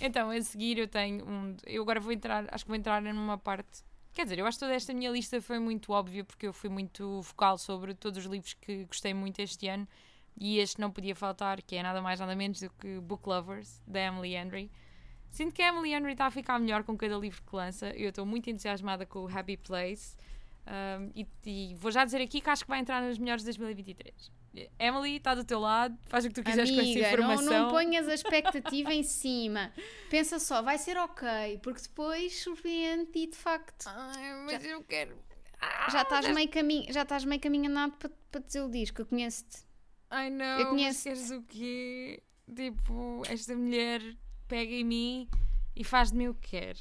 Então, 0.00 0.30
a 0.30 0.40
seguir 0.40 0.78
eu 0.78 0.88
tenho 0.88 1.28
um. 1.28 1.56
Eu 1.66 1.82
agora 1.82 2.00
vou 2.00 2.10
entrar, 2.10 2.46
acho 2.52 2.64
que 2.64 2.68
vou 2.68 2.76
entrar 2.76 3.02
numa 3.02 3.36
parte. 3.36 3.84
Quer 4.14 4.24
dizer, 4.24 4.38
eu 4.38 4.46
acho 4.46 4.56
que 4.58 4.64
toda 4.64 4.74
esta 4.74 4.92
minha 4.94 5.10
lista 5.10 5.40
foi 5.42 5.58
muito 5.58 5.92
óbvia 5.92 6.24
porque 6.24 6.46
eu 6.46 6.52
fui 6.52 6.70
muito 6.70 7.22
focal 7.22 7.58
sobre 7.58 7.94
todos 7.94 8.18
os 8.24 8.30
livros 8.30 8.54
que 8.54 8.84
gostei 8.84 9.12
muito 9.14 9.40
este 9.40 9.68
ano 9.68 9.86
e 10.36 10.58
este 10.58 10.80
não 10.80 10.90
podia 10.90 11.14
faltar, 11.14 11.62
que 11.62 11.76
é 11.76 11.82
nada 11.82 12.00
mais 12.00 12.18
nada 12.20 12.34
menos 12.34 12.60
do 12.60 12.70
que 12.70 13.00
Book 13.00 13.28
Lovers, 13.28 13.82
da 13.86 14.00
Emily 14.00 14.34
Henry. 14.34 14.70
Sinto 15.30 15.54
que 15.54 15.62
a 15.62 15.68
Emily 15.68 15.92
Henry 15.92 16.12
está 16.12 16.26
a 16.26 16.30
ficar 16.30 16.58
melhor 16.58 16.84
com 16.84 16.96
cada 16.96 17.16
livro 17.16 17.42
que 17.42 17.56
lança. 17.56 17.88
Eu 17.90 18.10
estou 18.10 18.26
muito 18.26 18.50
entusiasmada 18.50 19.06
com 19.06 19.20
o 19.20 19.28
Happy 19.38 19.56
Place. 19.56 20.16
Um, 20.66 21.10
e, 21.14 21.26
e 21.44 21.74
vou 21.76 21.90
já 21.90 22.04
dizer 22.04 22.20
aqui 22.20 22.40
que 22.40 22.50
acho 22.50 22.64
que 22.64 22.70
vai 22.70 22.80
entrar 22.80 23.02
nos 23.02 23.18
melhores 23.18 23.42
de 23.42 23.46
2023. 23.46 24.30
Emily, 24.78 25.16
está 25.16 25.34
do 25.34 25.44
teu 25.44 25.58
lado, 25.58 25.96
faz 26.08 26.26
o 26.26 26.28
que 26.28 26.34
tu 26.34 26.42
quiseres 26.42 26.70
com 26.70 26.76
essa 26.76 26.90
Amiga, 26.90 27.00
não, 27.00 27.12
informação. 27.12 27.62
não 27.64 27.70
ponhas 27.70 28.06
a 28.06 28.14
expectativa 28.14 28.92
em 28.92 29.02
cima. 29.02 29.72
Pensa 30.10 30.38
só, 30.38 30.60
vai 30.60 30.76
ser 30.76 30.98
ok, 30.98 31.58
porque 31.62 31.80
depois 31.80 32.42
surpreende 32.42 33.10
e 33.14 33.26
de 33.28 33.36
facto 33.36 33.86
Ai, 33.86 34.44
mas 34.44 34.64
eu 34.64 34.84
quero. 34.84 35.16
Ah, 35.58 35.88
já 35.90 36.02
estás 36.02 36.28
meio 36.28 36.50
caminho, 36.50 36.92
já 36.92 37.02
estás 37.02 37.24
meio 37.24 37.40
caminho 37.40 37.70
andado 37.70 37.92
para, 37.92 38.10
para 38.30 38.40
desiludir, 38.42 38.92
que 38.92 39.00
eu 39.00 39.06
conheço-te. 39.06 39.71
Ai 40.14 40.28
não, 40.30 40.44
Eu 40.58 40.58
mas 40.58 40.68
conheço-te. 40.68 41.02
queres 41.04 41.30
o 41.30 41.42
quê? 41.42 42.22
Tipo, 42.54 43.22
esta 43.28 43.54
mulher 43.56 44.02
pega 44.46 44.72
em 44.72 44.84
mim 44.84 45.28
e 45.74 45.82
faz 45.84 46.10
de 46.10 46.18
mim 46.18 46.28
o 46.28 46.34
que 46.34 46.50
quer. 46.50 46.76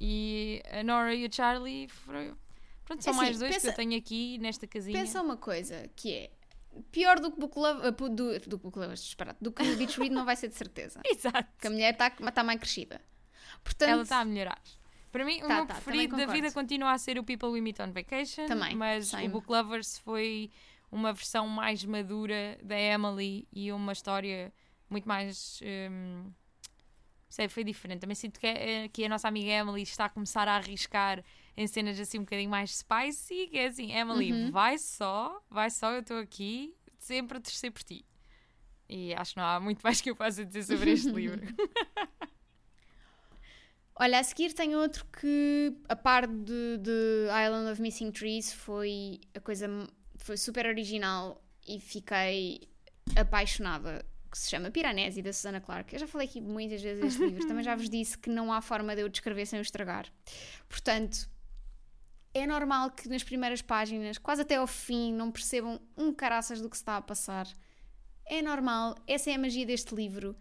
E 0.00 0.62
a 0.72 0.82
Nora 0.82 1.14
e 1.14 1.26
o 1.26 1.32
Charlie 1.32 1.88
foram. 1.88 2.36
Pronto, 2.84 3.04
são 3.04 3.12
É 3.12 3.16
mais 3.16 3.30
assim, 3.30 3.38
dois 3.40 3.50
que 3.56 3.60
pensa- 3.60 3.68
eu 3.68 3.74
tenho 3.76 3.98
aqui 3.98 4.38
nesta 4.38 4.66
casinha. 4.66 4.98
Pensa 4.98 5.20
uma 5.22 5.36
coisa, 5.36 5.88
que 5.94 6.12
é 6.12 6.30
pior 6.90 7.20
do 7.20 7.30
que 7.30 7.38
Book 7.38 7.54
uh, 7.58 7.90
do, 8.08 8.38
do 8.40 8.58
que 8.58 8.64
Book 8.64 8.78
Lovers, 8.78 9.02
disparate, 9.04 9.38
do 9.42 9.52
que 9.52 9.62
Beach 9.76 9.98
Read 10.00 10.14
não 10.14 10.24
vai 10.24 10.36
ser 10.36 10.48
de 10.48 10.54
certeza. 10.54 11.00
Exato. 11.06 11.48
Que 11.58 11.66
a 11.66 11.70
mulher 11.70 11.92
está 11.92 12.10
tá 12.10 12.42
mais 12.42 12.58
crescida. 12.58 13.00
Portanto, 13.62 13.88
Ela 13.90 14.02
está 14.02 14.20
a 14.20 14.24
melhorar. 14.24 14.60
Para 15.12 15.24
mim, 15.24 15.38
o 15.42 15.46
Tá, 15.48 15.56
meu 15.56 15.66
tá, 15.66 15.74
preferido 15.74 16.16
da 16.16 16.26
vida 16.26 16.50
continua 16.52 16.92
a 16.92 16.98
ser 16.98 17.18
o 17.18 17.24
People 17.24 17.48
We 17.50 17.60
Meet 17.60 17.80
on 17.80 17.92
Vacation. 17.92 18.46
Também, 18.46 18.74
Mas 18.76 19.08
same. 19.08 19.26
o 19.26 19.30
Book 19.30 19.50
Lovers 19.50 19.98
foi 19.98 20.50
uma 20.90 21.12
versão 21.12 21.46
mais 21.46 21.84
madura 21.84 22.58
da 22.62 22.78
Emily 22.78 23.46
e 23.52 23.70
uma 23.72 23.92
história 23.92 24.52
muito 24.88 25.06
mais. 25.08 25.60
hum, 25.90 26.32
sei, 27.28 27.48
foi 27.48 27.62
diferente. 27.64 28.00
Também 28.00 28.14
sinto 28.16 28.40
que, 28.40 28.46
é- 28.46 28.88
que 28.88 29.04
a 29.04 29.08
nossa 29.08 29.28
amiga 29.28 29.50
Emily 29.50 29.82
está 29.82 30.06
a 30.06 30.08
começar 30.08 30.48
a 30.48 30.56
arriscar 30.56 31.22
em 31.56 31.66
cenas 31.66 31.98
assim 32.00 32.18
um 32.18 32.22
bocadinho 32.22 32.50
mais 32.50 32.76
spicy. 32.78 33.46
Que 33.48 33.58
é 33.58 33.66
assim: 33.66 33.92
Emily, 33.92 34.32
Uhum. 34.32 34.50
vai 34.50 34.78
só, 34.78 35.40
vai 35.48 35.70
só, 35.70 35.92
eu 35.92 36.00
estou 36.00 36.18
aqui, 36.18 36.74
sempre 36.98 37.38
a 37.38 37.40
torcer 37.40 37.70
por 37.70 37.82
ti. 37.82 38.04
E 38.88 39.14
acho 39.14 39.34
que 39.34 39.40
não 39.40 39.46
há 39.46 39.60
muito 39.60 39.80
mais 39.84 40.00
que 40.00 40.10
eu 40.10 40.16
possa 40.16 40.44
dizer 40.44 40.64
sobre 40.64 40.90
este 40.90 41.10
livro. 41.10 41.40
Olha, 43.94 44.18
a 44.18 44.22
seguir 44.24 44.54
tem 44.54 44.74
outro 44.74 45.04
que, 45.06 45.74
a 45.88 45.94
par 45.94 46.26
de, 46.26 46.78
de 46.78 47.26
Island 47.26 47.70
of 47.70 47.82
Missing 47.82 48.10
Trees, 48.12 48.50
foi 48.52 49.20
a 49.34 49.40
coisa 49.40 49.68
foi 50.24 50.36
super 50.36 50.66
original 50.66 51.42
e 51.66 51.80
fiquei 51.80 52.68
apaixonada. 53.16 54.04
Que 54.30 54.38
se 54.38 54.48
chama 54.48 54.70
Piranesi, 54.70 55.22
da 55.22 55.32
Susana 55.32 55.60
Clark. 55.60 55.92
Eu 55.92 55.98
já 55.98 56.06
falei 56.06 56.28
aqui 56.28 56.40
muitas 56.40 56.80
vezes 56.80 57.02
deste 57.02 57.20
livro, 57.20 57.48
também 57.48 57.64
já 57.64 57.74
vos 57.74 57.90
disse 57.90 58.16
que 58.16 58.30
não 58.30 58.52
há 58.52 58.60
forma 58.60 58.94
de 58.94 59.02
eu 59.02 59.08
descrever 59.08 59.44
sem 59.44 59.58
o 59.58 59.62
estragar. 59.62 60.06
Portanto, 60.68 61.28
é 62.32 62.46
normal 62.46 62.90
que 62.92 63.08
nas 63.08 63.24
primeiras 63.24 63.60
páginas, 63.60 64.18
quase 64.18 64.42
até 64.42 64.54
ao 64.54 64.66
fim, 64.66 65.12
não 65.12 65.32
percebam 65.32 65.80
um 65.96 66.12
caraças 66.12 66.60
do 66.60 66.70
que 66.70 66.76
se 66.76 66.82
está 66.82 66.96
a 66.96 67.02
passar. 67.02 67.48
É 68.24 68.40
normal, 68.40 68.94
essa 69.06 69.30
é 69.30 69.34
a 69.34 69.38
magia 69.38 69.66
deste 69.66 69.94
livro. 69.96 70.36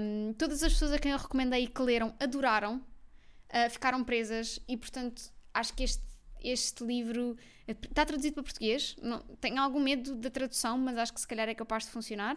Um, 0.00 0.32
todas 0.32 0.62
as 0.62 0.72
pessoas 0.72 0.92
a 0.92 0.98
quem 0.98 1.12
eu 1.12 1.18
recomendei 1.18 1.64
e 1.64 1.66
que 1.66 1.82
leram 1.82 2.14
adoraram, 2.18 2.76
uh, 2.76 3.70
ficaram 3.70 4.02
presas 4.02 4.58
e, 4.66 4.74
portanto, 4.74 5.30
acho 5.52 5.74
que 5.74 5.82
este, 5.82 6.02
este 6.42 6.84
livro 6.84 7.36
está 7.66 8.04
traduzido 8.04 8.34
para 8.34 8.42
português. 8.44 8.96
Não, 9.02 9.20
tenho 9.40 9.60
algum 9.60 9.80
medo 9.80 10.14
da 10.14 10.30
tradução, 10.30 10.78
mas 10.78 10.96
acho 10.96 11.12
que 11.12 11.20
se 11.20 11.26
calhar 11.26 11.48
é 11.48 11.54
capaz 11.54 11.84
de 11.84 11.90
funcionar. 11.90 12.36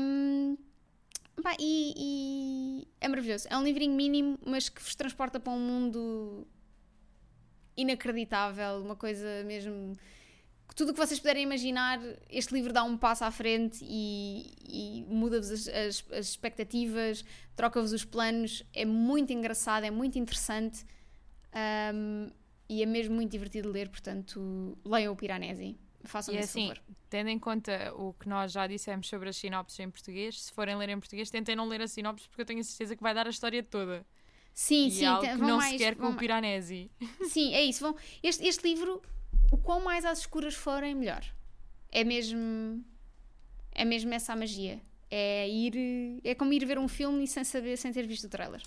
Um, 0.00 0.56
pá, 1.42 1.54
e, 1.58 1.94
e 1.96 2.88
é 3.00 3.08
maravilhoso. 3.08 3.46
É 3.50 3.56
um 3.56 3.62
livrinho 3.62 3.94
mínimo, 3.94 4.38
mas 4.44 4.68
que 4.68 4.82
vos 4.82 4.94
transporta 4.94 5.38
para 5.40 5.52
um 5.52 5.60
mundo 5.60 6.46
inacreditável, 7.76 8.80
uma 8.82 8.96
coisa 8.96 9.44
mesmo 9.44 9.96
tudo 10.74 10.90
o 10.90 10.92
que 10.92 10.98
vocês 11.00 11.18
puderem 11.18 11.42
imaginar, 11.42 11.98
este 12.28 12.52
livro 12.52 12.70
dá 12.70 12.82
um 12.84 12.98
passo 12.98 13.24
à 13.24 13.30
frente 13.30 13.78
e, 13.82 14.52
e 14.68 15.04
muda-vos 15.08 15.50
as, 15.50 15.68
as- 15.68 16.04
as 16.12 16.28
expectativas, 16.28 17.24
troca-vos 17.54 17.92
os 17.92 18.04
planos. 18.04 18.62
É 18.74 18.84
muito 18.84 19.32
engraçado, 19.32 19.84
é 19.84 19.90
muito 19.90 20.18
interessante 20.18 20.84
um, 21.94 22.30
e 22.68 22.82
é 22.82 22.86
mesmo 22.86 23.14
muito 23.14 23.30
divertido 23.30 23.70
ler. 23.70 23.88
Portanto, 23.88 24.76
leiam 24.84 25.12
o 25.12 25.16
Piranesi. 25.16 25.76
Façam 26.04 26.34
E 26.34 26.38
assim, 26.38 26.68
favor. 26.68 26.82
tendo 27.10 27.30
em 27.30 27.38
conta 27.38 27.92
o 27.96 28.12
que 28.14 28.28
nós 28.28 28.52
já 28.52 28.66
dissemos 28.68 29.08
sobre 29.08 29.28
as 29.28 29.36
sinopses 29.36 29.78
em 29.80 29.90
português, 29.90 30.40
se 30.44 30.52
forem 30.52 30.76
ler 30.76 30.88
em 30.90 30.98
português, 31.00 31.28
tentem 31.30 31.56
não 31.56 31.66
ler 31.66 31.80
a 31.82 31.88
sinopse 31.88 32.28
porque 32.28 32.42
eu 32.42 32.46
tenho 32.46 32.60
a 32.60 32.62
certeza 32.64 32.94
que 32.94 33.02
vai 33.02 33.12
dar 33.12 33.26
a 33.26 33.30
história 33.30 33.60
toda. 33.62 34.06
Sim, 34.54 34.86
e 34.86 34.90
sim, 34.92 35.04
é 35.04 35.08
algo 35.08 35.22
tem- 35.22 35.34
que 35.34 35.42
não 35.42 35.56
mais, 35.56 35.72
se 35.72 35.78
quer 35.78 35.96
com 35.96 36.06
o 36.10 36.16
Piranesi. 36.16 36.90
Sim, 37.28 37.52
é 37.54 37.62
isso. 37.62 37.80
Vão, 37.80 37.96
este, 38.22 38.46
este 38.46 38.66
livro, 38.66 39.02
o 39.52 39.56
quão 39.58 39.82
mais 39.82 40.04
às 40.04 40.20
escuras 40.20 40.54
forem, 40.54 40.94
melhor. 40.94 41.22
É 41.90 42.04
mesmo. 42.04 42.82
É 43.72 43.84
mesmo 43.84 44.14
essa 44.14 44.32
a 44.32 44.36
magia. 44.36 44.80
É 45.10 45.46
ir. 45.48 46.20
É 46.24 46.34
como 46.34 46.52
ir 46.52 46.64
ver 46.64 46.78
um 46.78 46.88
filme 46.88 47.26
sem 47.26 47.44
saber, 47.44 47.76
sem 47.76 47.92
ter 47.92 48.06
visto 48.06 48.24
o 48.24 48.30
trailer. 48.30 48.62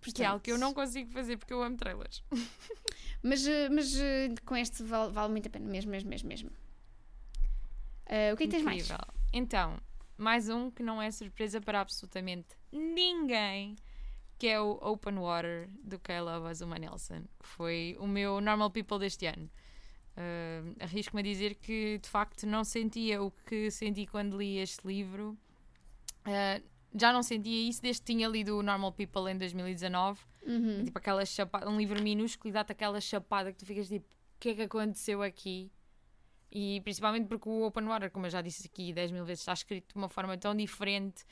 Que 0.00 0.22
é 0.22 0.26
algo 0.26 0.40
que 0.40 0.50
eu 0.50 0.58
não 0.58 0.72
consigo 0.72 1.10
fazer 1.10 1.36
porque 1.36 1.52
eu 1.52 1.62
amo 1.62 1.76
trailers. 1.76 2.22
Mas, 3.22 3.46
eh, 3.46 3.68
mas 3.68 3.94
eh, 3.98 4.30
com 4.46 4.56
este 4.56 4.82
vale, 4.82 5.12
vale 5.12 5.30
muito 5.30 5.46
a 5.46 5.50
pena, 5.50 5.68
mesmo, 5.68 5.90
mesmo, 5.90 6.08
mesmo, 6.08 6.26
mesmo. 6.26 6.50
Eh, 8.06 8.32
o 8.32 8.36
que 8.36 8.44
é 8.44 8.46
que 8.46 8.52
tens 8.52 8.62
mais? 8.62 8.88
Então, 9.30 9.78
mais 10.16 10.48
um 10.48 10.70
que 10.70 10.82
não 10.82 11.02
é 11.02 11.10
surpresa 11.10 11.60
para 11.60 11.80
absolutamente 11.80 12.56
ninguém, 12.72 13.76
que 14.38 14.46
é 14.46 14.60
o 14.60 14.78
Open 14.80 15.18
Water 15.18 15.68
do 15.84 15.98
Caleb 15.98 16.46
Azuma 16.46 16.78
Nelson, 16.78 17.24
foi 17.40 17.96
o 18.00 18.06
meu 18.06 18.40
Normal 18.40 18.70
People 18.70 18.98
deste 18.98 19.26
ano. 19.26 19.50
Uh, 20.16 20.74
Arrisco-me 20.80 21.20
a 21.20 21.24
dizer 21.24 21.54
que 21.54 21.98
de 21.98 22.08
facto 22.08 22.46
não 22.46 22.64
sentia 22.64 23.22
o 23.22 23.30
que 23.30 23.70
senti 23.70 24.06
quando 24.06 24.38
li 24.38 24.58
este 24.58 24.86
livro. 24.86 25.36
Uh, 26.26 26.62
já 26.94 27.12
não 27.12 27.22
sentia 27.22 27.68
isso 27.68 27.80
desde 27.82 28.02
que 28.02 28.12
tinha 28.12 28.28
lido 28.28 28.58
o 28.58 28.62
Normal 28.62 28.92
People 28.92 29.30
em 29.30 29.38
2019. 29.38 30.20
Uhum. 30.46 30.84
Tipo 30.84 30.98
aquela 30.98 31.24
chapada, 31.24 31.68
um 31.68 31.78
livro 31.78 32.02
minúsculo 32.02 32.50
e 32.50 32.52
dá-te 32.52 32.72
aquela 32.72 33.00
chapada 33.00 33.52
que 33.52 33.58
tu 33.58 33.66
ficas 33.66 33.88
tipo, 33.88 34.06
o 34.06 34.40
que 34.40 34.50
é 34.50 34.54
que 34.54 34.62
aconteceu 34.62 35.22
aqui? 35.22 35.70
E 36.50 36.80
principalmente 36.80 37.26
porque 37.26 37.48
o 37.48 37.62
Open 37.62 37.84
Water, 37.84 38.10
como 38.10 38.26
eu 38.26 38.30
já 38.30 38.40
disse 38.42 38.66
aqui 38.66 38.92
10 38.92 39.12
mil 39.12 39.24
vezes, 39.24 39.42
está 39.42 39.52
escrito 39.52 39.92
de 39.92 39.96
uma 39.96 40.08
forma 40.08 40.36
tão 40.36 40.54
diferente 40.54 41.24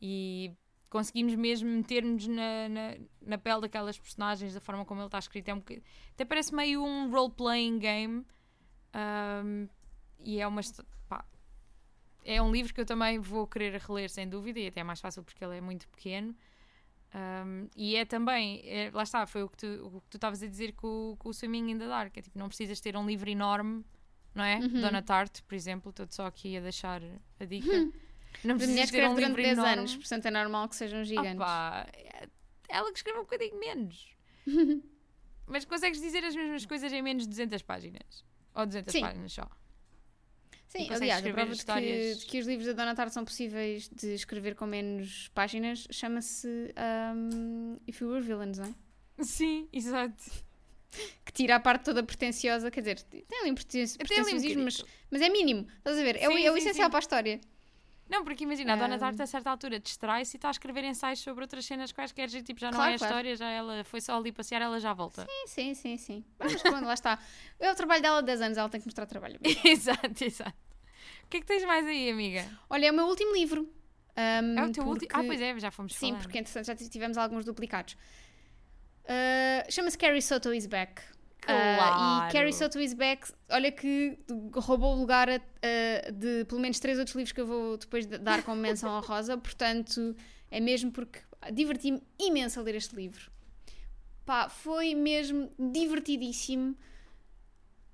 e 0.00 0.52
conseguimos 0.88 1.34
mesmo 1.34 1.68
meter-nos 1.68 2.26
na, 2.26 2.68
na, 2.68 2.96
na 3.20 3.38
pele 3.38 3.62
daquelas 3.62 3.98
personagens, 3.98 4.54
da 4.54 4.60
forma 4.60 4.84
como 4.84 5.00
ele 5.00 5.06
está 5.06 5.18
escrito. 5.18 5.48
É 5.48 5.54
um 5.54 5.62
até 6.12 6.24
parece 6.24 6.54
meio 6.54 6.82
um 6.82 7.10
role-playing 7.10 7.78
game. 7.78 8.26
Um, 8.94 9.68
e 10.24 10.40
é 10.40 10.46
uma. 10.46 10.60
É 12.24 12.40
um 12.42 12.50
livro 12.52 12.72
que 12.74 12.80
eu 12.80 12.86
também 12.86 13.18
vou 13.18 13.46
querer 13.46 13.80
reler, 13.80 14.08
sem 14.10 14.28
dúvida, 14.28 14.58
e 14.60 14.68
até 14.68 14.80
é 14.80 14.84
mais 14.84 15.00
fácil 15.00 15.22
porque 15.22 15.44
ele 15.44 15.56
é 15.56 15.60
muito 15.60 15.88
pequeno. 15.88 16.34
Um, 17.14 17.68
e 17.76 17.94
é 17.96 18.04
também, 18.06 18.62
é- 18.64 18.90
lá 18.92 19.02
está, 19.02 19.26
foi 19.26 19.42
o 19.42 19.48
que 19.48 19.56
tu 19.58 19.66
o 19.96 20.00
que 20.00 20.08
tu 20.10 20.16
estavas 20.16 20.42
a 20.42 20.46
dizer 20.46 20.72
com, 20.72 21.12
o- 21.12 21.16
com 21.18 21.28
o 21.28 21.34
Swimming 21.34 21.70
in 21.72 21.78
the 21.78 21.86
Dark. 21.86 22.16
É 22.16 22.22
tipo, 22.22 22.38
não 22.38 22.48
precisas 22.48 22.80
ter 22.80 22.96
um 22.96 23.04
livro 23.06 23.28
enorme, 23.28 23.84
não 24.34 24.42
é? 24.42 24.56
Uhum. 24.58 24.80
Dona 24.80 25.02
Tarte, 25.02 25.42
por 25.42 25.54
exemplo, 25.54 25.90
estou 25.90 26.06
só 26.08 26.26
aqui 26.26 26.56
a 26.56 26.60
deixar 26.60 27.02
a 27.38 27.44
dica. 27.44 27.66
Não 28.42 28.54
A 28.54 28.58
mulher 28.58 28.58
precisas 28.58 28.90
ter 28.90 29.06
um 29.08 29.14
livro 29.14 29.34
10 29.42 29.58
enorme. 29.58 29.72
anos, 29.78 29.94
portanto 29.96 30.24
é 30.26 30.30
normal 30.30 30.68
que 30.70 30.76
sejam 30.76 31.04
gigantes. 31.04 31.34
Opa, 31.34 31.86
é- 31.92 32.28
ela 32.70 32.90
que 32.90 32.96
escreve 32.98 33.18
um 33.18 33.22
bocadinho 33.24 33.58
menos. 33.60 34.16
Mas 35.46 35.66
consegues 35.66 36.00
dizer 36.00 36.24
as 36.24 36.34
mesmas 36.34 36.64
coisas 36.64 36.90
em 36.94 37.02
menos 37.02 37.24
de 37.24 37.28
200 37.28 37.60
páginas. 37.60 38.24
Ou 38.54 38.64
200 38.64 38.90
Sim. 38.90 39.00
páginas 39.02 39.32
só. 39.32 39.46
Sim, 40.72 40.88
aliás, 40.90 41.26
a 41.26 41.30
prova 41.30 41.54
de 41.54 41.64
que, 41.64 42.14
de 42.14 42.26
que 42.26 42.38
os 42.38 42.46
livros 42.46 42.66
da 42.66 42.72
Dona 42.72 42.94
Tarde 42.94 43.12
são 43.12 43.24
possíveis 43.26 43.90
de 43.90 44.14
escrever 44.14 44.54
com 44.54 44.64
menos 44.64 45.28
páginas 45.34 45.86
chama-se 45.90 46.48
um, 47.14 47.76
If 47.86 48.00
You 48.00 48.08
Were 48.08 48.22
Villains, 48.24 48.56
não 48.58 48.64
é? 48.66 48.74
Sim, 49.22 49.68
exato. 49.72 50.24
Que 51.24 51.32
tira 51.32 51.56
a 51.56 51.60
parte 51.60 51.84
toda 51.86 52.02
pretenciosa, 52.02 52.70
quer 52.70 52.80
dizer, 52.80 53.00
tem 53.00 53.24
ali 53.40 53.50
um 53.50 53.54
preten- 53.54 53.86
Tem 53.86 53.96
ali 53.96 54.02
um 54.02 54.04
pretenciosismo, 54.04 54.62
mas, 54.64 54.84
mas 55.10 55.22
é 55.22 55.28
mínimo, 55.30 55.66
estás 55.78 55.98
a 55.98 56.02
ver? 56.02 56.16
É, 56.16 56.28
o, 56.28 56.32
é 56.32 56.50
o 56.50 56.52
sim, 56.52 56.58
essencial 56.58 56.86
sim. 56.88 56.90
para 56.90 56.98
a 56.98 57.00
história. 57.00 57.40
Não, 58.12 58.22
porque 58.24 58.44
imagina, 58.44 58.74
a 58.74 58.76
Dona 58.76 58.98
Tarte 58.98 59.22
a 59.22 59.26
certa 59.26 59.50
altura 59.50 59.80
distrai-se 59.80 60.36
e 60.36 60.38
está 60.38 60.48
a 60.48 60.50
escrever 60.50 60.84
ensaios 60.84 61.20
sobre 61.20 61.42
outras 61.44 61.64
cenas 61.64 61.90
quaisquer 61.92 62.28
e 62.34 62.42
tipo, 62.42 62.60
já 62.60 62.70
não 62.70 62.76
Claro, 62.76 62.92
é 62.92 62.94
a 62.94 62.98
claro. 62.98 63.12
história, 63.14 63.36
já 63.36 63.48
ela 63.50 63.82
foi 63.84 64.00
só 64.02 64.16
ali 64.18 64.30
passear, 64.30 64.60
ela 64.60 64.78
já 64.78 64.92
volta. 64.92 65.26
Sim, 65.26 65.46
sim, 65.46 65.74
sim, 65.74 65.96
sim. 65.96 66.24
Mas 66.38 66.60
quando 66.60 66.84
lá 66.86 66.94
está. 66.94 67.18
É 67.58 67.72
o 67.72 67.74
trabalho 67.74 68.02
dela 68.02 68.20
de 68.20 68.26
10 68.26 68.40
anos, 68.42 68.58
ela 68.58 68.68
tem 68.68 68.80
que 68.80 68.86
mostrar 68.86 69.06
trabalho. 69.06 69.40
exato, 69.64 70.22
exato. 70.24 70.54
O 71.24 71.28
que 71.28 71.38
é 71.38 71.40
que 71.40 71.46
tens 71.46 71.64
mais 71.64 71.86
aí, 71.86 72.10
amiga? 72.10 72.46
Olha, 72.68 72.86
é 72.86 72.90
o 72.90 72.94
meu 72.94 73.06
último 73.06 73.32
livro. 73.34 73.62
Um, 74.14 74.58
É 74.58 74.64
o 74.66 74.70
teu 74.70 74.84
último. 74.84 75.08
Ah, 75.10 75.14
porque- 75.14 75.26
pois 75.28 75.40
é, 75.40 75.58
já 75.58 75.70
fomos 75.70 75.94
Sim, 75.94 76.08
falando. 76.10 76.22
porque 76.24 76.38
entretanto 76.38 76.66
já 76.66 76.74
tivemos 76.76 77.16
alguns 77.16 77.46
duplicados. 77.46 77.94
Uh, 79.04 79.70
Chama-se 79.72 79.96
Carrie 79.98 80.20
Soto 80.22 80.52
is 80.52 80.66
Back. 80.66 81.02
Uh, 81.42 81.46
Claro. 81.46 82.28
e 82.28 82.32
Carrie 82.32 82.52
Soto 82.52 82.78
is 82.80 82.94
Back, 82.94 83.32
olha 83.50 83.72
que 83.72 84.16
roubou 84.54 84.94
o 84.94 85.00
lugar 85.00 85.28
a- 85.28 85.34
a- 85.34 86.10
de 86.12 86.44
pelo 86.44 86.60
menos 86.60 86.78
três 86.78 86.98
outros 86.98 87.16
livros 87.16 87.32
que 87.32 87.40
eu 87.40 87.46
vou 87.46 87.76
depois 87.76 88.06
de- 88.06 88.16
dar 88.18 88.44
como 88.44 88.60
menção 88.62 88.90
honrosa, 88.96 89.36
portanto 89.38 90.14
é 90.50 90.60
mesmo 90.60 90.92
porque 90.92 91.18
diverti-me 91.52 92.00
imenso 92.18 92.60
a 92.60 92.62
ler 92.62 92.76
este 92.76 92.94
livro. 92.94 93.28
Pá, 94.24 94.48
foi 94.48 94.94
mesmo 94.94 95.50
divertidíssimo. 95.58 96.76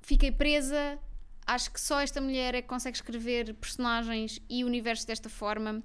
Fiquei 0.03 0.31
presa. 0.31 0.99
Acho 1.47 1.71
que 1.73 1.81
só 1.81 2.01
esta 2.01 2.21
mulher 2.21 2.55
é 2.55 2.61
que 2.61 2.69
consegue 2.69 2.97
escrever 2.99 3.55
personagens 3.55 4.39
e 4.51 4.63
universos 4.63 5.07
desta 5.07 5.31
forma. 5.31 5.83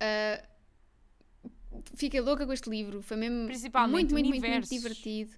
Uh, 0.00 0.46
fiquei 1.94 2.20
louca 2.22 2.46
com 2.46 2.52
este 2.54 2.70
livro. 2.70 3.02
Foi 3.02 3.18
mesmo 3.18 3.46
muito, 3.90 4.14
muito, 4.14 4.30
muito, 4.30 4.46
muito 4.48 4.68
divertido. 4.70 5.32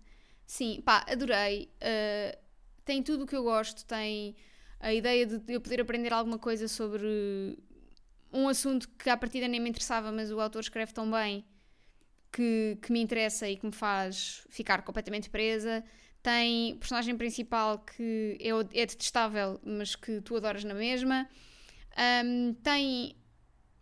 Sim, 0.47 0.81
pá, 0.83 1.05
adorei. 1.09 1.71
Uh, 1.83 2.39
tem 2.85 3.03
tudo 3.03 3.25
o 3.25 3.27
que 3.27 3.37
eu 3.37 3.43
gosto. 3.43 3.85
Tem 3.85 4.37
a 4.81 4.95
ideia 4.95 5.27
de 5.27 5.53
eu 5.53 5.61
poder 5.61 5.81
aprender 5.81 6.13
alguma 6.13 6.39
coisa 6.39 6.69
sobre 6.69 7.59
um 8.33 8.49
assunto 8.49 8.89
que 8.91 9.11
à 9.11 9.17
partida 9.17 9.49
nem 9.49 9.61
me 9.61 9.69
interessava, 9.69 10.13
mas 10.13 10.31
o 10.31 10.41
autor 10.41 10.61
escreve 10.61 10.93
tão 10.93 11.11
bem 11.11 11.45
que, 12.33 12.79
que 12.83 12.93
me 12.93 13.01
interessa 13.01 13.49
e 13.49 13.57
que 13.57 13.67
me 13.67 13.73
faz 13.73 14.47
ficar 14.51 14.83
completamente 14.83 15.31
presa. 15.31 15.85
Tem 16.23 16.77
personagem 16.77 17.17
principal 17.17 17.79
que 17.79 18.37
é, 18.41 18.49
é 18.51 18.87
detestável, 18.87 19.61
mas 19.65 19.97
que 19.97 20.21
tu 20.21 20.37
adoras 20.37 20.65
na 20.65 20.75
mesma. 20.75 21.29
Um, 22.25 22.53
tem 22.55 23.17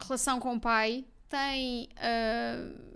relação 0.01 0.39
com 0.39 0.55
o 0.55 0.61
pai. 0.61 1.05
Tem. 1.29 1.89
uh, 1.95 2.95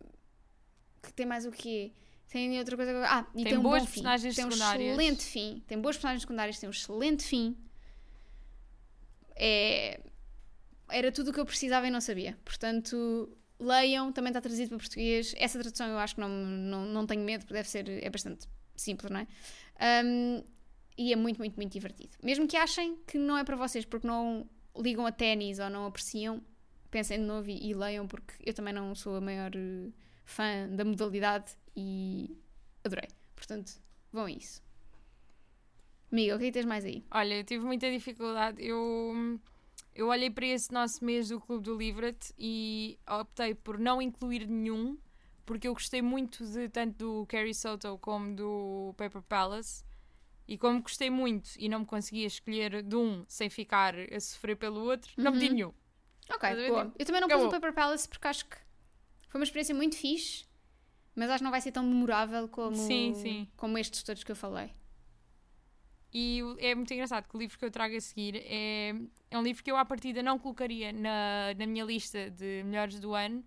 que 1.02 1.12
tem 1.12 1.26
mais 1.26 1.44
o 1.46 1.50
quê? 1.50 1.92
Tem 2.30 2.58
outra 2.58 2.76
coisa. 2.76 2.92
que 2.92 2.98
eu- 2.98 3.04
Ah, 3.04 3.26
e 3.32 3.36
Tem 3.36 3.44
tem, 3.44 3.58
um 3.58 3.62
bom 3.62 3.78
fim. 3.80 3.86
personagens 3.86 4.36
Tem 4.36 4.44
um 4.44 4.48
excelente 4.48 5.24
fim. 5.24 5.62
Tem 5.66 5.80
boas 5.80 5.96
personagens 5.96 6.22
secundárias, 6.22 6.58
tem 6.58 6.68
um 6.68 6.70
excelente 6.72 7.24
fim. 7.24 7.56
É. 9.36 10.00
Era 10.90 11.12
tudo 11.12 11.30
o 11.30 11.32
que 11.32 11.40
eu 11.40 11.44
precisava 11.46 11.86
e 11.86 11.90
não 11.90 12.00
sabia. 12.00 12.36
Portanto, 12.44 13.36
leiam, 13.58 14.10
também 14.12 14.30
está 14.30 14.40
traduzido 14.40 14.70
para 14.70 14.78
português. 14.78 15.34
Essa 15.36 15.58
tradução 15.58 15.86
eu 15.88 15.98
acho 15.98 16.14
que 16.14 16.20
não, 16.20 16.28
não, 16.28 16.84
não 16.86 17.06
tenho 17.06 17.22
medo, 17.22 17.40
porque 17.42 17.54
deve 17.54 17.68
ser. 17.68 17.88
É 18.02 18.08
bastante 18.10 18.46
simples, 18.76 19.10
não 19.10 19.20
é? 19.20 19.26
Um, 20.04 20.42
e 20.96 21.12
é 21.12 21.16
muito, 21.16 21.38
muito, 21.38 21.56
muito 21.56 21.72
divertido. 21.72 22.16
Mesmo 22.22 22.46
que 22.48 22.56
achem 22.56 22.96
que 23.06 23.18
não 23.18 23.36
é 23.36 23.44
para 23.44 23.56
vocês, 23.56 23.84
porque 23.84 24.06
não 24.06 24.48
ligam 24.76 25.06
a 25.06 25.12
ténis 25.12 25.58
ou 25.58 25.68
não 25.70 25.86
apreciam, 25.86 26.42
pensem 26.90 27.18
de 27.18 27.24
novo 27.24 27.48
e, 27.50 27.68
e 27.70 27.74
leiam, 27.74 28.06
porque 28.06 28.34
eu 28.44 28.54
também 28.54 28.72
não 28.72 28.94
sou 28.94 29.16
a 29.16 29.20
maior 29.20 29.50
eh, 29.54 29.90
fã 30.24 30.68
da 30.70 30.84
modalidade 30.84 31.52
e 31.76 32.36
adorei. 32.84 33.08
Portanto, 33.34 33.72
vão 34.12 34.24
a 34.26 34.30
isso. 34.30 34.62
Amiga, 36.10 36.36
o 36.36 36.38
que 36.38 36.44
é 36.44 36.46
que 36.48 36.52
tens 36.52 36.64
mais 36.66 36.84
aí? 36.84 37.04
Olha, 37.10 37.34
eu 37.36 37.44
tive 37.44 37.64
muita 37.64 37.90
dificuldade. 37.90 38.64
Eu, 38.64 39.38
eu 39.94 40.08
olhei 40.08 40.30
para 40.30 40.46
esse 40.46 40.72
nosso 40.72 41.04
mês 41.04 41.28
do 41.28 41.38
Clube 41.40 41.64
do 41.64 41.76
Livret 41.76 42.16
e 42.38 42.98
optei 43.06 43.54
por 43.54 43.78
não 43.78 44.00
incluir 44.00 44.46
nenhum, 44.46 44.96
porque 45.44 45.68
eu 45.68 45.74
gostei 45.74 46.00
muito 46.00 46.44
de 46.46 46.68
tanto 46.70 46.96
do 46.96 47.26
Carrie 47.26 47.54
Soto 47.54 47.98
como 47.98 48.34
do 48.34 48.94
Paper 48.96 49.22
Palace. 49.22 49.84
E 50.46 50.56
como 50.56 50.80
gostei 50.80 51.10
muito 51.10 51.50
e 51.58 51.68
não 51.68 51.80
me 51.80 51.84
conseguia 51.86 52.26
escolher 52.26 52.82
de 52.82 52.96
um 52.96 53.22
sem 53.28 53.50
ficar 53.50 53.94
a 54.10 54.18
sofrer 54.18 54.56
pelo 54.56 54.80
outro, 54.80 55.12
não 55.18 55.30
meti 55.32 55.44
Uhum. 55.48 55.52
nenhum. 55.54 55.72
Ok, 56.30 56.68
boa. 56.68 56.90
Eu 56.98 57.04
também 57.04 57.20
não 57.20 57.28
pus 57.28 57.34
Acabou. 57.36 57.48
o 57.48 57.50
Paper 57.50 57.74
Palace 57.74 58.08
porque 58.08 58.26
acho 58.28 58.46
que 58.46 58.56
foi 59.28 59.38
uma 59.38 59.44
experiência 59.44 59.74
muito 59.74 59.94
fixe, 59.96 60.46
mas 61.18 61.30
acho 61.30 61.38
que 61.38 61.44
não 61.44 61.50
vai 61.50 61.60
ser 61.60 61.72
tão 61.72 61.82
memorável 61.82 62.48
como, 62.48 62.76
Sim, 62.76 63.12
sim. 63.14 63.48
como 63.56 63.76
estes 63.76 64.04
todos 64.04 64.22
que 64.22 64.30
eu 64.30 64.36
falei. 64.36 64.70
E 66.14 66.40
é 66.58 66.74
muito 66.76 66.94
engraçado 66.94 67.28
que 67.28 67.36
o 67.36 67.40
livro 67.40 67.58
que 67.58 67.64
eu 67.64 67.70
trago 67.72 67.96
a 67.96 68.00
seguir 68.00 68.36
é, 68.36 68.94
é 69.28 69.36
um 69.36 69.42
livro 69.42 69.62
que 69.62 69.70
eu 69.70 69.76
à 69.76 69.84
partida 69.84 70.22
não 70.22 70.38
colocaria 70.38 70.92
na, 70.92 71.52
na 71.58 71.66
minha 71.66 71.84
lista 71.84 72.30
de 72.30 72.62
melhores 72.64 73.00
do 73.00 73.14
ano, 73.14 73.44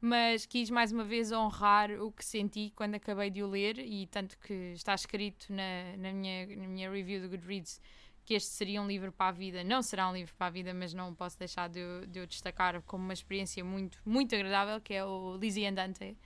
mas 0.00 0.46
quis 0.46 0.70
mais 0.70 0.92
uma 0.92 1.04
vez 1.04 1.30
honrar 1.30 1.90
o 1.90 2.10
que 2.10 2.24
senti 2.24 2.72
quando 2.74 2.94
acabei 2.94 3.28
de 3.28 3.42
o 3.42 3.46
ler 3.48 3.78
e 3.78 4.06
tanto 4.06 4.38
que 4.38 4.72
está 4.72 4.94
escrito 4.94 5.52
na, 5.52 5.96
na, 5.98 6.10
minha, 6.10 6.46
na 6.56 6.66
minha 6.66 6.90
review 6.90 7.20
do 7.20 7.28
Goodreads 7.28 7.80
que 8.24 8.32
este 8.32 8.50
seria 8.50 8.80
um 8.80 8.86
livro 8.86 9.12
para 9.12 9.28
a 9.28 9.32
vida. 9.32 9.62
Não 9.62 9.82
será 9.82 10.08
um 10.08 10.14
livro 10.14 10.34
para 10.34 10.46
a 10.46 10.50
vida, 10.50 10.72
mas 10.72 10.94
não 10.94 11.14
posso 11.14 11.38
deixar 11.38 11.68
de, 11.68 12.06
de 12.08 12.20
o 12.20 12.26
destacar 12.26 12.80
como 12.82 13.04
uma 13.04 13.12
experiência 13.12 13.62
muito, 13.62 14.00
muito 14.06 14.34
agradável, 14.34 14.80
que 14.80 14.94
é 14.94 15.04
o 15.04 15.36
Lizzie 15.36 15.66
Andante, 15.66 16.16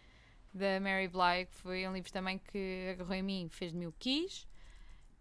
da 0.54 0.80
Mary 0.80 1.08
Bly, 1.08 1.46
que 1.50 1.54
foi 1.56 1.86
um 1.88 1.92
livro 1.92 2.10
também 2.12 2.38
que 2.38 2.88
agarrou 2.92 3.14
em 3.14 3.22
mim, 3.22 3.48
fez-me 3.50 3.86
o 3.86 3.92
quis. 3.98 4.46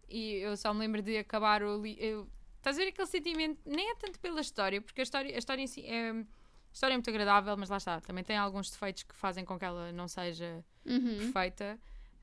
E 0.09 0.35
eu 0.35 0.55
só 0.55 0.73
me 0.73 0.79
lembro 0.81 1.01
de 1.01 1.17
acabar 1.17 1.61
o 1.63 1.81
livro. 1.81 2.29
Estás 2.57 2.77
a 2.77 2.81
ver 2.81 2.89
aquele 2.89 3.07
sentimento? 3.07 3.59
Nem 3.65 3.91
é 3.91 3.95
tanto 3.95 4.19
pela 4.19 4.41
história, 4.41 4.81
porque 4.81 5.01
a 5.01 5.03
história, 5.03 5.33
a 5.35 5.37
história 5.37 5.61
em 5.61 5.67
si 5.67 5.85
é. 5.85 6.11
A 6.11 6.73
história 6.73 6.93
é 6.93 6.97
muito 6.97 7.09
agradável, 7.09 7.55
mas 7.57 7.69
lá 7.69 7.77
está. 7.77 7.99
Também 8.01 8.23
tem 8.23 8.37
alguns 8.37 8.69
defeitos 8.69 9.03
que 9.03 9.15
fazem 9.15 9.43
com 9.43 9.57
que 9.57 9.65
ela 9.65 9.91
não 9.91 10.07
seja 10.07 10.63
Uhum. 10.85 11.17
perfeita. 11.31 11.79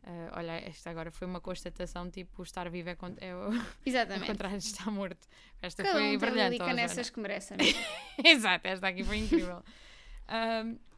Ah, 0.06 0.32
olha, 0.36 0.52
esta 0.68 0.90
agora 0.90 1.10
foi 1.10 1.26
uma 1.26 1.40
constatação: 1.40 2.10
tipo, 2.10 2.42
estar 2.42 2.68
vivo 2.70 2.90
é, 2.90 2.94
con- 2.94 3.16
é 3.20 3.34
o, 3.34 3.48
Exatamente. 3.86 4.26
contrário 4.26 4.58
de 4.58 4.64
estar 4.64 4.90
morto. 4.90 5.26
Esta 5.62 5.82
Cada 5.82 5.94
foi 5.98 6.14
um 6.16 6.18
brilhante. 6.18 6.58
Joana. 6.58 6.74
nessas 6.74 7.10
que 7.10 7.18
merecem. 7.20 7.56
é? 7.58 8.28
Exato, 8.30 8.66
esta 8.68 8.88
aqui 8.88 9.02
foi 9.02 9.16
incrível. 9.18 9.62
Um, 10.28 10.78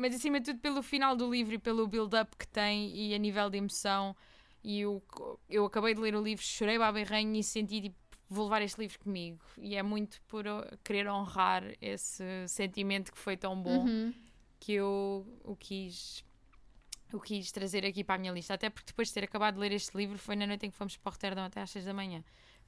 mas 0.00 0.14
acima 0.14 0.40
de 0.40 0.46
tudo 0.46 0.60
pelo 0.60 0.82
final 0.82 1.14
do 1.14 1.30
livro 1.30 1.54
e 1.54 1.58
pelo 1.58 1.86
build-up 1.86 2.36
que 2.36 2.46
tem 2.48 2.94
e 2.96 3.14
a 3.14 3.18
nível 3.18 3.48
de 3.50 3.58
emoção. 3.58 4.16
E 4.64 4.80
eu, 4.80 5.02
eu 5.48 5.64
acabei 5.64 5.94
de 5.94 6.00
ler 6.00 6.14
o 6.14 6.22
livro, 6.22 6.44
chorei 6.44 6.78
baberranho 6.78 7.34
e 7.34 7.42
senti 7.42 7.80
tipo, 7.82 7.96
vou 8.28 8.44
levar 8.44 8.62
este 8.62 8.78
livro 8.80 8.98
comigo. 8.98 9.40
E 9.58 9.74
é 9.76 9.82
muito 9.82 10.20
por 10.28 10.44
querer 10.84 11.08
honrar 11.08 11.64
esse 11.80 12.24
sentimento 12.48 13.10
que 13.12 13.18
foi 13.18 13.36
tão 13.36 13.60
bom 13.60 13.84
Uhum. 13.86 14.12
que 14.58 14.72
eu 14.74 15.26
o 15.44 15.56
quis, 15.56 16.22
o 17.12 17.18
quis 17.20 17.50
trazer 17.50 17.84
aqui 17.86 18.04
para 18.04 18.16
a 18.16 18.18
minha 18.18 18.32
lista. 18.32 18.54
Até 18.54 18.68
porque 18.68 18.88
depois 18.88 19.08
de 19.08 19.14
ter 19.14 19.24
acabado 19.24 19.54
de 19.54 19.60
ler 19.60 19.72
este 19.72 19.96
livro 19.96 20.18
foi 20.18 20.36
na 20.36 20.46
noite 20.46 20.66
em 20.66 20.70
que 20.70 20.76
fomos 20.76 20.96
para 20.96 21.08
o 21.10 21.12
Roterdão 21.12 21.44
até 21.44 21.60
às 21.62 21.70
6 21.70 21.84
da 21.86 21.94
manhã. 21.94 22.22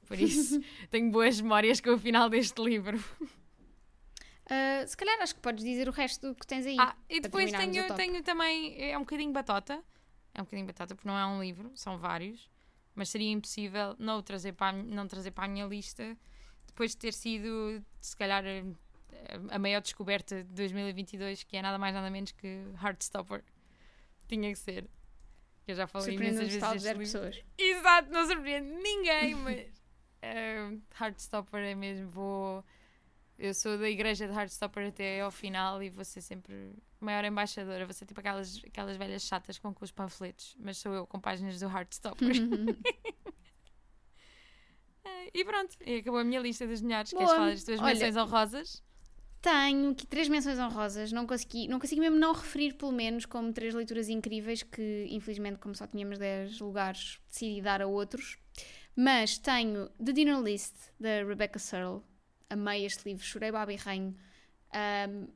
Por 0.06 0.18
isso 0.18 0.60
tenho 0.90 1.10
boas 1.10 1.40
memórias 1.40 1.80
com 1.80 1.90
o 1.90 1.98
final 1.98 2.28
deste 2.30 2.60
livro. 2.62 2.98
Ah, 4.52 4.86
se 4.86 4.94
calhar 4.94 5.18
acho 5.22 5.34
que 5.34 5.40
podes 5.40 5.64
dizer 5.64 5.88
o 5.88 5.92
resto 5.92 6.34
que 6.34 6.46
tens 6.46 6.66
aí. 6.66 6.76
Ah, 6.78 6.94
e 7.08 7.20
depois 7.20 7.50
tenho, 7.50 7.96
tenho 7.96 8.22
também. 8.22 8.74
É 8.78 8.98
um 8.98 9.00
bocadinho 9.00 9.32
batota. 9.32 9.82
É 10.34 10.42
um 10.42 10.44
bocadinho 10.44 10.66
batota 10.66 10.94
porque 10.94 11.08
não 11.08 11.18
é 11.18 11.26
um 11.26 11.42
livro, 11.42 11.72
são 11.74 11.96
vários. 11.96 12.50
Mas 12.94 13.08
seria 13.08 13.30
impossível 13.30 13.96
não 13.98 14.22
trazer 14.22 14.52
para 14.52 14.76
a, 14.76 14.82
não 14.82 15.08
trazer 15.08 15.30
para 15.30 15.44
a 15.44 15.48
minha 15.48 15.64
lista 15.64 16.18
depois 16.66 16.90
de 16.90 16.98
ter 16.98 17.14
sido, 17.14 17.82
se 17.98 18.14
calhar, 18.14 18.44
a 19.50 19.58
maior 19.58 19.80
descoberta 19.80 20.44
de 20.44 20.52
2022, 20.52 21.44
que 21.44 21.56
é 21.56 21.62
nada 21.62 21.78
mais 21.78 21.94
nada 21.94 22.10
menos 22.10 22.32
que 22.32 22.66
Heartstopper. 22.82 23.42
Tinha 24.28 24.50
que 24.50 24.58
ser. 24.58 24.86
Eu 25.66 25.74
já 25.76 25.86
falei 25.86 26.14
imensas 26.14 26.48
vezes 26.48 26.82
livro. 26.82 26.98
pessoas. 26.98 27.42
Exato, 27.56 28.10
não 28.10 28.26
surpreende 28.26 28.70
ninguém, 28.70 29.34
mas 29.34 29.82
eh, 30.20 30.76
Heartstopper 31.00 31.60
é 31.60 31.74
mesmo. 31.74 32.10
Vou. 32.10 32.62
Eu 33.42 33.52
sou 33.52 33.76
da 33.76 33.90
igreja 33.90 34.28
de 34.28 34.32
Heartstopper 34.32 34.86
até 34.86 35.20
ao 35.20 35.30
final 35.32 35.82
e 35.82 35.90
vou 35.90 36.04
ser 36.04 36.20
sempre 36.20 36.76
maior 37.00 37.24
embaixadora. 37.24 37.84
Vou 37.84 37.92
ser 37.92 38.06
tipo 38.06 38.20
aquelas, 38.20 38.62
aquelas 38.64 38.96
velhas 38.96 39.22
chatas 39.24 39.58
com, 39.58 39.74
com 39.74 39.84
os 39.84 39.90
panfletos, 39.90 40.56
mas 40.60 40.78
sou 40.78 40.94
eu 40.94 41.04
com 41.08 41.18
páginas 41.18 41.58
do 41.58 41.66
Heartstopper. 41.66 42.28
E 45.34 45.44
pronto, 45.44 45.76
e 45.86 45.96
acabou 45.96 46.20
a 46.20 46.24
minha 46.24 46.40
lista 46.40 46.66
das 46.66 46.82
melhores. 46.82 47.10
Queres 47.10 47.24
Boa. 47.24 47.36
falar 47.36 47.50
das 47.50 47.64
tuas 47.64 47.80
Olha, 47.80 47.94
menções 47.94 48.16
honrosas? 48.16 48.82
Tenho 49.40 49.90
aqui 49.90 50.06
três 50.06 50.28
menções 50.28 50.58
honrosas, 50.58 51.10
não 51.10 51.26
consegui, 51.26 51.66
não 51.68 51.80
consegui 51.80 52.00
mesmo 52.00 52.18
não 52.18 52.32
referir, 52.32 52.74
pelo 52.74 52.92
menos, 52.92 53.24
como 53.24 53.52
três 53.52 53.74
leituras 53.74 54.10
incríveis 54.10 54.62
que, 54.62 55.06
infelizmente, 55.10 55.58
como 55.58 55.74
só 55.74 55.86
tínhamos 55.86 56.18
10 56.18 56.60
lugares, 56.60 57.18
decidi 57.28 57.62
dar 57.62 57.80
a 57.80 57.86
outros. 57.86 58.38
Mas 58.94 59.38
tenho 59.38 59.88
The 60.04 60.12
Dinner 60.12 60.38
List, 60.38 60.74
da 61.00 61.24
Rebecca 61.24 61.58
Searle. 61.58 62.02
Amei 62.52 62.84
este 62.84 63.08
livro, 63.08 63.24
chorei 63.24 63.50
baba 63.50 63.72
e 63.72 63.76
ranho. 63.76 64.14
Ahm, 64.72 65.26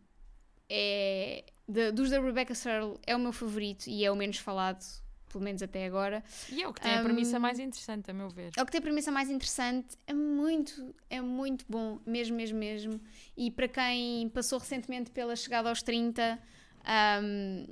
é, 0.68 1.44
de- 1.68 1.92
dos 1.92 2.10
da 2.10 2.20
Rebecca 2.20 2.54
Searle 2.54 2.98
é 3.06 3.14
o 3.14 3.18
meu 3.18 3.32
favorito 3.32 3.86
e 3.88 4.04
é 4.04 4.10
o 4.10 4.16
menos 4.16 4.38
falado, 4.38 4.84
pelo 5.30 5.44
menos 5.44 5.62
até 5.62 5.86
agora. 5.86 6.22
E 6.50 6.62
é 6.62 6.68
o 6.68 6.72
que 6.72 6.80
tem 6.80 6.94
a 6.94 7.00
premissa 7.02 7.38
mais 7.38 7.58
interessante, 7.58 8.10
a 8.10 8.14
meu 8.14 8.28
ver. 8.28 8.50
É 8.56 8.62
o 8.62 8.66
que 8.66 8.72
tem 8.72 8.78
a 8.78 8.82
premissa 8.82 9.10
mais 9.12 9.30
interessante, 9.30 9.96
é 10.06 10.12
muito, 10.14 10.94
é 11.10 11.20
muito 11.20 11.64
bom, 11.68 12.00
mesmo, 12.06 12.36
mesmo, 12.36 12.58
mesmo. 12.58 13.00
E 13.36 13.50
para 13.50 13.68
quem 13.68 14.28
passou 14.30 14.58
recentemente 14.58 15.10
pela 15.10 15.36
chegada 15.36 15.68
aos 15.68 15.82
30, 15.82 16.38
ahm, 16.84 17.66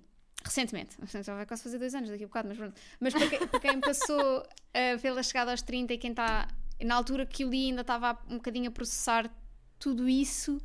recentemente, 0.44 0.96
já 1.24 1.34
vai 1.34 1.46
quase 1.46 1.62
fazer 1.62 1.78
dois 1.78 1.94
anos 1.94 2.10
daqui 2.10 2.24
a 2.24 2.26
bocado, 2.26 2.48
mas 2.48 2.56
pronto. 2.58 2.80
Mas 3.00 3.12
para 3.14 3.28
quem, 3.28 3.46
para 3.46 3.60
quem 3.60 3.80
passou 3.80 4.46
ah, 4.74 4.98
pela 5.00 5.22
chegada 5.22 5.50
aos 5.50 5.62
30 5.62 5.94
e 5.94 5.98
quem 5.98 6.10
está, 6.10 6.46
na 6.82 6.94
altura 6.94 7.24
que 7.26 7.44
o 7.44 7.50
li 7.50 7.66
ainda 7.66 7.80
estava 7.82 8.18
um 8.28 8.36
bocadinho 8.36 8.68
a 8.68 8.72
processar 8.72 9.30
tudo 9.78 10.08
isso, 10.08 10.60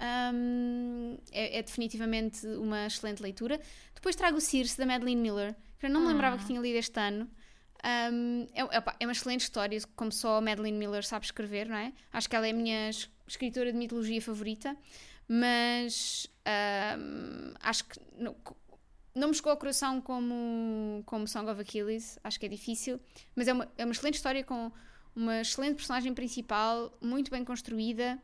ahm, 0.00 1.16
é, 1.32 1.58
é 1.58 1.62
definitivamente 1.62 2.46
uma 2.46 2.86
excelente 2.86 3.22
leitura. 3.22 3.60
Depois 3.94 4.14
trago 4.16 4.36
o 4.36 4.40
Circe, 4.40 4.76
da 4.78 4.86
Madeline 4.86 5.20
Miller, 5.20 5.54
que 5.78 5.86
eu 5.86 5.90
não 5.90 6.00
me 6.02 6.08
lembrava 6.08 6.36
Ah. 6.36 6.38
que 6.38 6.46
tinha 6.46 6.60
lido 6.60 6.76
este 6.76 6.98
ano. 7.00 7.28
Um, 8.12 8.46
é, 8.54 8.60
é 9.00 9.06
uma 9.06 9.12
excelente 9.12 9.42
história, 9.42 9.78
como 9.94 10.10
só 10.10 10.38
a 10.38 10.40
Madeline 10.40 10.76
Miller 10.76 11.04
sabe 11.06 11.24
escrever, 11.24 11.68
não 11.68 11.76
é? 11.76 11.92
Acho 12.12 12.28
que 12.28 12.34
ela 12.34 12.46
é 12.46 12.50
a 12.50 12.54
minha 12.54 12.90
es- 12.90 13.08
escritora 13.26 13.70
de 13.70 13.78
mitologia 13.78 14.20
favorita, 14.20 14.76
mas 15.28 16.26
um, 16.98 17.54
acho 17.60 17.84
que 17.84 18.00
não, 18.16 18.34
não 19.14 19.28
me 19.28 19.34
chegou 19.34 19.50
ao 19.52 19.56
coração 19.56 20.00
como, 20.00 21.02
como 21.06 21.28
Song 21.28 21.48
of 21.50 21.60
Achilles, 21.60 22.18
acho 22.24 22.40
que 22.40 22.46
é 22.46 22.48
difícil, 22.48 23.00
mas 23.36 23.46
é 23.46 23.52
uma, 23.52 23.68
é 23.78 23.84
uma 23.84 23.92
excelente 23.92 24.14
história 24.16 24.42
com 24.42 24.72
uma 25.14 25.40
excelente 25.40 25.76
personagem 25.76 26.14
principal, 26.14 26.96
muito 27.00 27.30
bem 27.30 27.44
construída. 27.44 28.18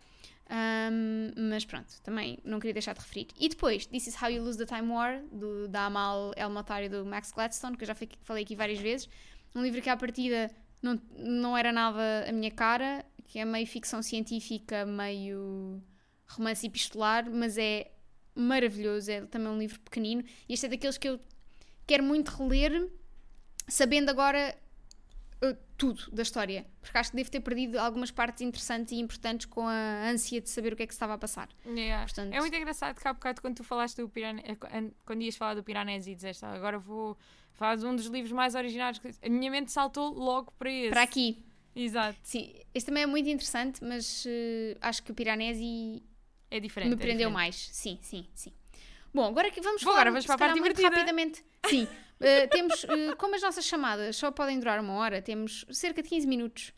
um, 0.50 1.48
mas 1.50 1.64
pronto, 1.64 2.00
também 2.02 2.38
não 2.44 2.58
queria 2.58 2.74
deixar 2.74 2.94
de 2.94 3.00
referir. 3.00 3.28
E 3.38 3.48
depois, 3.48 3.86
This 3.86 4.08
is 4.08 4.22
How 4.22 4.30
You 4.30 4.44
Lose 4.44 4.58
the 4.58 4.66
Time 4.66 4.90
War, 4.90 5.22
do, 5.32 5.68
da 5.68 5.86
Amal 5.86 6.32
El 6.36 6.50
Matar 6.50 6.88
do 6.88 7.04
Max 7.04 7.32
Gladstone, 7.32 7.76
que 7.76 7.84
eu 7.84 7.88
já 7.88 7.94
falei 8.22 8.44
aqui 8.44 8.54
várias 8.54 8.78
vezes. 8.78 9.08
Um 9.54 9.62
livro 9.62 9.80
que 9.80 9.88
à 9.88 9.96
partida 9.96 10.50
não, 10.82 11.00
não 11.16 11.56
era 11.56 11.72
nada 11.72 12.26
a 12.28 12.32
minha 12.32 12.50
cara, 12.50 13.04
que 13.26 13.38
é 13.38 13.44
meio 13.44 13.66
ficção 13.66 14.02
científica, 14.02 14.84
meio 14.84 15.82
romance 16.26 16.66
epistolar, 16.66 17.30
mas 17.30 17.56
é 17.56 17.90
maravilhoso. 18.34 19.10
É 19.10 19.22
também 19.22 19.48
um 19.48 19.58
livro 19.58 19.80
pequenino. 19.80 20.22
E 20.48 20.52
este 20.52 20.66
é 20.66 20.68
daqueles 20.68 20.98
que 20.98 21.08
eu 21.08 21.18
quero 21.86 22.02
muito 22.02 22.30
reler, 22.30 22.88
sabendo 23.68 24.10
agora 24.10 24.54
tudo 25.76 26.10
da 26.12 26.22
história. 26.22 26.66
Porque 26.80 26.96
acho 26.96 27.10
que 27.10 27.16
devo 27.16 27.30
ter 27.30 27.40
perdido 27.40 27.78
algumas 27.78 28.10
partes 28.10 28.42
interessantes 28.42 28.92
e 28.92 28.96
importantes 28.96 29.46
com 29.46 29.66
a 29.66 30.08
ânsia 30.08 30.40
de 30.40 30.48
saber 30.48 30.72
o 30.72 30.76
que 30.76 30.82
é 30.84 30.86
que 30.86 30.92
se 30.94 30.96
estava 30.96 31.14
a 31.14 31.18
passar. 31.18 31.48
Yeah. 31.66 32.04
Portanto- 32.04 32.32
É 32.32 32.40
muito 32.40 32.54
engraçado 32.56 33.00
que 33.00 33.06
há 33.08 33.12
bocado 33.12 33.40
quando 33.40 33.56
tu 33.56 33.64
falaste 33.64 33.96
do 33.96 34.08
Pirane... 34.08 34.42
eh, 34.44 34.56
an- 34.78 34.90
quando 35.04 35.22
ias 35.22 35.36
falar 35.36 35.54
do 35.54 35.62
Piranesi 35.64 36.12
e 36.12 36.14
disseste 36.14 36.44
"Ah, 36.44 36.52
agora 36.52 36.78
vou 36.78 37.16
falar 37.54 37.76
de 37.76 37.84
um 37.86 37.94
dos 37.96 38.06
livros 38.06 38.32
mais 38.32 38.54
originários 38.54 38.98
que-" 39.00 39.10
a 39.20 39.28
minha 39.28 39.50
mente 39.50 39.72
saltou 39.72 40.12
logo 40.14 40.52
para 40.58 40.70
esse 40.70 40.90
Para 40.90 41.02
aqui. 41.02 41.44
exato, 41.74 42.18
Sim, 42.22 42.52
este 42.72 42.86
também 42.86 43.02
é 43.02 43.06
muito 43.06 43.28
interessante, 43.28 43.82
mas 43.82 44.24
uh, 44.26 44.78
acho 44.80 45.02
que 45.02 45.10
o 45.10 45.14
Piranesi 45.14 46.02
é 46.50 46.60
diferente 46.60 46.88
me 46.90 46.94
é 46.94 46.98
prendeu 46.98 47.28
diferente. 47.30 47.32
mais. 47.34 47.56
Sim, 47.72 47.98
sim, 48.00 48.28
sim. 48.34 48.52
Bom, 49.12 49.26
agora 49.26 49.50
que 49.50 49.60
vamos 49.60 49.82
Bom, 49.82 49.90
falar 49.90 50.00
agora 50.02 50.10
vamos 50.12 50.26
para 50.26 50.34
a 50.34 50.38
parte 50.38 50.54
divertida. 50.54 50.88
rapidamente. 50.88 51.44
Sim, 51.68 51.86
uh, 52.20 52.48
temos, 52.50 52.84
uh, 52.84 53.16
como 53.16 53.34
as 53.34 53.42
nossas 53.42 53.64
chamadas 53.64 54.16
só 54.16 54.30
podem 54.30 54.58
durar 54.58 54.80
uma 54.80 54.94
hora, 54.94 55.22
temos 55.22 55.64
cerca 55.70 56.02
de 56.02 56.08
15 56.08 56.26
minutos 56.26 56.72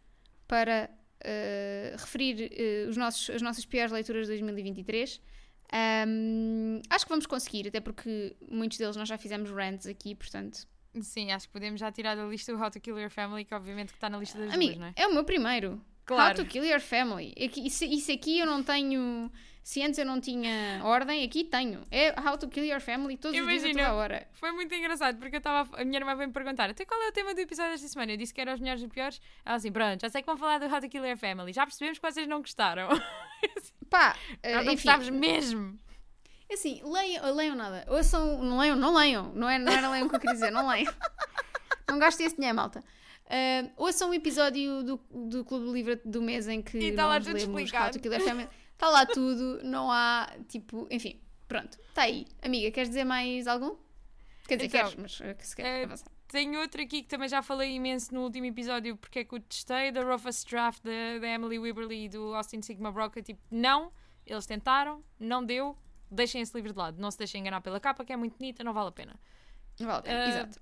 para 0.47 0.91
uh, 1.22 1.97
referir 1.97 2.51
os 2.89 2.97
nossos, 2.97 3.30
as 3.30 3.43
nossas 3.43 3.64
piores 3.64 3.93
leituras 3.93 4.26
de 4.26 4.32
2023. 4.32 5.20
Um, 5.72 6.80
acho 6.89 7.05
que 7.05 7.09
vamos 7.09 7.26
conseguir, 7.26 7.68
até 7.68 7.80
porque 7.80 8.37
muitos 8.49 8.78
deles 8.78 8.95
nós 8.97 9.09
já 9.09 9.18
fizemos 9.18 9.51
rants 9.51 9.87
aqui, 9.87 10.14
portanto. 10.14 10.66
sim, 11.01 11.32
acho 11.32 11.49
que 11.49 11.53
podemos 11.53 11.80
já 11.80 11.91
tirar 11.91 12.14
da 12.14 12.24
lista 12.24 12.55
o 12.55 12.61
How 12.61 12.70
to 12.70 12.80
Kill 12.80 12.99
Your 12.99 13.11
Family 13.11 13.45
que 13.45 13.55
obviamente 13.55 13.89
que 13.89 13.97
está 13.97 14.09
na 14.09 14.18
lista 14.18 14.39
das 14.39 14.55
Amiga, 14.55 14.74
duas, 14.74 14.80
não 14.80 14.87
é? 14.89 14.95
é 14.97 15.07
o 15.09 15.12
meu 15.12 15.24
primeiro. 15.24 15.82
Claro. 16.07 16.39
How 16.39 16.45
to 16.45 16.49
Kill 16.49 16.65
Your 16.65 16.81
Family. 16.81 17.35
Isso, 17.37 17.85
isso 17.85 18.13
aqui 18.13 18.39
eu 18.39 18.47
não 18.47 18.63
tenho. 18.63 19.31
Se 19.63 19.83
antes 19.83 19.99
eu 19.99 20.07
não 20.07 20.21
tinha 20.21 20.81
ordem, 20.85 21.25
aqui 21.25 21.43
tenho. 21.43 21.85
É 21.91 22.15
How 22.21 22.39
to 22.39 22.47
Kill 22.47 22.65
Your 22.65 22.81
Family 22.81 23.17
todos 23.17 23.37
os 23.37 23.45
dias 23.45 23.65
a 23.65 23.69
toda 23.69 23.95
hora. 23.95 24.29
Foi 24.35 24.53
muito 24.53 24.73
engraçado 24.73 25.19
porque 25.19 25.35
eu 25.35 25.39
estava. 25.39 25.69
A 25.77 25.85
minha 25.85 25.99
irmã 25.99 26.15
veio 26.15 26.29
me 26.29 26.33
perguntar 26.33 26.71
até 26.71 26.85
qual 26.85 27.03
é 27.03 27.09
o 27.09 27.13
tema 27.13 27.35
do 27.35 27.41
episódio 27.41 27.73
desta 27.73 27.89
semana. 27.89 28.13
Eu 28.13 28.17
disse 28.17 28.33
que 28.33 28.41
era 28.41 28.55
os 28.55 28.61
melhores 28.61 28.81
e 28.85 28.87
piores. 28.87 29.21
Ela 29.45 29.57
assim, 29.57 29.73
pronto, 29.73 30.01
já 30.01 30.09
sei 30.09 30.23
que 30.23 30.27
vão 30.27 30.37
falar 30.37 30.59
do 30.61 30.73
How 30.73 30.81
to 30.81 30.89
Kill 30.89 31.05
Your 31.05 31.17
Family. 31.17 31.53
Já 31.53 31.67
percebemos 31.67 31.99
que 31.99 32.09
vocês 32.09 32.29
não 32.29 32.39
gostaram. 32.39 32.89
Pá, 33.91 34.17
eh, 34.45 34.63
não 34.63 34.73
gostávamos 34.73 35.11
mesmo. 35.11 35.77
assim, 36.53 36.81
leiam, 36.85 37.35
leiam 37.35 37.57
nada. 37.57 37.85
Ouçam, 37.89 38.41
não 38.45 38.59
leiam, 38.59 38.77
não 38.77 38.95
leiam. 38.95 39.33
Não 39.35 39.49
era, 39.49 39.65
não 39.65 39.73
era 39.73 39.91
leiam 39.91 40.07
o 40.07 40.11
que 40.11 40.15
eu 40.15 40.21
queria 40.21 40.35
dizer, 40.35 40.53
não 40.53 40.69
leiam. 40.69 40.95
Não 41.89 41.99
gastem 41.99 42.27
esse 42.27 42.37
dinheiro, 42.37 42.57
malta. 42.57 42.85
Uh, 43.27 43.72
ouçam 43.77 44.11
o 44.11 44.14
episódio 44.14 44.85
do, 44.85 45.01
do 45.11 45.45
Clube 45.45 45.72
Livre 45.72 46.01
do 46.05 46.22
mês 46.22 46.47
em 46.47 46.62
que 46.62 46.79
E 46.79 46.93
tá 46.93 47.07
lá 47.07 47.20
tudo 47.20 47.37
explicado. 47.37 47.99
Está 47.99 48.89
lá 48.89 49.07
tudo, 49.07 49.61
não 49.64 49.91
há, 49.91 50.31
tipo, 50.49 50.87
enfim, 50.91 51.18
pronto. 51.49 51.79
Está 51.89 52.03
aí. 52.03 52.27
Amiga, 52.43 52.70
queres 52.70 52.91
dizer 52.91 53.05
mais 53.05 53.47
algum? 53.47 53.74
Quer 54.47 54.57
dizer, 54.57 54.68
Então, 54.68 54.91
queres, 54.91 54.95
mas 54.97 55.20
uh, 55.20 55.35
se 55.41 55.57
queres 55.57 55.70
eh, 55.70 55.85
avançar. 55.85 56.11
Tenho 56.29 56.61
outro 56.61 56.83
aqui 56.83 57.03
que 57.03 57.09
também 57.09 57.29
já 57.29 57.43
falei 57.43 57.74
imenso 57.74 58.14
no 58.14 58.22
último 58.22 58.47
episódio 58.47 58.97
porque 58.97 59.20
é 59.20 59.24
que 59.24 59.35
o 59.35 59.41
testei, 59.41 59.91
da 59.91 60.03
Rufus 60.03 60.45
Draft, 60.45 60.83
da, 60.83 61.27
Emily 61.27 61.59
Wibberley 61.59 62.05
e 62.05 62.09
do 62.09 62.35
Austin 62.35 62.62
Sigma 62.62 62.93
Broca. 62.93 63.22
Tipo, 63.22 63.41
não, 63.51 63.91
eles 64.27 64.45
tentaram, 64.45 65.03
não 65.18 65.45
deu, 65.45 65.77
deixem 66.11 66.43
esse 66.43 66.55
livro 66.55 66.72
de 66.72 66.79
lado. 66.79 67.01
Não 67.01 67.11
se 67.11 67.18
deixem 67.18 67.41
enganar 67.41 67.61
pela 67.61 67.81
capa, 67.81 68.05
que 68.05 68.12
é 68.12 68.16
muito 68.16 68.37
bonita, 68.37 68.62
não 68.62 68.72
vale 68.72 68.89
a 68.89 68.93
pena. 68.93 69.18
Não 69.81 69.87
vale 69.87 69.99
a 70.01 70.03
pena, 70.03 70.18
eh, 70.18 70.29
exato. 70.29 70.61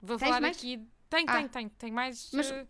Vou 0.00 0.16
Tens 0.18 0.28
falar 0.28 0.40
mais? 0.40 0.56
aqui. 0.56 0.86
Tem, 1.10 1.24
Ah. 1.26 1.36
tem, 1.38 1.48
tem. 1.48 1.68
Tem 1.70 1.90
mais. 1.92 2.30
Mas- 2.32 2.50
é 2.50 2.64
que 2.64 2.66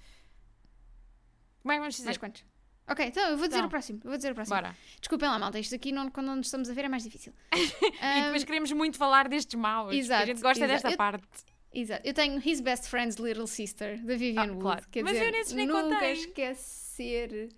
vamos 1.65 1.95
dizer? 1.95 2.05
Mais 2.07 2.17
quantos? 2.19 2.45
Ok, 2.91 3.05
então 3.05 3.23
eu 3.31 3.37
vou 3.37 3.47
dizer 3.47 3.59
Então. 3.59 3.67
o 3.67 3.71
próximo. 3.71 4.01
Eu 4.03 4.09
vou 4.11 4.17
dizer 4.17 4.33
o 4.33 4.35
próximo. 4.35 4.57
Bora. 4.57 4.75
Desculpem 4.99 5.29
lá, 5.29 5.39
malta. 5.39 5.59
Isto 5.59 5.75
aqui, 5.75 5.93
não, 5.93 6.11
quando 6.11 6.35
nos 6.35 6.47
estamos 6.47 6.71
a 6.71 6.73
ver, 6.73 6.87
é 6.87 6.89
mais 6.89 7.03
difícil. 7.03 7.35
E 7.53 8.23
depois 8.23 8.45
queremos 8.45 8.73
muito 8.73 8.97
falar 8.97 9.29
destes 9.29 9.55
maus. 9.61 9.95
exato, 9.95 10.23
a 10.23 10.27
gente 10.27 10.41
gosta 10.41 10.65
exato. 10.65 10.73
desta 10.73 10.91
Eu- 10.93 10.97
parte. 10.97 11.27
Exato. 11.71 12.07
Eu 12.09 12.15
tenho 12.15 12.41
His 12.43 12.61
Best 12.63 12.89
Friend's 12.89 13.17
Little 13.17 13.47
Sister, 13.47 14.03
da 14.03 14.17
Vivian 14.17 14.43
Ah, 14.43 14.47
Wood. 14.47 14.61
claro. 14.61 14.89
Quer 14.91 15.03
Mas 15.03 15.13
dizer, 15.13 15.27
eu 15.27 15.33
nesses 15.33 15.53
nem 15.53 15.67
nunca 15.67 15.83
contei. 15.83 16.13
esquecer... 16.13 17.49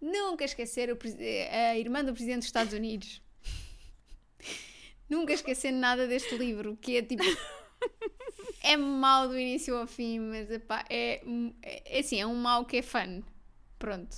Nunca 0.00 0.44
esquecer 0.44 0.90
o 0.92 0.98
a 1.52 1.78
irmã 1.78 2.04
do 2.04 2.12
Presidente 2.12 2.38
dos 2.38 2.46
Estados 2.46 2.72
Unidos. 2.72 3.22
nunca 5.08 5.32
esquecer 5.32 5.70
nada 5.70 6.08
deste 6.08 6.36
livro, 6.36 6.76
que 6.76 6.96
é 6.96 7.02
tipo... 7.02 7.22
é 8.66 8.76
mau 8.76 9.28
do 9.28 9.38
início 9.38 9.76
ao 9.76 9.86
fim, 9.86 10.18
mas 10.18 10.50
epá, 10.50 10.84
é, 10.90 11.22
é, 11.62 11.96
é 11.96 12.00
assim, 12.00 12.20
é 12.20 12.26
um 12.26 12.34
mau 12.34 12.64
que 12.64 12.78
é 12.78 12.82
fun. 12.82 13.22
Pronto. 13.78 14.16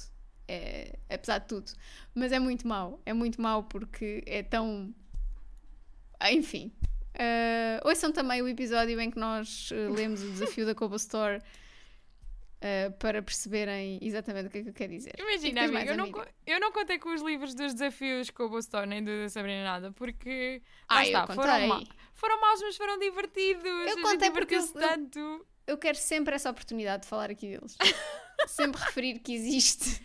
É, 0.49 0.99
apesar 1.11 1.39
de 1.39 1.47
tudo. 1.47 1.71
Mas 2.15 2.33
é 2.33 2.39
muito 2.39 2.67
mau. 2.67 3.01
É 3.05 3.13
muito 3.13 3.41
mau 3.41 3.65
porque 3.65 4.25
é 4.27 4.43
tão... 4.43 4.95
Ah, 6.19 6.33
Enfim. 6.33 6.73
Uh, 7.15 7.87
ouçam 7.87 8.13
também 8.13 8.41
o 8.41 8.49
episódio 8.49 8.99
em 9.01 9.11
que 9.11 9.19
nós 9.19 9.71
uh, 9.73 9.93
lemos 9.93 10.23
o 10.23 10.31
desafio 10.31 10.65
da 10.65 10.75
Kobo 10.75 10.97
Store 10.97 11.43
uh, 12.63 12.93
para 12.99 13.23
perceberem 13.23 13.99
exatamente 14.03 14.47
o 14.47 14.51
que 14.51 14.59
é 14.59 14.63
que 14.63 14.69
eu 14.71 14.75
quero 14.75 14.93
dizer. 14.93 15.13
Imagina, 15.19 15.61
amiga, 15.63 15.73
mais, 15.75 15.89
eu, 15.91 15.97
não, 15.97 16.05
amiga? 16.05 16.21
co- 16.25 16.29
eu 16.47 16.61
não 16.61 16.73
contei 16.73 16.99
com 16.99 17.15
os 17.15 17.23
livros 17.23 17.55
dos 17.55 17.73
desafios 17.75 18.31
com 18.31 18.45
o 18.45 18.49
Boston 18.49 18.85
nem 18.87 19.03
do 19.05 19.29
Sabrina 19.29 19.65
nada, 19.65 19.93
porque. 19.93 20.63
Ah, 20.89 21.03
eu 21.03 21.07
está, 21.07 21.27
foram, 21.35 21.69
ma 21.69 21.83
foram 22.15 22.41
maus, 22.41 22.61
mas 22.63 22.77
foram 22.77 22.99
divertidos. 22.99 23.63
gente 23.91 24.03
contei 24.03 24.31
porque 24.31 24.57
eu- 24.57 24.61
divertiu-se 24.61 24.77
eu- 24.77 24.89
tanto. 24.99 25.47
Eu 25.67 25.77
quero 25.77 25.99
sempre 25.99 26.35
essa 26.35 26.49
oportunidade 26.51 27.03
de 27.03 27.09
falar 27.09 27.31
aqui 27.31 27.47
deles. 27.47 27.77
sempre 28.49 28.81
referir 28.81 29.19
que 29.19 29.35
existe. 29.35 30.01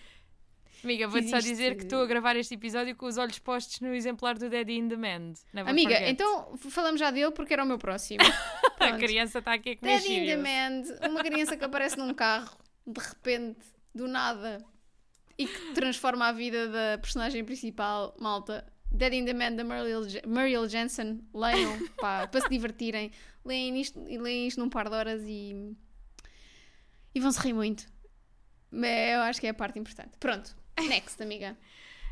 Amiga, 0.84 1.08
vou-te 1.08 1.30
só 1.30 1.40
dizer 1.40 1.78
que 1.78 1.84
estou 1.84 2.02
a 2.02 2.06
gravar 2.06 2.36
este 2.36 2.56
episódio 2.56 2.94
com 2.98 3.06
os 3.06 3.18
olhos 3.18 3.40
postos 3.40 3.80
no 3.80 3.96
exemplar 3.96 4.38
do 4.38 4.50
Daddy 4.50 4.74
in 4.74 4.90
Demand. 4.90 5.36
Never 5.54 5.72
Amiga, 5.72 5.92
forget. 5.96 6.12
então 6.12 6.58
falamos 6.58 7.00
já 7.00 7.10
dele 7.10 7.32
porque 7.32 7.54
era 7.54 7.64
o 7.64 7.66
meu 7.66 7.78
próximo. 7.78 8.20
a 8.80 8.98
criança 8.98 9.40
está 9.40 9.54
aqui 9.54 9.72
a 9.72 9.78
comer 9.78 10.00
Dead 10.02 10.12
in. 10.12 10.26
Demand, 10.26 10.84
uma 11.10 11.24
criança 11.24 11.56
que 11.58 11.64
aparece 11.66 11.98
num 11.98 12.14
carro, 12.14 12.58
de 12.86 13.00
repente, 13.02 13.60
do 13.94 14.08
nada, 14.08 14.64
e 15.38 15.48
que 15.48 15.74
transforma 15.74 16.28
a 16.28 16.32
vida 16.32 16.68
da 16.68 16.98
personagem 16.98 17.44
principal, 17.44 18.16
malta. 18.20 18.66
Dead 18.92 19.14
in 19.14 19.26
Demand 19.26 19.56
da 19.56 19.64
Muriel, 19.64 20.08
Je- 20.08 20.22
Muriel 20.28 20.68
Jensen, 20.70 21.28
leiam, 21.34 21.88
pá, 21.98 22.28
para 22.28 22.42
se 22.42 22.50
divertirem. 22.50 23.12
Leem 23.44 23.82
isto, 23.82 24.00
leem 24.00 24.48
isto 24.48 24.60
num 24.60 24.70
par 24.70 24.88
de 24.90 24.96
horas 24.96 25.22
e. 25.26 25.76
e 27.16 27.20
vão 27.20 27.32
se 27.32 27.40
rir 27.40 27.54
muito. 27.54 27.86
Mas 28.72 29.14
eu 29.14 29.22
acho 29.22 29.40
que 29.42 29.48
é 29.48 29.50
a 29.50 29.54
parte 29.54 29.80
importante. 29.80 30.12
Pronto, 30.20 30.56
next, 30.88 31.22
amiga. 31.22 31.58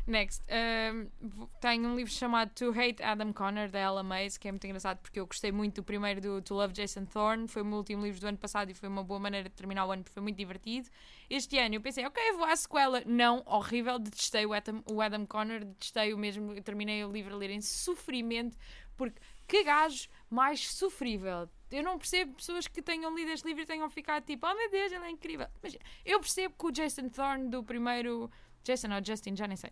Next, 0.04 0.42
um, 0.50 1.08
v- 1.20 1.46
tenho 1.60 1.88
um 1.88 1.94
livro 1.94 2.12
chamado 2.12 2.50
To 2.54 2.70
Hate 2.70 3.00
Adam 3.00 3.32
Connor, 3.32 3.68
da 3.68 3.78
Ella 3.78 4.02
Mays, 4.02 4.36
que 4.36 4.48
é 4.48 4.50
muito 4.50 4.64
engraçado 4.66 4.98
porque 4.98 5.20
eu 5.20 5.26
gostei 5.26 5.52
muito 5.52 5.76
do 5.76 5.84
primeiro 5.84 6.20
do 6.20 6.42
To 6.42 6.54
Love 6.54 6.72
Jason 6.72 7.04
Thorne, 7.04 7.46
foi 7.46 7.62
o 7.62 7.64
meu 7.64 7.78
último 7.78 8.02
livro 8.04 8.20
do 8.20 8.26
ano 8.26 8.36
passado 8.36 8.70
e 8.70 8.74
foi 8.74 8.88
uma 8.88 9.04
boa 9.04 9.20
maneira 9.20 9.48
de 9.48 9.54
terminar 9.54 9.86
o 9.86 9.92
ano 9.92 10.02
porque 10.02 10.14
foi 10.14 10.22
muito 10.22 10.36
divertido. 10.36 10.88
Este 11.30 11.56
ano 11.56 11.76
eu 11.76 11.80
pensei, 11.80 12.04
ok, 12.04 12.32
vou 12.32 12.44
à 12.44 12.56
sequela. 12.56 13.00
Não, 13.06 13.44
horrível, 13.46 13.96
detestei 14.00 14.44
o 14.44 14.52
Adam, 14.52 14.82
o 14.90 15.00
Adam 15.00 15.24
Connor, 15.24 15.60
detestei 15.64 16.12
o 16.12 16.18
mesmo, 16.18 16.60
terminei 16.62 17.04
o 17.04 17.12
livro 17.12 17.34
a 17.34 17.38
ler 17.38 17.50
em 17.50 17.60
sofrimento, 17.60 18.58
porque 18.96 19.20
que 19.46 19.62
gajo 19.62 20.08
mais 20.28 20.68
sofrível. 20.74 21.48
Eu 21.70 21.84
não 21.84 21.96
percebo 21.96 22.34
pessoas 22.34 22.66
que 22.66 22.82
tenham 22.82 23.14
lido 23.14 23.30
este 23.30 23.46
livro 23.46 23.62
e 23.62 23.66
tenham 23.66 23.88
ficado 23.88 24.24
tipo, 24.24 24.46
oh 24.48 24.54
meu 24.54 24.68
Deus, 24.68 24.90
ele 24.90 25.04
é 25.04 25.10
incrível. 25.10 25.46
Mas 25.62 25.76
eu 26.04 26.18
percebo 26.18 26.54
que 26.58 26.66
o 26.66 26.72
Jason 26.72 27.08
Thorne 27.08 27.48
do 27.48 27.62
primeiro. 27.62 28.28
Jason 28.64 28.94
ou 28.94 29.04
Justin, 29.04 29.34
já 29.34 29.46
nem 29.48 29.56
sei. 29.56 29.70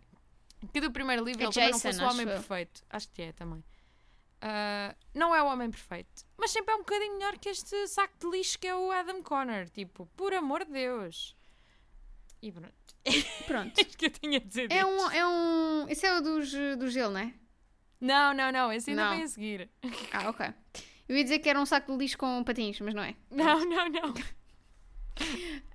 Que 0.73 0.79
do 0.81 0.91
primeiro 0.91 1.23
livro 1.23 1.41
É 1.41 1.45
ele 1.45 1.53
também 1.53 1.71
não 1.71 1.77
Jason, 1.79 1.89
fosse 1.89 2.03
o 2.03 2.07
homem 2.09 2.27
eu. 2.27 2.33
perfeito. 2.33 2.83
Acho 2.89 3.09
que 3.09 3.21
é 3.21 3.31
também. 3.31 3.63
Ah, 4.41 4.95
não 5.13 5.35
é 5.35 5.41
o 5.41 5.47
homem 5.47 5.69
perfeito. 5.69 6.25
Mas 6.37 6.51
sempre 6.51 6.73
é 6.73 6.75
um 6.75 6.79
bocadinho 6.79 7.13
melhor 7.17 7.37
que 7.37 7.49
este 7.49 7.87
saco 7.87 8.13
de 8.19 8.27
lixo 8.37 8.57
que 8.59 8.67
é 8.67 8.75
o 8.75 8.91
Adam 8.91 9.21
Connor. 9.21 9.69
Tipo, 9.69 10.07
por 10.15 10.33
amor 10.33 10.65
de 10.65 10.71
Deus. 10.71 11.35
E 12.41 12.51
pronto. 12.51 12.73
Pronto. 13.47 13.77
É 13.79 13.81
isto 13.81 13.97
que 13.97 14.05
eu 14.05 14.09
tinha 14.11 14.37
a 14.37 14.41
dizer. 14.41 14.71
É 14.71 14.85
um. 14.85 15.11
É 15.11 15.27
um 15.27 15.85
esse 15.89 16.05
é 16.05 16.17
o 16.17 16.21
dos, 16.21 16.51
do 16.77 16.87
gelo, 16.89 17.13
não 17.13 17.19
é? 17.21 17.33
Não, 17.99 18.33
não, 18.33 18.51
não. 18.51 18.71
Esse 18.73 18.91
ainda 18.91 19.05
Não. 19.05 19.11
vem 19.15 19.23
a 19.23 19.27
seguir. 19.27 19.69
Ah, 20.11 20.29
ok. 20.29 20.47
Eu 21.07 21.17
ia 21.17 21.23
dizer 21.23 21.39
que 21.39 21.49
era 21.49 21.59
um 21.59 21.65
saco 21.65 21.91
de 21.91 21.97
lixo 21.99 22.17
com 22.17 22.43
patins, 22.43 22.79
mas 22.79 22.93
não 22.93 23.03
é. 23.03 23.15
Não, 23.29 23.59
não, 23.65 23.89
não. 23.89 24.13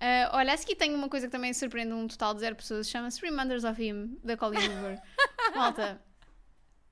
Ah, 0.00 0.30
olha, 0.36 0.52
a 0.52 0.56
seguir 0.56 0.76
tenho 0.76 0.94
uma 0.96 1.08
coisa 1.08 1.26
que 1.26 1.32
também 1.32 1.52
surpreende 1.52 1.92
um 1.92 2.06
total 2.06 2.34
de 2.34 2.40
zero 2.40 2.56
pessoas. 2.56 2.88
Chama-se 2.88 3.20
Reminders 3.20 3.64
of 3.64 3.82
Him, 3.82 4.18
da 4.22 4.36
Colleen 4.36 4.68
Hoover. 4.68 5.00
Malta, 5.54 6.00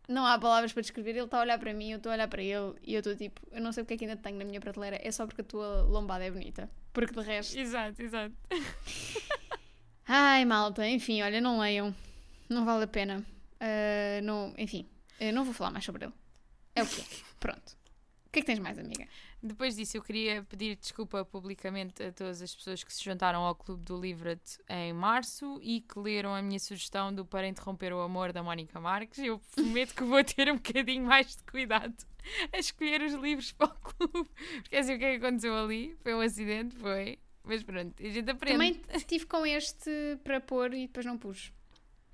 não 0.08 0.26
há 0.26 0.38
palavras 0.38 0.72
para 0.72 0.82
descrever. 0.82 1.10
Ele 1.10 1.24
está 1.24 1.38
a 1.38 1.40
olhar 1.40 1.58
para 1.58 1.72
mim, 1.72 1.90
eu 1.90 1.96
estou 1.98 2.10
a 2.10 2.14
olhar 2.14 2.28
para 2.28 2.42
ele 2.42 2.74
e 2.82 2.94
eu 2.94 3.00
estou 3.00 3.16
tipo, 3.16 3.40
eu 3.52 3.60
não 3.60 3.72
sei 3.72 3.82
o 3.82 3.86
que 3.86 3.94
é 3.94 3.96
que 3.96 4.04
ainda 4.04 4.16
tenho 4.16 4.38
na 4.38 4.44
minha 4.44 4.60
prateleira. 4.60 4.98
É 5.02 5.10
só 5.10 5.26
porque 5.26 5.40
a 5.40 5.44
tua 5.44 5.82
lombada 5.82 6.24
é 6.24 6.30
bonita. 6.30 6.70
Porque 6.92 7.12
de 7.14 7.20
resto. 7.20 7.58
Exato, 7.58 8.02
exato. 8.02 8.34
Ai, 10.06 10.44
malta, 10.44 10.86
enfim, 10.86 11.22
olha, 11.22 11.40
não 11.40 11.58
leiam. 11.58 11.94
Não 12.48 12.64
vale 12.64 12.84
a 12.84 12.86
pena. 12.86 13.24
Ah, 13.60 14.20
não, 14.22 14.54
enfim, 14.58 14.86
eu 15.18 15.32
não 15.32 15.44
vou 15.44 15.54
falar 15.54 15.70
mais 15.70 15.84
sobre 15.84 16.04
ele. 16.04 16.12
É 16.74 16.82
o 16.82 16.86
que 16.86 17.00
é. 17.00 17.04
Pronto. 17.40 17.76
O 18.26 18.30
que 18.30 18.40
é 18.40 18.42
que 18.42 18.46
tens 18.46 18.58
mais, 18.58 18.78
amiga? 18.78 19.06
Depois 19.46 19.76
disso, 19.76 19.98
eu 19.98 20.02
queria 20.02 20.42
pedir 20.42 20.74
desculpa 20.74 21.22
publicamente 21.22 22.02
a 22.02 22.10
todas 22.10 22.40
as 22.40 22.54
pessoas 22.54 22.82
que 22.82 22.90
se 22.90 23.04
juntaram 23.04 23.42
ao 23.42 23.54
Clube 23.54 23.84
do 23.84 24.00
Livret 24.00 24.40
em 24.70 24.94
março 24.94 25.60
e 25.60 25.82
que 25.82 25.98
leram 25.98 26.34
a 26.34 26.40
minha 26.40 26.58
sugestão 26.58 27.14
do 27.14 27.26
Para 27.26 27.46
Interromper 27.46 27.92
o 27.92 28.00
Amor 28.00 28.32
da 28.32 28.42
Mónica 28.42 28.80
Marques. 28.80 29.18
Eu 29.18 29.38
prometo 29.54 29.94
que 29.94 30.02
vou 30.02 30.24
ter 30.24 30.50
um 30.50 30.54
bocadinho 30.54 31.04
mais 31.04 31.36
de 31.36 31.42
cuidado 31.42 31.94
a 32.50 32.58
escolher 32.58 33.02
os 33.02 33.12
livros 33.12 33.52
para 33.52 33.66
o 33.66 33.74
clube. 33.74 34.30
Porque 34.62 34.76
assim, 34.76 34.94
o 34.94 34.98
que 34.98 35.04
é 35.04 35.18
que 35.18 35.26
aconteceu 35.26 35.54
ali? 35.54 35.94
Foi 36.02 36.14
um 36.14 36.20
acidente, 36.20 36.74
foi. 36.76 37.18
Mas 37.44 37.62
pronto, 37.62 37.94
a 38.02 38.08
gente 38.08 38.30
aprende. 38.30 38.54
Também 38.54 38.80
estive 38.94 39.26
com 39.26 39.44
este 39.44 39.90
para 40.24 40.40
pôr 40.40 40.72
e 40.72 40.86
depois 40.86 41.04
não 41.04 41.18
pus. 41.18 41.52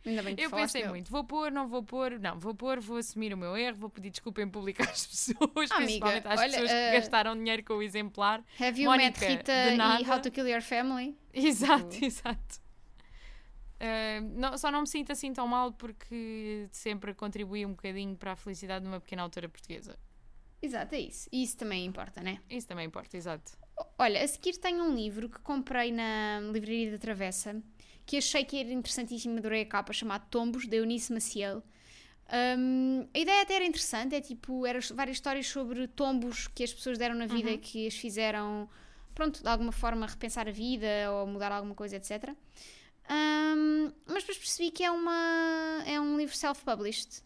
Ainda 0.05 0.23
bem 0.23 0.35
que 0.35 0.43
Eu 0.43 0.51
pensei 0.51 0.87
muito, 0.89 1.11
vou 1.11 1.25
pôr, 1.25 1.51
não 1.53 1.69
vou 1.69 1.83
pôr, 1.83 2.19
não, 2.19 2.39
vou 2.39 2.55
pôr, 2.55 2.81
vou 2.81 2.97
assumir 2.97 3.35
o 3.35 3.37
meu 3.37 3.55
erro, 3.57 3.77
vou 3.77 3.91
pedir 3.91 4.11
desculpa 4.11 4.41
em 4.41 4.49
público 4.49 4.81
às 4.89 5.07
pessoas, 5.07 5.71
Amiga, 5.71 5.75
principalmente 5.77 6.27
às 6.27 6.41
olha, 6.41 6.51
pessoas 6.51 6.71
eh, 6.71 6.91
que 6.91 6.97
gastaram 6.99 7.37
dinheiro 7.37 7.63
com 7.65 7.75
o 7.75 7.83
exemplar. 7.83 8.43
Have 8.59 8.81
you 8.81 8.91
Mónica, 8.91 9.21
met 9.21 9.37
Rita 9.39 9.53
e. 9.75 10.11
How 10.11 10.21
to 10.21 10.31
Kill 10.31 10.49
Your 10.49 10.63
Family? 10.63 11.19
Exato, 11.35 11.89
Tipo- 11.91 12.05
exato. 12.07 12.61
Uh, 13.81 14.21
não- 14.39 14.59
só 14.59 14.71
não 14.71 14.83
me 14.83 14.87
sinto 14.87 15.11
assim 15.11 15.33
tão 15.33 15.49
mal 15.49 15.73
porque 15.73 16.69
sempre 16.71 17.15
contribuí 17.15 17.65
um 17.65 17.71
bocadinho 17.71 18.15
para 18.15 18.33
a 18.33 18.37
felicidade 18.37 18.85
de 18.85 18.91
uma 18.91 19.01
pequena 19.01 19.23
autora 19.23 19.49
portuguesa. 19.49 19.99
Exato, 20.63 20.95
é 20.95 21.01
isso. 21.01 21.29
E 21.33 21.43
isso 21.43 21.57
também 21.57 21.87
importa, 21.87 22.23
né? 22.23 22.41
Isso 22.51 22.67
também 22.67 22.87
importa, 22.87 23.17
exato. 23.17 23.53
Olha, 23.99 24.23
a 24.23 24.29
seguir 24.29 24.59
tenho 24.59 24.85
um 24.85 24.95
livro 24.95 25.31
que 25.31 25.39
comprei 25.41 25.91
na 25.91 26.41
Livraria 26.53 26.91
da 26.91 26.99
Travessa 26.99 27.63
que 28.11 28.17
achei 28.17 28.45
que 28.45 28.59
era 28.59 28.73
interessantíssimo, 28.73 29.39
adorei 29.39 29.63
a 29.63 29.67
capa, 29.67 29.93
chamado 29.93 30.27
Tombos, 30.29 30.67
da 30.67 30.75
Eunice 30.75 31.13
Maciel. 31.13 31.63
Hum, 32.59 33.07
a 33.15 33.19
ideia 33.21 33.43
até 33.43 33.55
era 33.55 33.65
interessante, 33.65 34.17
é 34.17 34.21
tipo, 34.21 34.67
eram 34.67 34.81
várias 34.97 35.19
histórias 35.19 35.47
sobre 35.47 35.87
tombos 35.87 36.49
que 36.49 36.65
as 36.65 36.75
pessoas 36.75 36.99
deram 36.99 37.15
na 37.15 37.27
vida 37.27 37.57
que 37.57 37.87
as 37.87 37.95
fizeram, 37.95 38.69
pronto, 39.15 39.41
de 39.41 39.49
alguma 39.49 39.71
forma 39.71 40.09
repensar 40.09 40.49
a 40.49 40.51
vida 40.51 40.89
ou 41.13 41.25
mudar 41.25 41.53
alguma 41.53 41.77
coisa, 41.77 41.95
etc. 41.95 42.31
Hum, 43.09 43.93
mas 44.07 44.25
depois 44.25 44.39
percebi 44.39 44.73
que 44.73 44.83
é, 44.83 44.91
uma, 44.91 45.85
é 45.87 46.01
um 46.01 46.19
livro 46.19 46.37
self-published. 46.37 47.23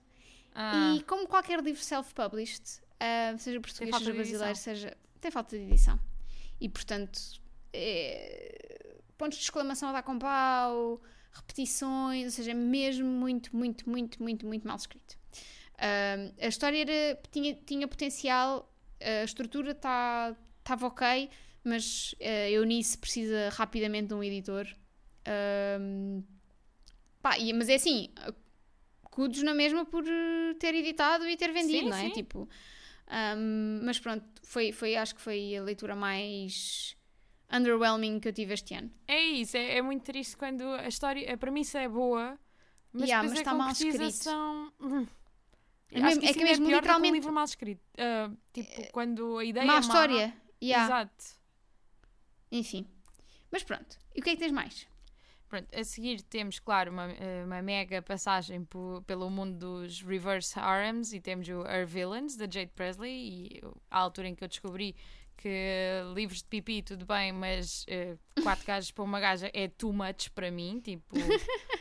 Ah, 0.55 0.97
E 0.99 1.03
como 1.05 1.27
qualquer 1.27 1.63
livro 1.63 1.83
self-published, 1.83 2.83
ah, 3.01 3.35
seja 3.39 3.59
português, 3.59 3.97
seja 3.97 4.13
brasileiro, 4.13 4.57
seja. 4.57 4.95
tem 5.19 5.31
falta 5.31 5.57
de 5.57 5.65
edição. 5.65 5.99
E 6.61 6.69
portanto, 6.69 7.19
é, 7.73 8.84
pontos 9.17 9.39
de 9.39 9.45
exclamação 9.45 9.89
a 9.89 9.93
dar 9.93 10.03
com 10.03 10.19
pau, 10.19 11.01
repetições, 11.33 12.25
ou 12.27 12.31
seja, 12.31 12.51
é 12.53 12.55
mesmo 12.55 13.07
muito, 13.07 13.55
muito, 13.57 13.89
muito, 13.89 14.23
muito, 14.23 14.47
muito 14.47 14.67
mal 14.67 14.77
escrito. 14.77 15.17
Ah, 15.79 16.17
a 16.41 16.47
história 16.49 16.79
era- 16.81 17.21
tinha, 17.31 17.55
tinha 17.55 17.89
potencial, 17.89 18.73
a 19.01 19.25
estrutura 19.25 19.73
estava 19.73 20.87
ok, 20.87 21.29
mas 21.65 22.15
a 22.21 22.51
Eunice 22.51 22.97
precisa 22.99 23.49
rapidamente 23.51 24.09
de 24.09 24.15
um 24.15 24.23
editor. 24.23 24.67
Ah, 25.27 25.79
pá, 27.23 27.39
e- 27.39 27.53
mas 27.53 27.69
é 27.69 27.75
assim, 27.75 28.11
cudos 29.11 29.43
na 29.43 29.55
mesma 29.55 29.85
por 29.85 30.05
eh, 30.07 30.55
ter 30.59 30.75
editado 30.75 31.27
e 31.29 31.37
ter 31.37 31.53
vendido, 31.53 31.85
Sim, 31.85 31.91
não 31.91 31.97
é? 31.97 32.03
sim. 32.07 32.11
Tipo, 32.11 32.49
ahm, 33.09 33.81
mas 33.85 33.99
pronto, 33.99 34.25
foi, 34.43 34.73
foi, 34.73 34.97
acho 34.97 35.15
que 35.15 35.21
foi 35.21 35.57
a 35.57 35.63
leitura 35.63 35.95
mais 35.97 36.97
underwhelming 37.57 38.21
que 38.21 38.29
eu 38.29 38.33
tive 38.33 38.55
este 38.55 38.75
ano. 38.75 38.91
é 39.07 39.21
isso, 39.21 39.57
é, 39.57 39.77
é 39.79 39.83
muito 39.83 40.03
triste 40.03 40.37
quando 40.37 40.63
a 40.63 40.89
história, 40.89 41.33
a 41.33 41.37
premissa 41.37 41.79
é 41.81 41.89
boa, 41.89 42.39
mas 42.93 43.09
Yeah, 43.09 43.23
depois 43.29 43.31
mas 43.31 43.39
a 43.39 43.43
está 43.43 43.55
mal 43.55 43.69
concretização... 43.69 44.73
Hum. 44.81 45.07
É 45.91 45.99
Acho 45.99 46.07
mesmo- 46.07 46.21
que 46.23 46.27
é 46.27 46.33
que 46.33 46.39
ainda 46.41 46.51
mesmo 46.51 46.67
pior 46.67 46.77
do 46.77 46.81
que 46.81 46.87
literalmente- 46.89 47.13
um 47.13 47.15
livro 47.15 47.33
mal 47.33 47.45
escrito. 47.45 47.83
Ah, 47.99 48.31
tipo, 48.53 48.93
quando 48.93 49.39
a 49.39 49.45
ideia 49.45 49.65
Má 49.67 49.77
é 49.77 49.81
história. 49.81 50.35
Yeah. 50.63 50.85
Exato. 50.87 51.25
Enfim. 52.51 52.87
Mas 53.51 53.63
pronto. 53.63 53.97
E 54.15 54.21
o 54.21 54.23
que 54.23 54.31
é 54.31 54.33
que 54.35 54.41
tens 54.41 54.51
mais? 54.53 54.89
Pronto, 55.49 55.69
a 55.73 55.85
seguir 55.85 56.21
temos, 56.23 56.59
claro, 56.59 56.91
uma, 56.91 57.13
eh, 57.13 57.45
uma 57.45 57.63
mega 57.63 58.03
passagem 58.03 58.67
pelo 59.07 59.31
mundo 59.31 59.57
dos 59.57 60.03
reverse 60.03 60.59
harems 60.59 61.13
e 61.13 61.21
temos 61.21 61.47
o 61.49 61.63
Her 61.65 61.87
Villains, 61.87 62.35
da 62.35 62.45
Jade 62.51 62.73
Presley, 62.75 63.13
e 63.13 63.63
à 63.89 63.99
altura 63.99 64.29
em 64.29 64.35
que 64.35 64.43
eu 64.43 64.49
descobri 64.49 64.97
que 65.37 66.03
livros 66.15 66.39
de 66.43 66.49
pipi, 66.49 66.83
tudo 66.83 67.05
bem, 67.05 67.33
mas 67.33 67.85
eh, 67.89 68.17
quatro 68.43 68.65
gajos 68.67 68.91
para 68.91 69.05
uma 69.05 69.21
gaja 69.21 69.51
é 69.53 69.69
too 69.69 69.93
much 69.93 70.31
para 70.35 70.51
mim, 70.51 70.81
tipo, 70.83 71.15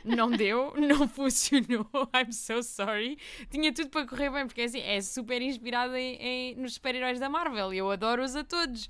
não 0.03 0.29
deu, 0.31 0.73
não 0.79 1.07
funcionou, 1.07 1.87
I'm 2.13 2.31
so 2.31 2.61
sorry. 2.61 3.17
Tinha 3.49 3.73
tudo 3.73 3.89
para 3.89 4.05
correr 4.05 4.29
bem, 4.31 4.45
porque 4.47 4.61
assim, 4.63 4.81
é 4.81 5.01
super 5.01 5.41
inspirada 5.41 5.99
em, 5.99 6.15
em- 6.15 6.55
nos 6.55 6.73
super-heróis 6.75 7.19
da 7.19 7.29
Marvel, 7.29 7.73
e 7.73 7.77
eu 7.77 7.89
adoro-os 7.89 8.35
a 8.35 8.43
todos, 8.43 8.89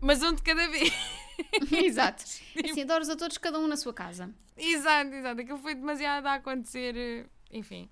mas 0.00 0.22
um 0.22 0.34
de 0.34 0.42
cada 0.42 0.68
vez. 0.68 0.92
Exato. 1.72 2.24
Assim, 2.64 2.82
adoro-os 2.82 3.08
a 3.08 3.16
todos, 3.16 3.38
cada 3.38 3.58
um 3.58 3.66
na 3.66 3.76
sua 3.76 3.92
casa. 3.94 4.30
Exato, 4.56 5.14
exato. 5.14 5.40
Aquilo 5.40 5.58
foi 5.58 5.74
demasiado 5.74 6.26
a 6.26 6.34
acontecer. 6.34 6.94
eh, 6.96 7.26
Enfim, 7.50 7.88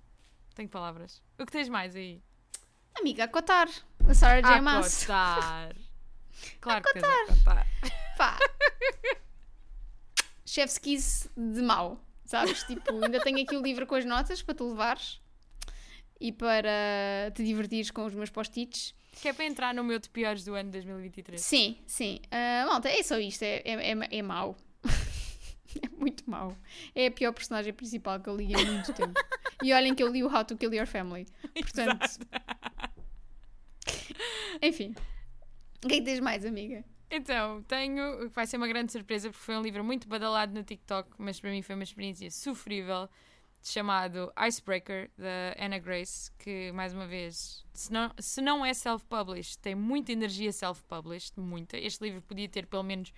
tenho 0.54 0.68
palavras. 0.68 1.22
O 1.38 1.46
que 1.46 1.52
tens 1.52 1.68
mais 1.68 1.94
aí? 1.96 2.20
Amiga, 2.98 3.24
a 3.24 3.28
cotar. 3.28 3.68
A 4.08 4.14
Sarah 4.14 4.40
J. 4.42 4.58
A 4.58 4.62
Maas. 4.62 5.00
cotar. 5.06 5.74
Claro 6.60 6.82
que 6.82 6.92
tens 6.92 7.04
a 7.04 7.26
cotar. 7.26 7.66
Pá. 8.16 8.38
Chef's 10.44 10.78
kiss 10.78 11.30
de 11.36 11.62
mau. 11.62 12.04
Sabes? 12.24 12.62
Tipo, 12.64 13.04
ainda 13.04 13.20
tenho 13.20 13.42
aqui 13.42 13.56
o 13.56 13.62
livro 13.62 13.86
com 13.86 13.94
as 13.94 14.04
notas 14.04 14.42
para 14.42 14.54
tu 14.54 14.68
levares. 14.68 15.20
E 16.20 16.30
para 16.32 17.32
te 17.34 17.42
divertires 17.42 17.90
com 17.90 18.04
os 18.04 18.14
meus 18.14 18.30
post-its. 18.30 18.94
Que 19.20 19.28
é 19.28 19.32
para 19.32 19.44
entrar 19.44 19.74
no 19.74 19.82
meu 19.82 19.98
de 19.98 20.08
piores 20.08 20.44
do 20.44 20.54
ano 20.54 20.70
2023. 20.70 21.40
Sim, 21.40 21.78
sim. 21.86 22.20
Ah, 22.30 22.66
malta, 22.68 22.88
é 22.88 23.02
só 23.02 23.18
isto. 23.18 23.42
É, 23.42 23.62
é, 23.64 23.92
é, 23.92 24.18
é 24.18 24.22
mau. 24.22 24.56
É 25.82 25.88
muito 25.88 26.28
mau. 26.28 26.56
É 26.96 27.06
a 27.06 27.10
pior 27.12 27.32
personagem 27.32 27.72
principal 27.72 28.18
que 28.18 28.28
eu 28.28 28.36
li 28.36 28.52
há 28.52 28.58
muito 28.58 28.92
tempo. 28.92 29.14
E 29.62 29.72
olhem 29.72 29.94
que 29.94 30.02
eu 30.02 30.08
li 30.08 30.24
o 30.24 30.26
How 30.26 30.44
to 30.44 30.56
Kill 30.56 30.74
Your 30.74 30.86
Family. 30.86 31.26
Portanto. 31.54 32.18
Enfim. 34.60 34.94
O 35.84 35.88
que 35.88 35.94
é 35.94 35.98
que 35.98 36.04
tens 36.04 36.20
mais, 36.20 36.44
amiga? 36.44 36.84
Então, 37.10 37.62
tenho, 37.64 38.30
vai 38.30 38.46
ser 38.46 38.56
uma 38.56 38.68
grande 38.68 38.92
surpresa 38.92 39.30
porque 39.30 39.44
foi 39.44 39.56
um 39.56 39.62
livro 39.62 39.82
muito 39.82 40.06
badalado 40.06 40.54
no 40.54 40.62
TikTok, 40.62 41.10
mas 41.18 41.40
para 41.40 41.50
mim 41.50 41.60
foi 41.60 41.74
uma 41.74 41.82
experiência 41.82 42.30
sofrível, 42.30 43.08
chamado 43.62 44.32
Icebreaker, 44.46 45.10
da 45.18 45.56
Anna 45.58 45.78
Grace, 45.78 46.30
que, 46.38 46.70
mais 46.72 46.94
uma 46.94 47.06
vez, 47.06 47.64
se 47.74 47.92
não, 47.92 48.12
se 48.18 48.40
não 48.40 48.64
é 48.64 48.72
self-published, 48.72 49.58
tem 49.58 49.74
muita 49.74 50.12
energia 50.12 50.52
self-published, 50.52 51.38
muita. 51.40 51.76
Este 51.76 52.04
livro 52.04 52.22
podia 52.22 52.48
ter 52.48 52.66
pelo 52.66 52.84
menos, 52.84 53.12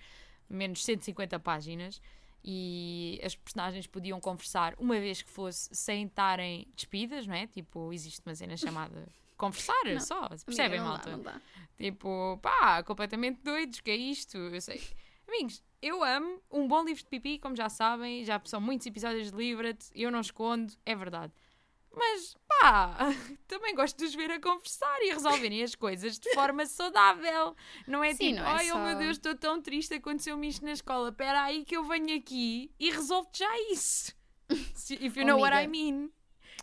menos 0.49 0.83
150 0.83 1.39
páginas 1.39 2.01
e 2.43 3.21
as 3.23 3.35
personagens 3.35 3.87
podiam 3.87 4.19
conversar 4.19 4.73
uma 4.77 4.99
vez 4.99 5.21
que 5.21 5.29
fosse 5.29 5.69
sem 5.71 6.05
estarem 6.05 6.67
despidas, 6.75 7.27
não 7.27 7.35
é? 7.35 7.45
Tipo, 7.45 7.93
existe 7.93 8.21
uma 8.25 8.35
cena 8.35 8.57
chamada 8.57 9.07
conversar 9.47 9.85
Não. 9.85 9.99
só, 9.99 10.27
percebem, 10.45 10.79
Amiga, 10.79 10.83
malta? 10.83 11.09
Dá, 11.09 11.17
não 11.17 11.23
dá. 11.23 11.41
Tipo, 11.77 12.39
pá, 12.41 12.83
completamente 12.83 13.41
doidos, 13.43 13.79
que 13.81 13.91
é 13.91 13.95
isto? 13.95 14.37
Eu 14.37 14.61
sei. 14.61 14.81
Amigos, 15.27 15.63
eu 15.81 16.03
amo 16.03 16.41
um 16.51 16.67
bom 16.67 16.83
livro 16.83 17.01
de 17.03 17.09
pipi, 17.09 17.39
como 17.39 17.55
já 17.55 17.69
sabem, 17.69 18.23
já 18.23 18.39
são 18.45 18.61
muitos 18.61 18.85
episódios 18.87 19.31
de 19.31 19.37
Livra-te, 19.37 19.87
eu 19.95 20.11
não 20.11 20.19
escondo, 20.21 20.73
é 20.85 20.95
verdade. 20.95 21.33
Mas, 21.95 22.35
pá, 22.47 22.97
também 23.47 23.75
gosto 23.75 23.97
de 23.97 24.05
os 24.05 24.15
ver 24.15 24.31
a 24.31 24.39
conversar 24.39 24.99
e 25.03 25.11
a 25.11 25.13
resolverem 25.13 25.61
as 25.63 25.75
coisas 25.75 26.17
de 26.17 26.33
forma 26.33 26.65
saudável. 26.65 27.55
Não 27.87 28.03
é 28.03 28.13
Sim, 28.15 28.29
tipo, 28.31 28.39
não 28.41 28.47
é 28.47 28.51
ai, 28.51 28.71
oh 28.71 28.73
só- 28.73 28.83
meu 28.85 28.97
Deus, 28.97 29.17
estou 29.17 29.35
tão 29.35 29.61
triste, 29.61 29.93
aconteceu-me 29.93 30.47
isto 30.47 30.65
na 30.65 30.71
escola. 30.71 31.09
Espera 31.09 31.43
aí 31.43 31.63
que 31.63 31.77
eu 31.77 31.83
venho 31.83 32.15
aqui 32.17 32.71
e 32.79 32.89
resolvo 32.91 33.29
já 33.35 33.49
isso. 33.71 34.11
If 34.99 35.15
you 35.17 35.23
Oh, 35.23 35.27
know 35.27 35.39
what 35.39 35.53
I 35.55 35.65
amiga. 35.65 35.71
mean. 35.71 36.09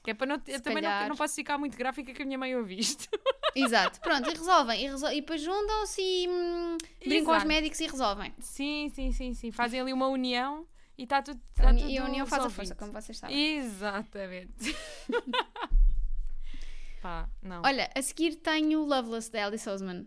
Que 0.02 0.12
é 0.12 0.14
para 0.14 0.26
não, 0.26 0.42
eu 0.46 0.60
também 0.62 0.82
não, 0.82 1.08
não 1.10 1.16
posso 1.16 1.34
ficar 1.34 1.58
muito 1.58 1.76
gráfica 1.76 2.12
que 2.14 2.22
a 2.22 2.24
minha 2.24 2.38
mãe 2.38 2.56
ouve 2.56 2.78
isto. 2.78 3.06
Exato, 3.54 4.00
pronto, 4.00 4.30
e 4.30 4.32
resolvem. 4.32 4.84
E, 4.84 4.88
resol- 4.88 5.12
e 5.12 5.20
depois 5.20 5.42
juntam-se 5.42 6.00
e 6.00 6.26
hum, 6.28 6.78
brincam 7.06 7.34
aos 7.34 7.44
médicos 7.44 7.80
e 7.80 7.86
resolvem. 7.86 8.32
Sim, 8.40 8.90
sim, 8.94 9.12
sim, 9.12 9.34
sim. 9.34 9.50
Fazem 9.52 9.80
ali 9.80 9.92
uma 9.92 10.08
união 10.08 10.66
e 10.96 11.02
está 11.02 11.20
tudo. 11.20 11.38
Tá 11.54 11.72
e 11.72 11.98
a 11.98 12.04
união 12.04 12.26
faz 12.26 12.44
a 12.44 12.50
força, 12.50 12.74
como 12.74 12.92
vocês 12.92 13.18
sabem. 13.18 13.56
Exatamente. 13.58 14.74
Pá, 17.02 17.28
não. 17.42 17.62
Olha, 17.64 17.90
a 17.94 18.02
seguir 18.02 18.36
tenho 18.36 18.84
Loveless 18.84 19.30
da 19.30 19.46
Alice 19.46 19.68
Oseman. 19.68 20.06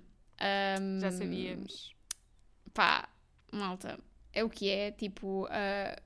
Hum, 0.80 1.00
Já 1.00 1.12
sabíamos. 1.12 1.96
Pá, 2.74 3.10
malta, 3.52 4.00
é 4.32 4.44
o 4.44 4.50
que 4.50 4.70
é. 4.70 4.92
Tipo, 4.92 5.48
ah, 5.50 6.00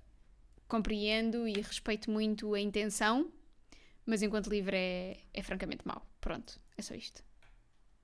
compreendo 0.68 1.48
e 1.48 1.54
respeito 1.62 2.10
muito 2.10 2.54
a 2.54 2.60
intenção, 2.60 3.30
mas 4.08 4.24
enquanto 4.24 4.48
livro 4.50 4.76
é, 4.76 5.18
é 5.34 5.44
francamente 5.44 5.86
mau. 5.86 6.02
Pronto, 6.20 6.60
é 6.76 6.82
só 6.82 6.96
isto. 6.96 7.24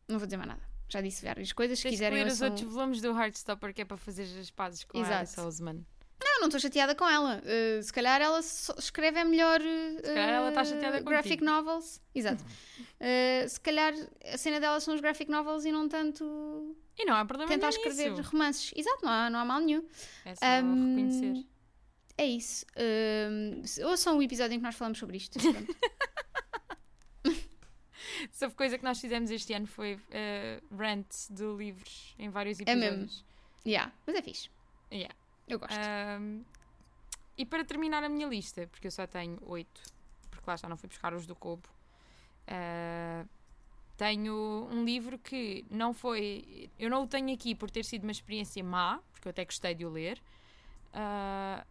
Não 0.07 0.19
vou 0.19 0.27
dizer 0.27 0.37
mais 0.37 0.49
nada. 0.49 0.61
Já 0.89 1.01
disse 1.01 1.25
várias 1.25 1.51
coisas. 1.51 1.79
Se 1.79 1.83
Tens 1.83 1.91
quiserem, 1.93 2.19
ler 2.19 2.27
os 2.27 2.33
ouçam- 2.33 2.49
outros 2.49 2.69
volumes 2.71 3.01
do 3.01 3.07
Heartstopper 3.17 3.73
que 3.73 3.81
é 3.81 3.85
para 3.85 3.97
fazer 3.97 4.27
as 4.39 4.51
pazes 4.51 4.83
com 4.83 4.99
Exato. 4.99 5.13
a 5.13 5.17
Alice 5.19 5.39
Oseman. 5.39 5.83
Não, 6.23 6.39
não 6.41 6.47
estou 6.47 6.59
chateada 6.59 6.93
com 6.95 7.07
ela. 7.09 7.41
Uh, 7.43 7.81
se 7.83 7.91
calhar 7.91 8.21
ela 8.21 8.39
escreve 8.39 9.19
é 9.19 9.23
melhor. 9.23 9.59
Uh, 9.59 10.01
calhar 10.03 10.29
ela 10.29 10.49
está 10.49 10.63
chateada 10.63 10.99
Graphic 11.01 11.37
contigo. 11.39 11.45
novels. 11.45 12.01
Exato. 12.13 12.43
Uh, 12.43 13.47
se 13.49 13.59
calhar 13.59 13.93
a 14.31 14.37
cena 14.37 14.59
dela 14.59 14.79
são 14.79 14.93
os 14.93 15.01
graphic 15.01 15.29
novels 15.31 15.65
e 15.65 15.71
não 15.71 15.89
tanto 15.89 16.75
E 16.97 17.05
não 17.05 17.15
há 17.15 17.25
problema 17.25 17.49
tentar 17.51 17.69
escrever 17.69 18.11
nisso. 18.11 18.29
romances. 18.29 18.71
Exato, 18.75 19.03
não 19.03 19.11
há, 19.11 19.29
não 19.29 19.39
há 19.39 19.45
mal 19.45 19.59
nenhum. 19.61 19.85
É 20.25 20.35
só 20.35 20.45
Hum, 20.63 20.95
reconhecer. 20.95 21.45
É 22.18 22.26
isso. 22.26 22.66
Um, 22.78 23.66
se- 23.66 23.84
ouçam 23.84 24.18
o 24.18 24.22
episódio 24.22 24.53
em 24.55 24.59
que 24.59 24.64
nós 24.64 24.76
falamos 24.76 24.99
sobre 24.99 25.18
isto. 25.18 25.38
Houve 28.41 28.55
coisa 28.55 28.78
que 28.78 28.84
nós 28.84 28.99
fizemos 28.99 29.32
este 29.32 29.53
ano 29.53 29.66
foi 29.68 29.95
uh, 29.95 30.76
rant 30.76 31.07
de 31.30 31.43
livros 31.57 32.16
em 32.20 32.30
vários 32.30 32.59
É 32.59 32.76
mesmo. 32.76 32.86
episódios. 33.03 33.26
yeah, 33.66 33.91
mas 34.05 34.16
é 34.16 34.22
fixe. 34.22 34.49
Yeah. 34.91 35.14
Eu 35.47 35.59
gosto. 35.59 35.74
Ahm, 35.78 36.41
e 37.38 37.45
para 37.45 37.66
terminar 37.66 38.03
a 38.03 38.09
minha 38.09 38.28
lista, 38.28 38.68
porque 38.68 38.88
eu 38.88 38.91
só 38.91 39.07
tenho 39.07 39.38
oito, 39.47 39.82
porque 40.30 40.43
lá 40.49 40.55
já 40.55 40.70
não 40.70 40.78
fui 40.78 40.88
buscar 40.88 41.14
os 41.14 41.26
do 41.26 41.36
Cobo, 41.36 41.68
ah, 42.47 43.26
tenho 43.97 44.68
um 44.72 44.86
livro 44.86 45.18
que 45.18 45.66
não 45.70 45.93
foi. 45.93 46.70
Eu 46.78 46.89
não 46.89 47.03
o 47.03 47.07
tenho 47.07 47.34
aqui 47.34 47.55
por 47.55 47.72
ter 47.72 47.84
sido 47.86 48.03
uma 48.03 48.11
experiência 48.11 48.64
má, 48.64 48.99
porque 49.11 49.28
eu 49.28 49.32
até 49.32 49.43
gostei 49.45 49.74
de 49.74 49.84
o 49.86 49.89
ler, 49.89 50.22
ah, 50.93 51.66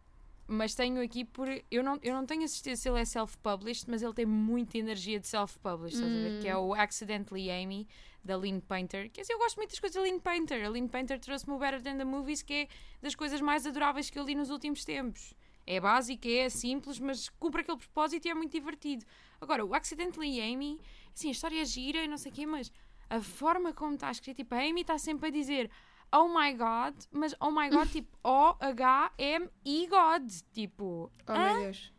mas 0.53 0.75
tenho 0.75 1.03
aqui 1.03 1.25
por. 1.25 1.49
Eu 1.71 1.83
não, 1.83 1.99
eu 2.03 2.15
não 2.15 2.27
tenho 2.27 2.45
a 2.45 2.49
certeza 2.49 2.83
se 2.83 2.89
ele 2.89 3.01
é 3.01 3.05
self-published, 3.05 3.91
mas 3.91 4.03
ele 4.03 4.13
tem 4.13 4.27
muita 4.27 4.79
energia 4.79 5.19
de 5.19 5.27
self-published, 5.27 5.97
estás 5.97 6.13
a 6.13 6.29
ver? 6.29 6.41
Que 6.41 6.49
é 6.49 6.57
o 6.57 6.75
Accidentally 6.75 7.51
Amy, 7.51 7.89
da 8.23 8.37
Lynn 8.37 8.61
Painter. 8.61 9.11
Quer 9.11 9.23
dizer, 9.23 9.33
eu 9.33 9.39
gosto 9.39 9.57
muito 9.57 9.71
das 9.71 9.81
coisas 9.81 9.97
da 9.97 10.03
Lynn 10.03 10.21
Painter. 10.21 10.65
A 10.65 10.69
Lynn 10.69 10.89
Painter 10.89 11.19
trouxe-me 11.19 11.55
o 11.55 11.59
Better 11.59 11.83
Than 11.83 11.97
the 11.97 12.05
Movies, 12.05 12.43
que 12.43 12.55
é 12.55 12.69
das 13.01 13.15
coisas 13.15 13.41
mais 13.41 13.67
adoráveis 13.67 14.11
que 14.11 14.19
eu 14.19 14.25
li 14.25 14.35
nos 14.35 14.51
últimos 14.51 14.85
tempos. 14.85 15.35
É 15.67 15.81
básica, 15.81 16.29
é 16.29 16.49
simples, 16.49 16.99
mas 16.99 17.29
cumpre 17.29 17.63
aquele 17.63 17.79
propósito 17.79 18.27
e 18.27 18.31
é 18.31 18.35
muito 18.35 18.53
divertido. 18.53 19.05
Agora, 19.41 19.65
o 19.65 19.75
Accidentally 19.75 20.41
Amy, 20.41 20.81
assim, 21.15 21.29
a 21.29 21.33
história 21.33 21.61
é 21.61 21.65
gira 21.65 22.05
e 22.05 22.09
não 22.09 22.19
sei 22.19 22.31
o 22.31 22.35
quê, 22.35 22.47
mas 22.47 22.73
a 23.09 23.21
forma 23.21 23.73
como 23.73 23.95
está 23.95 24.11
escrito, 24.11 24.39
tipo, 24.39 24.55
a 24.55 24.59
Amy 24.59 24.81
está 24.83 24.99
sempre 24.99 25.29
a 25.29 25.31
dizer 25.31 25.71
Oh 26.15 26.29
my 26.29 26.53
God, 26.53 26.95
mas 27.11 27.35
Oh 27.41 27.51
my 27.51 27.71
God, 27.71 27.89
tipo, 27.89 28.17
O-H-M-I 28.23 29.87
God, 29.89 30.31
tipo, 30.53 31.11
oh 31.29 31.33
hã? 31.33 31.53
meu 31.55 31.59
Deus. 31.65 31.93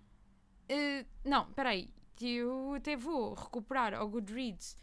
Uh, 0.72 1.06
não, 1.26 1.46
peraí. 1.54 1.90
Eu 2.22 2.74
até 2.76 2.96
vou 2.96 3.34
recuperar 3.34 3.94
ao 3.94 4.08
Goodreads. 4.08 4.78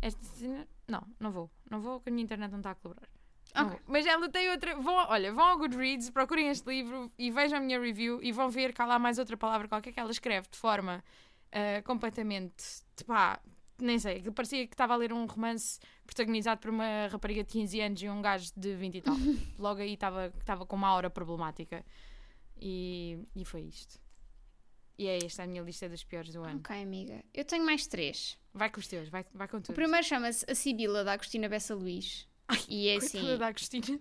Esta 0.00 0.22
cena- 0.24 0.68
Não, 0.86 1.02
não 1.18 1.30
vou. 1.32 1.50
Não 1.70 1.80
vou, 1.80 1.98
porque 1.98 2.10
a 2.10 2.12
minha 2.12 2.24
internet 2.24 2.50
não 2.50 2.58
está 2.58 2.70
a 2.70 2.74
colaborar. 2.74 3.08
Não 3.54 3.66
Ok. 3.66 3.70
vou. 3.78 3.80
Mas 3.92 4.06
ela 4.06 4.28
tem 4.28 4.48
outra. 4.50 4.76
Vão, 4.76 4.94
olha, 4.94 5.32
vão 5.32 5.44
ao 5.44 5.58
Goodreads, 5.58 6.10
procurem 6.10 6.48
este 6.48 6.68
livro 6.68 7.10
e 7.18 7.30
vejam 7.30 7.58
a 7.58 7.60
minha 7.60 7.80
review 7.80 8.22
e 8.22 8.30
vão 8.32 8.48
ver 8.48 8.72
que 8.72 8.80
há 8.82 8.86
lá 8.86 8.98
mais 8.98 9.18
outra 9.18 9.36
palavra 9.36 9.66
qualquer 9.66 9.92
que 9.92 9.98
ela 9.98 10.10
escreve 10.10 10.46
de 10.50 10.56
forma 10.58 11.02
uh, 11.48 11.82
completamente. 11.84 12.64
Pá, 13.06 13.40
nem 13.82 13.98
sei. 13.98 14.22
Que 14.22 14.30
parecia 14.30 14.66
que 14.66 14.74
estava 14.74 14.94
a 14.94 14.96
ler 14.96 15.12
um 15.12 15.26
romance 15.26 15.78
protagonizado 16.04 16.60
por 16.60 16.70
uma 16.70 17.06
rapariga 17.08 17.42
de 17.42 17.50
15 17.50 17.80
anos 17.80 18.02
e 18.02 18.08
um 18.08 18.22
gajo 18.22 18.50
de 18.56 18.74
20 18.74 18.94
e 18.96 19.00
tal. 19.02 19.16
Logo 19.58 19.80
aí 19.80 19.94
estava 19.94 20.66
com 20.66 20.76
uma 20.76 20.88
aura 20.88 21.10
problemática. 21.10 21.84
E, 22.60 23.18
e 23.34 23.44
foi 23.44 23.62
isto. 23.62 24.00
E 24.98 25.06
é 25.06 25.24
esta 25.24 25.42
a 25.42 25.46
minha 25.46 25.62
lista 25.62 25.88
dos 25.88 26.04
piores 26.04 26.32
do 26.32 26.42
ano. 26.42 26.60
Ok, 26.60 26.80
amiga. 26.80 27.24
Eu 27.34 27.44
tenho 27.44 27.64
mais 27.64 27.86
três. 27.86 28.38
Vai 28.54 28.70
com 28.70 28.78
os 28.78 28.86
teus, 28.86 29.08
vai, 29.08 29.24
vai 29.34 29.48
com 29.48 29.56
O 29.56 29.60
tudo. 29.60 29.74
primeiro 29.74 30.06
chama-se 30.06 30.44
A 30.48 30.54
Sibila, 30.54 31.02
da 31.02 31.12
Agostina 31.12 31.48
Bessa 31.48 31.74
Luís. 31.74 32.28
E 32.68 32.88
é 32.88 32.96
assim. 32.96 33.36
Da 33.38 33.48
Agostina. 33.48 33.98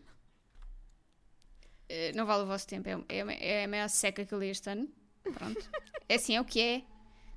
Eh, 1.89 2.11
não 2.13 2.25
vale 2.25 2.43
o 2.43 2.47
vosso 2.47 2.67
tempo, 2.67 2.87
é, 2.87 2.93
é, 3.09 3.59
é 3.61 3.63
a 3.65 3.67
maior 3.67 3.89
seca 3.89 4.25
que 4.25 4.33
eu 4.33 4.39
li 4.39 4.49
este 4.49 4.69
ano. 4.69 4.87
Pronto. 5.23 5.69
é 6.07 6.15
assim, 6.15 6.35
é 6.35 6.41
o 6.41 6.45
que 6.45 6.61
é. 6.61 6.83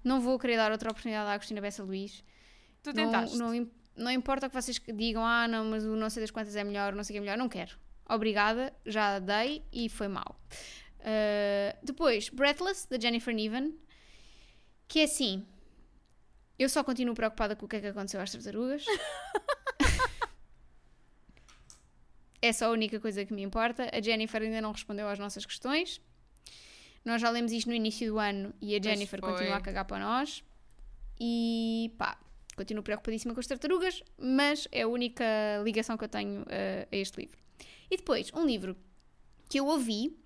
Não 0.03 0.21
vou 0.21 0.39
querer 0.39 0.57
dar 0.57 0.71
outra 0.71 0.91
oportunidade 0.91 1.29
à 1.29 1.33
Agostina 1.33 1.61
Bessa 1.61 1.83
Luís. 1.83 2.23
Tu 2.85 2.93
Não, 2.93 3.05
tentaste. 3.05 3.37
não, 3.37 3.53
im- 3.55 3.70
não 3.97 4.11
importa 4.12 4.47
o 4.47 4.51
que 4.51 4.55
vocês 4.55 4.80
digam, 4.95 5.24
ah, 5.26 5.49
não, 5.49 5.64
mas 5.64 5.85
o 5.85 5.97
não 5.97 6.09
sei 6.09 6.22
das 6.22 6.30
quantas 6.30 6.55
é 6.55 6.62
melhor, 6.62 6.95
não 6.95 7.03
sei 7.03 7.14
o 7.14 7.14
que 7.14 7.18
é 7.18 7.20
melhor. 7.22 7.37
Não 7.39 7.49
quero. 7.49 7.76
Obrigada, 8.09 8.72
já 8.85 9.18
dei 9.18 9.64
e 9.72 9.89
foi 9.89 10.07
mal. 10.07 10.39
Eh, 11.01 11.74
depois, 11.82 12.28
Breathless, 12.28 12.87
da 12.89 12.99
Jennifer 13.01 13.35
Niven. 13.35 13.74
Que 14.87 15.01
é 15.01 15.05
assim. 15.05 15.45
Eu 16.59 16.68
só 16.68 16.85
continuo 16.85 17.14
preocupada 17.14 17.57
com 17.57 17.64
o 17.66 17.68
que 17.68 17.76
é 17.76 17.80
que 17.80 17.87
aconteceu 17.87 18.20
às 18.20 18.30
tartarugas. 18.30 18.85
é 22.43 22.53
só 22.53 22.66
a 22.66 22.70
única 22.70 23.01
coisa 23.01 23.24
que 23.24 23.32
me 23.32 23.43
importa. 23.43 23.89
A 23.93 24.01
Jennifer 24.01 24.41
ainda 24.43 24.61
não 24.61 24.72
respondeu 24.72 25.09
às 25.09 25.18
nossas 25.18 25.47
questões. 25.47 26.01
Nós 27.05 27.20
já 27.20 27.30
lemos 27.30 27.53
isto 27.53 27.68
no 27.68 27.74
início 27.74 28.11
do 28.12 28.18
ano 28.18 28.53
e 28.61 28.76
a 28.76 28.82
Jennifer 28.82 29.20
continua 29.20 29.57
a 29.57 29.61
cagar 29.61 29.85
para 29.85 29.99
nós. 30.05 30.45
E 31.18 31.93
pá, 31.99 32.18
continuo 32.57 32.83
preocupadíssima 32.83 33.35
com 33.35 33.41
as 33.41 33.47
tartarugas, 33.47 34.03
mas 34.19 34.69
é 34.71 34.83
a 34.83 34.89
única 34.89 35.25
ligação 35.65 35.97
que 35.97 36.05
eu 36.05 36.09
tenho 36.09 36.45
eh, 36.49 36.89
a 36.91 36.97
este 36.97 37.21
livro. 37.21 37.39
E 37.91 37.97
depois, 37.97 38.31
um 38.35 38.47
livro 38.47 38.77
que 39.49 39.59
eu 39.59 39.67
ouvi, 39.67 40.17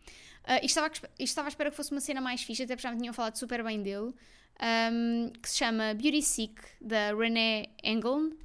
eh, 0.45 0.61
e 0.63 0.67
estava, 0.67 0.91
e 1.19 1.25
estava 1.25 1.49
à 1.49 1.51
espera 1.51 1.71
que 1.71 1.77
fosse 1.77 1.93
uma 1.93 2.01
cena 2.01 2.21
mais 2.21 2.43
fixe, 2.43 2.63
até 2.63 2.75
porque 2.75 2.89
já 2.89 2.93
me 2.93 2.99
tinham 2.99 3.13
falado 3.13 3.37
super 3.37 3.63
bem 3.63 3.83
dele, 3.83 4.15
ahm, 4.59 5.31
que 5.43 5.49
se 5.51 5.59
chama 5.59 5.95
Beauty 5.95 6.23
Sick, 6.23 6.55
da 6.81 7.15
Renée 7.15 7.71
Engeln. 7.83 8.37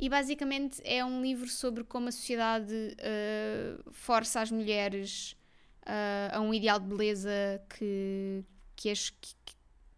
E 0.00 0.08
basicamente 0.08 0.80
é 0.84 1.04
um 1.04 1.20
livro 1.20 1.48
sobre 1.48 1.82
como 1.82 2.08
a 2.08 2.12
sociedade 2.12 2.94
eh, 2.98 3.76
força 3.90 4.40
as 4.40 4.50
mulheres 4.50 5.36
eh, 5.84 6.30
a 6.32 6.40
um 6.40 6.54
ideal 6.54 6.78
de 6.78 6.86
beleza 6.86 7.60
que, 7.68 8.44
que, 8.76 8.90
as, 8.90 9.10
que, 9.10 9.34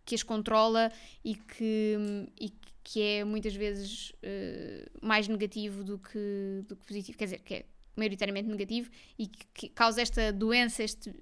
que 0.07 0.15
as 0.15 0.23
controla 0.23 0.91
e 1.23 1.35
que, 1.35 1.99
e 2.41 2.49
que 2.49 2.70
é 3.01 3.25
muitas 3.25 3.55
vezes 3.55 4.13
eh, 4.23 4.89
mais 5.03 5.29
negativo 5.29 5.85
do 5.85 5.99
que, 5.99 6.63
do 6.67 6.77
que 6.77 6.87
positivo. 6.87 7.19
Quer 7.19 7.25
dizer, 7.25 7.39
que 7.41 7.55
é 7.55 7.67
maioritariamente 7.97 8.49
negativo 8.49 8.91
e 9.19 9.27
que, 9.27 9.47
que 9.55 9.69
causa 9.69 10.01
esta 10.01 10.33
doença, 10.33 10.83
este 10.83 11.13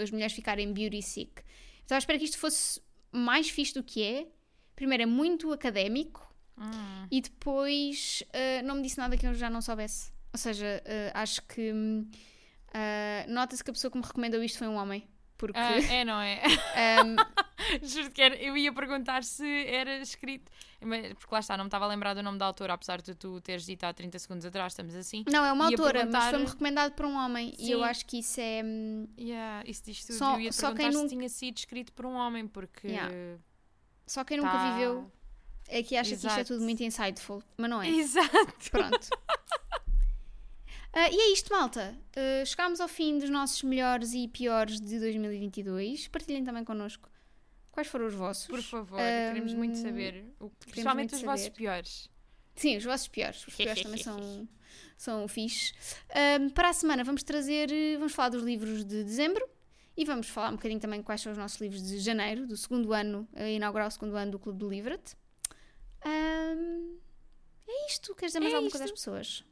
as 0.00 0.10
mulheres 0.10 0.32
ficarem 0.32 0.72
beauty 0.72 1.02
sick. 1.02 1.42
Estava 1.82 1.96
à 1.96 2.00
espera 2.00 2.18
que 2.18 2.24
isto 2.24 2.38
fosse 2.38 2.80
mais 3.10 3.48
fixe 3.50 3.74
do 3.74 3.82
que 3.82 4.02
é. 4.02 4.26
Primeiro, 4.76 5.02
é 5.02 5.06
muito 5.06 5.52
académico 5.52 6.32
Hum. 6.56 7.08
e 7.10 7.20
depois 7.20 8.22
ah, 8.32 8.62
não 8.62 8.76
me 8.76 8.82
disse 8.82 8.96
nada 8.96 9.16
que 9.16 9.26
eu 9.26 9.34
já 9.34 9.50
não 9.50 9.60
soubesse. 9.60 10.12
Ou 10.32 10.38
seja, 10.38 10.82
ah, 11.12 11.22
acho 11.22 11.42
que 11.42 11.72
nota-se 13.28 13.62
que 13.62 13.70
a 13.70 13.72
pessoa 13.72 13.90
que 13.90 13.98
me 13.98 14.04
recomendou 14.04 14.42
isto 14.42 14.58
foi 14.58 14.68
um 14.68 14.76
homem. 14.76 15.06
Porque 15.36 15.58
Ah, 15.58 15.76
é, 15.78 16.04
não 16.04 16.20
é? 16.20 16.40
ahm, 16.76 17.16
Juro 17.82 18.10
que 18.10 18.20
era, 18.22 18.34
eu 18.36 18.56
ia 18.56 18.72
perguntar 18.72 19.24
se 19.24 19.46
era 19.66 19.98
escrito. 19.98 20.50
Mas- 20.80 21.14
Porque 21.14 21.32
lá 21.34 21.40
está, 21.40 21.56
não 21.56 21.64
me 21.64 21.68
estava 21.68 21.84
a 21.86 21.88
lembrar 21.88 22.14
do 22.14 22.22
nome 22.22 22.38
da 22.38 22.46
autora, 22.46 22.74
apesar 22.74 23.00
de 23.00 23.14
tu 23.14 23.40
teres 23.40 23.64
dito 23.64 23.84
há 23.84 23.92
30 23.92 24.18
segundos 24.18 24.44
atrás, 24.44 24.72
estamos 24.72 24.94
assim. 24.94 25.24
não, 25.30 25.44
é 25.44 25.52
uma 25.52 25.64
Ia 25.64 25.70
autora, 25.70 25.92
mas 26.00 26.10
perguntar- 26.10 26.30
foi-me 26.30 26.46
recomendado 26.46 26.92
por 26.92 27.06
um 27.06 27.14
homem. 27.16 27.54
E 27.58 27.70
eu 27.70 27.78
Sim. 27.80 27.84
acho 27.84 28.06
que 28.06 28.18
isso 28.18 28.40
é. 28.40 28.62
hum, 28.64 29.06
Yeah, 29.18 29.62
isso 29.68 29.82
diz 29.84 30.04
tudo. 30.04 30.16
Só- 30.18 30.34
eu 30.34 30.40
ia 30.40 30.52
só 30.52 30.68
quem 30.68 30.76
perguntar 30.76 30.92
se 30.92 30.96
nunca- 31.02 31.08
tinha 31.16 31.28
sido 31.28 31.56
escrito 31.58 31.92
por 31.92 32.06
um 32.06 32.14
homem, 32.14 32.46
porque. 32.46 32.88
Yeah. 32.88 33.38
Só 34.06 34.22
quem 34.24 34.36
nunca 34.36 34.50
tá- 34.50 34.72
viveu 34.74 35.10
é 35.68 35.82
que 35.82 35.96
acha 35.96 36.10
que 36.10 36.16
isto 36.16 36.26
é 36.28 36.32
Exato. 36.32 36.48
tudo 36.48 36.62
muito 36.62 36.82
insightful. 36.82 37.42
Mas 37.56 37.70
não 37.70 37.80
é. 37.82 37.88
Exato. 37.88 38.70
Pronto. 38.70 39.08
Ah, 40.96 41.10
e 41.10 41.16
é 41.16 41.32
isto, 41.32 41.52
malta. 41.52 41.96
Ah, 42.16 42.44
chegámos 42.44 42.80
ao 42.80 42.86
fim 42.86 43.18
dos 43.18 43.28
nossos 43.28 43.62
melhores 43.64 44.12
e 44.14 44.28
piores 44.28 44.80
de 44.80 44.98
2022. 45.00 46.06
Partilhem 46.06 46.44
também 46.44 46.62
connosco 46.64 47.08
quais 47.74 47.88
foram 47.88 48.06
os 48.06 48.14
vossos. 48.14 48.46
Por 48.46 48.62
favor, 48.62 48.98
queremos 48.98 49.52
muito 49.52 49.76
saber. 49.78 50.24
O- 50.40 50.48
principalmente 50.50 51.14
os 51.14 51.22
vossos 51.22 51.44
saber. 51.46 51.56
piores. 51.56 52.08
Sim, 52.54 52.76
os 52.76 52.84
vossos 52.84 53.08
piores. 53.08 53.46
Os 53.46 53.54
piores 53.56 53.82
também 53.82 54.00
são, 54.02 54.48
são 54.96 55.26
fixe. 55.28 55.72
Ahm, 56.14 56.50
para 56.50 56.68
a 56.68 56.72
semana 56.72 57.02
vamos 57.02 57.22
trazer, 57.24 57.70
eh, 57.72 57.96
vamos 57.98 58.12
falar 58.14 58.28
dos 58.28 58.42
livros 58.44 58.84
de 58.84 59.02
dezembro 59.02 59.44
e 59.96 60.04
vamos 60.04 60.28
falar 60.28 60.50
um 60.50 60.56
bocadinho 60.56 60.80
também 60.80 61.02
quais 61.02 61.20
são 61.20 61.32
os 61.32 61.38
nossos 61.38 61.60
livros 61.60 61.82
de 61.82 61.98
janeiro, 61.98 62.46
do 62.46 62.56
segundo 62.56 62.92
ano, 62.92 63.28
a 63.34 63.48
inaugurar 63.48 63.88
o 63.88 63.90
segundo 63.90 64.16
ano 64.16 64.30
do 64.32 64.38
Clube 64.38 64.58
do 64.60 64.68
Livret. 64.70 65.16
Ahm, 66.04 66.96
é 67.66 67.86
isto. 67.88 68.14
Queres 68.14 68.30
dizer 68.32 68.40
mais 68.40 68.52
É 68.52 68.56
alguma 68.56 68.70
coisa 68.70 68.84
às 68.84 68.90
isto. 68.90 68.96
pessoas? 68.96 69.44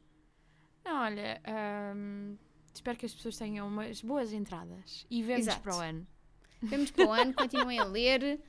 Não, 0.85 1.01
olha, 1.03 1.41
espero 2.73 2.97
que 2.97 3.05
as 3.05 3.13
pessoas 3.13 3.37
tenham 3.37 3.67
umas 3.67 4.01
boas 4.01 4.33
entradas 4.33 5.05
e 5.09 5.23
vemos 5.23 5.47
Exato. 5.47 5.61
para 5.61 5.75
o 5.75 5.79
ano. 5.79 6.07
Vemos 6.63 6.91
para 6.91 7.05
o 7.05 7.11
ano, 7.11 7.33
continuem 7.33 7.79
a 7.79 7.85
ler, 7.85 8.39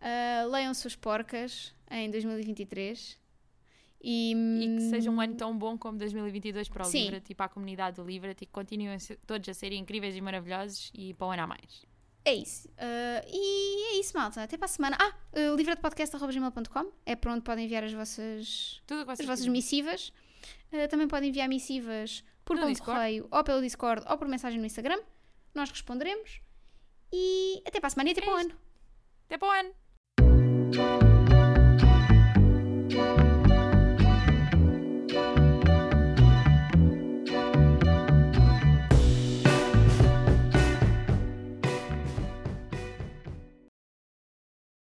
ah, 0.00 0.46
leiam 0.50 0.72
suas 0.74 0.96
porcas 0.96 1.74
em 1.90 2.10
2023 2.10 3.18
e, 4.00 4.32
E 4.32 4.76
que 4.76 4.90
seja 4.90 5.10
um 5.10 5.20
ano 5.20 5.34
tão 5.34 5.56
bom 5.56 5.76
como 5.76 5.98
2022 5.98 6.68
para 6.68 6.82
o 6.82 6.86
Sim. 6.86 7.04
Livret 7.04 7.24
e 7.30 7.34
para 7.34 7.46
a 7.46 7.48
comunidade 7.48 7.96
do 7.96 8.04
Livret 8.04 8.36
e 8.40 8.46
que 8.46 8.52
continuem 8.52 8.96
todos 9.26 9.48
a 9.48 9.54
serem 9.54 9.80
incríveis 9.80 10.16
e 10.16 10.20
maravilhosos 10.20 10.90
e 10.94 11.14
para 11.14 11.26
o 11.26 11.30
ano 11.30 11.42
a 11.42 11.46
mais. 11.46 11.84
É 12.24 12.34
isso. 12.34 12.68
Ah, 12.76 13.24
e 13.26 13.96
é 13.96 14.00
isso, 14.00 14.16
malta. 14.16 14.42
Até 14.42 14.56
para 14.56 14.66
a 14.66 14.68
semana. 14.68 14.96
Ah, 15.00 15.14
uh, 15.32 15.56
livretopodcast.gmail.com 15.56 16.92
é 17.06 17.16
para 17.16 17.32
onde 17.32 17.42
podem 17.42 17.64
enviar 17.64 17.82
as 17.82 17.92
vossas, 17.92 18.80
as 19.08 19.26
vossas 19.26 19.46
missivas. 19.46 20.12
Ah, 20.72 20.86
também 20.88 21.08
podem 21.08 21.30
enviar 21.30 21.48
missivas 21.48 22.22
por 22.44 22.56
No 22.56 22.78
correio 22.78 23.26
ou 23.30 23.44
pelo 23.44 23.60
Discord 23.60 24.04
ou 24.08 24.16
por 24.16 24.28
mensagem 24.28 24.60
no 24.60 24.66
Instagram. 24.66 25.00
Nós 25.54 25.70
responderemos. 25.70 26.40
E 27.12 27.62
até 27.66 27.80
para 27.80 27.88
a 27.88 27.90
semana 27.90 28.10
e 28.10 28.12
até 28.12 28.20
É 28.20 28.24
para 28.24 28.34
o 28.34 28.38
isto. 28.38 28.50
ano. 28.50 28.60
Até 29.26 29.38
para 29.38 29.48
o 29.48 29.50
ano! 29.50 31.17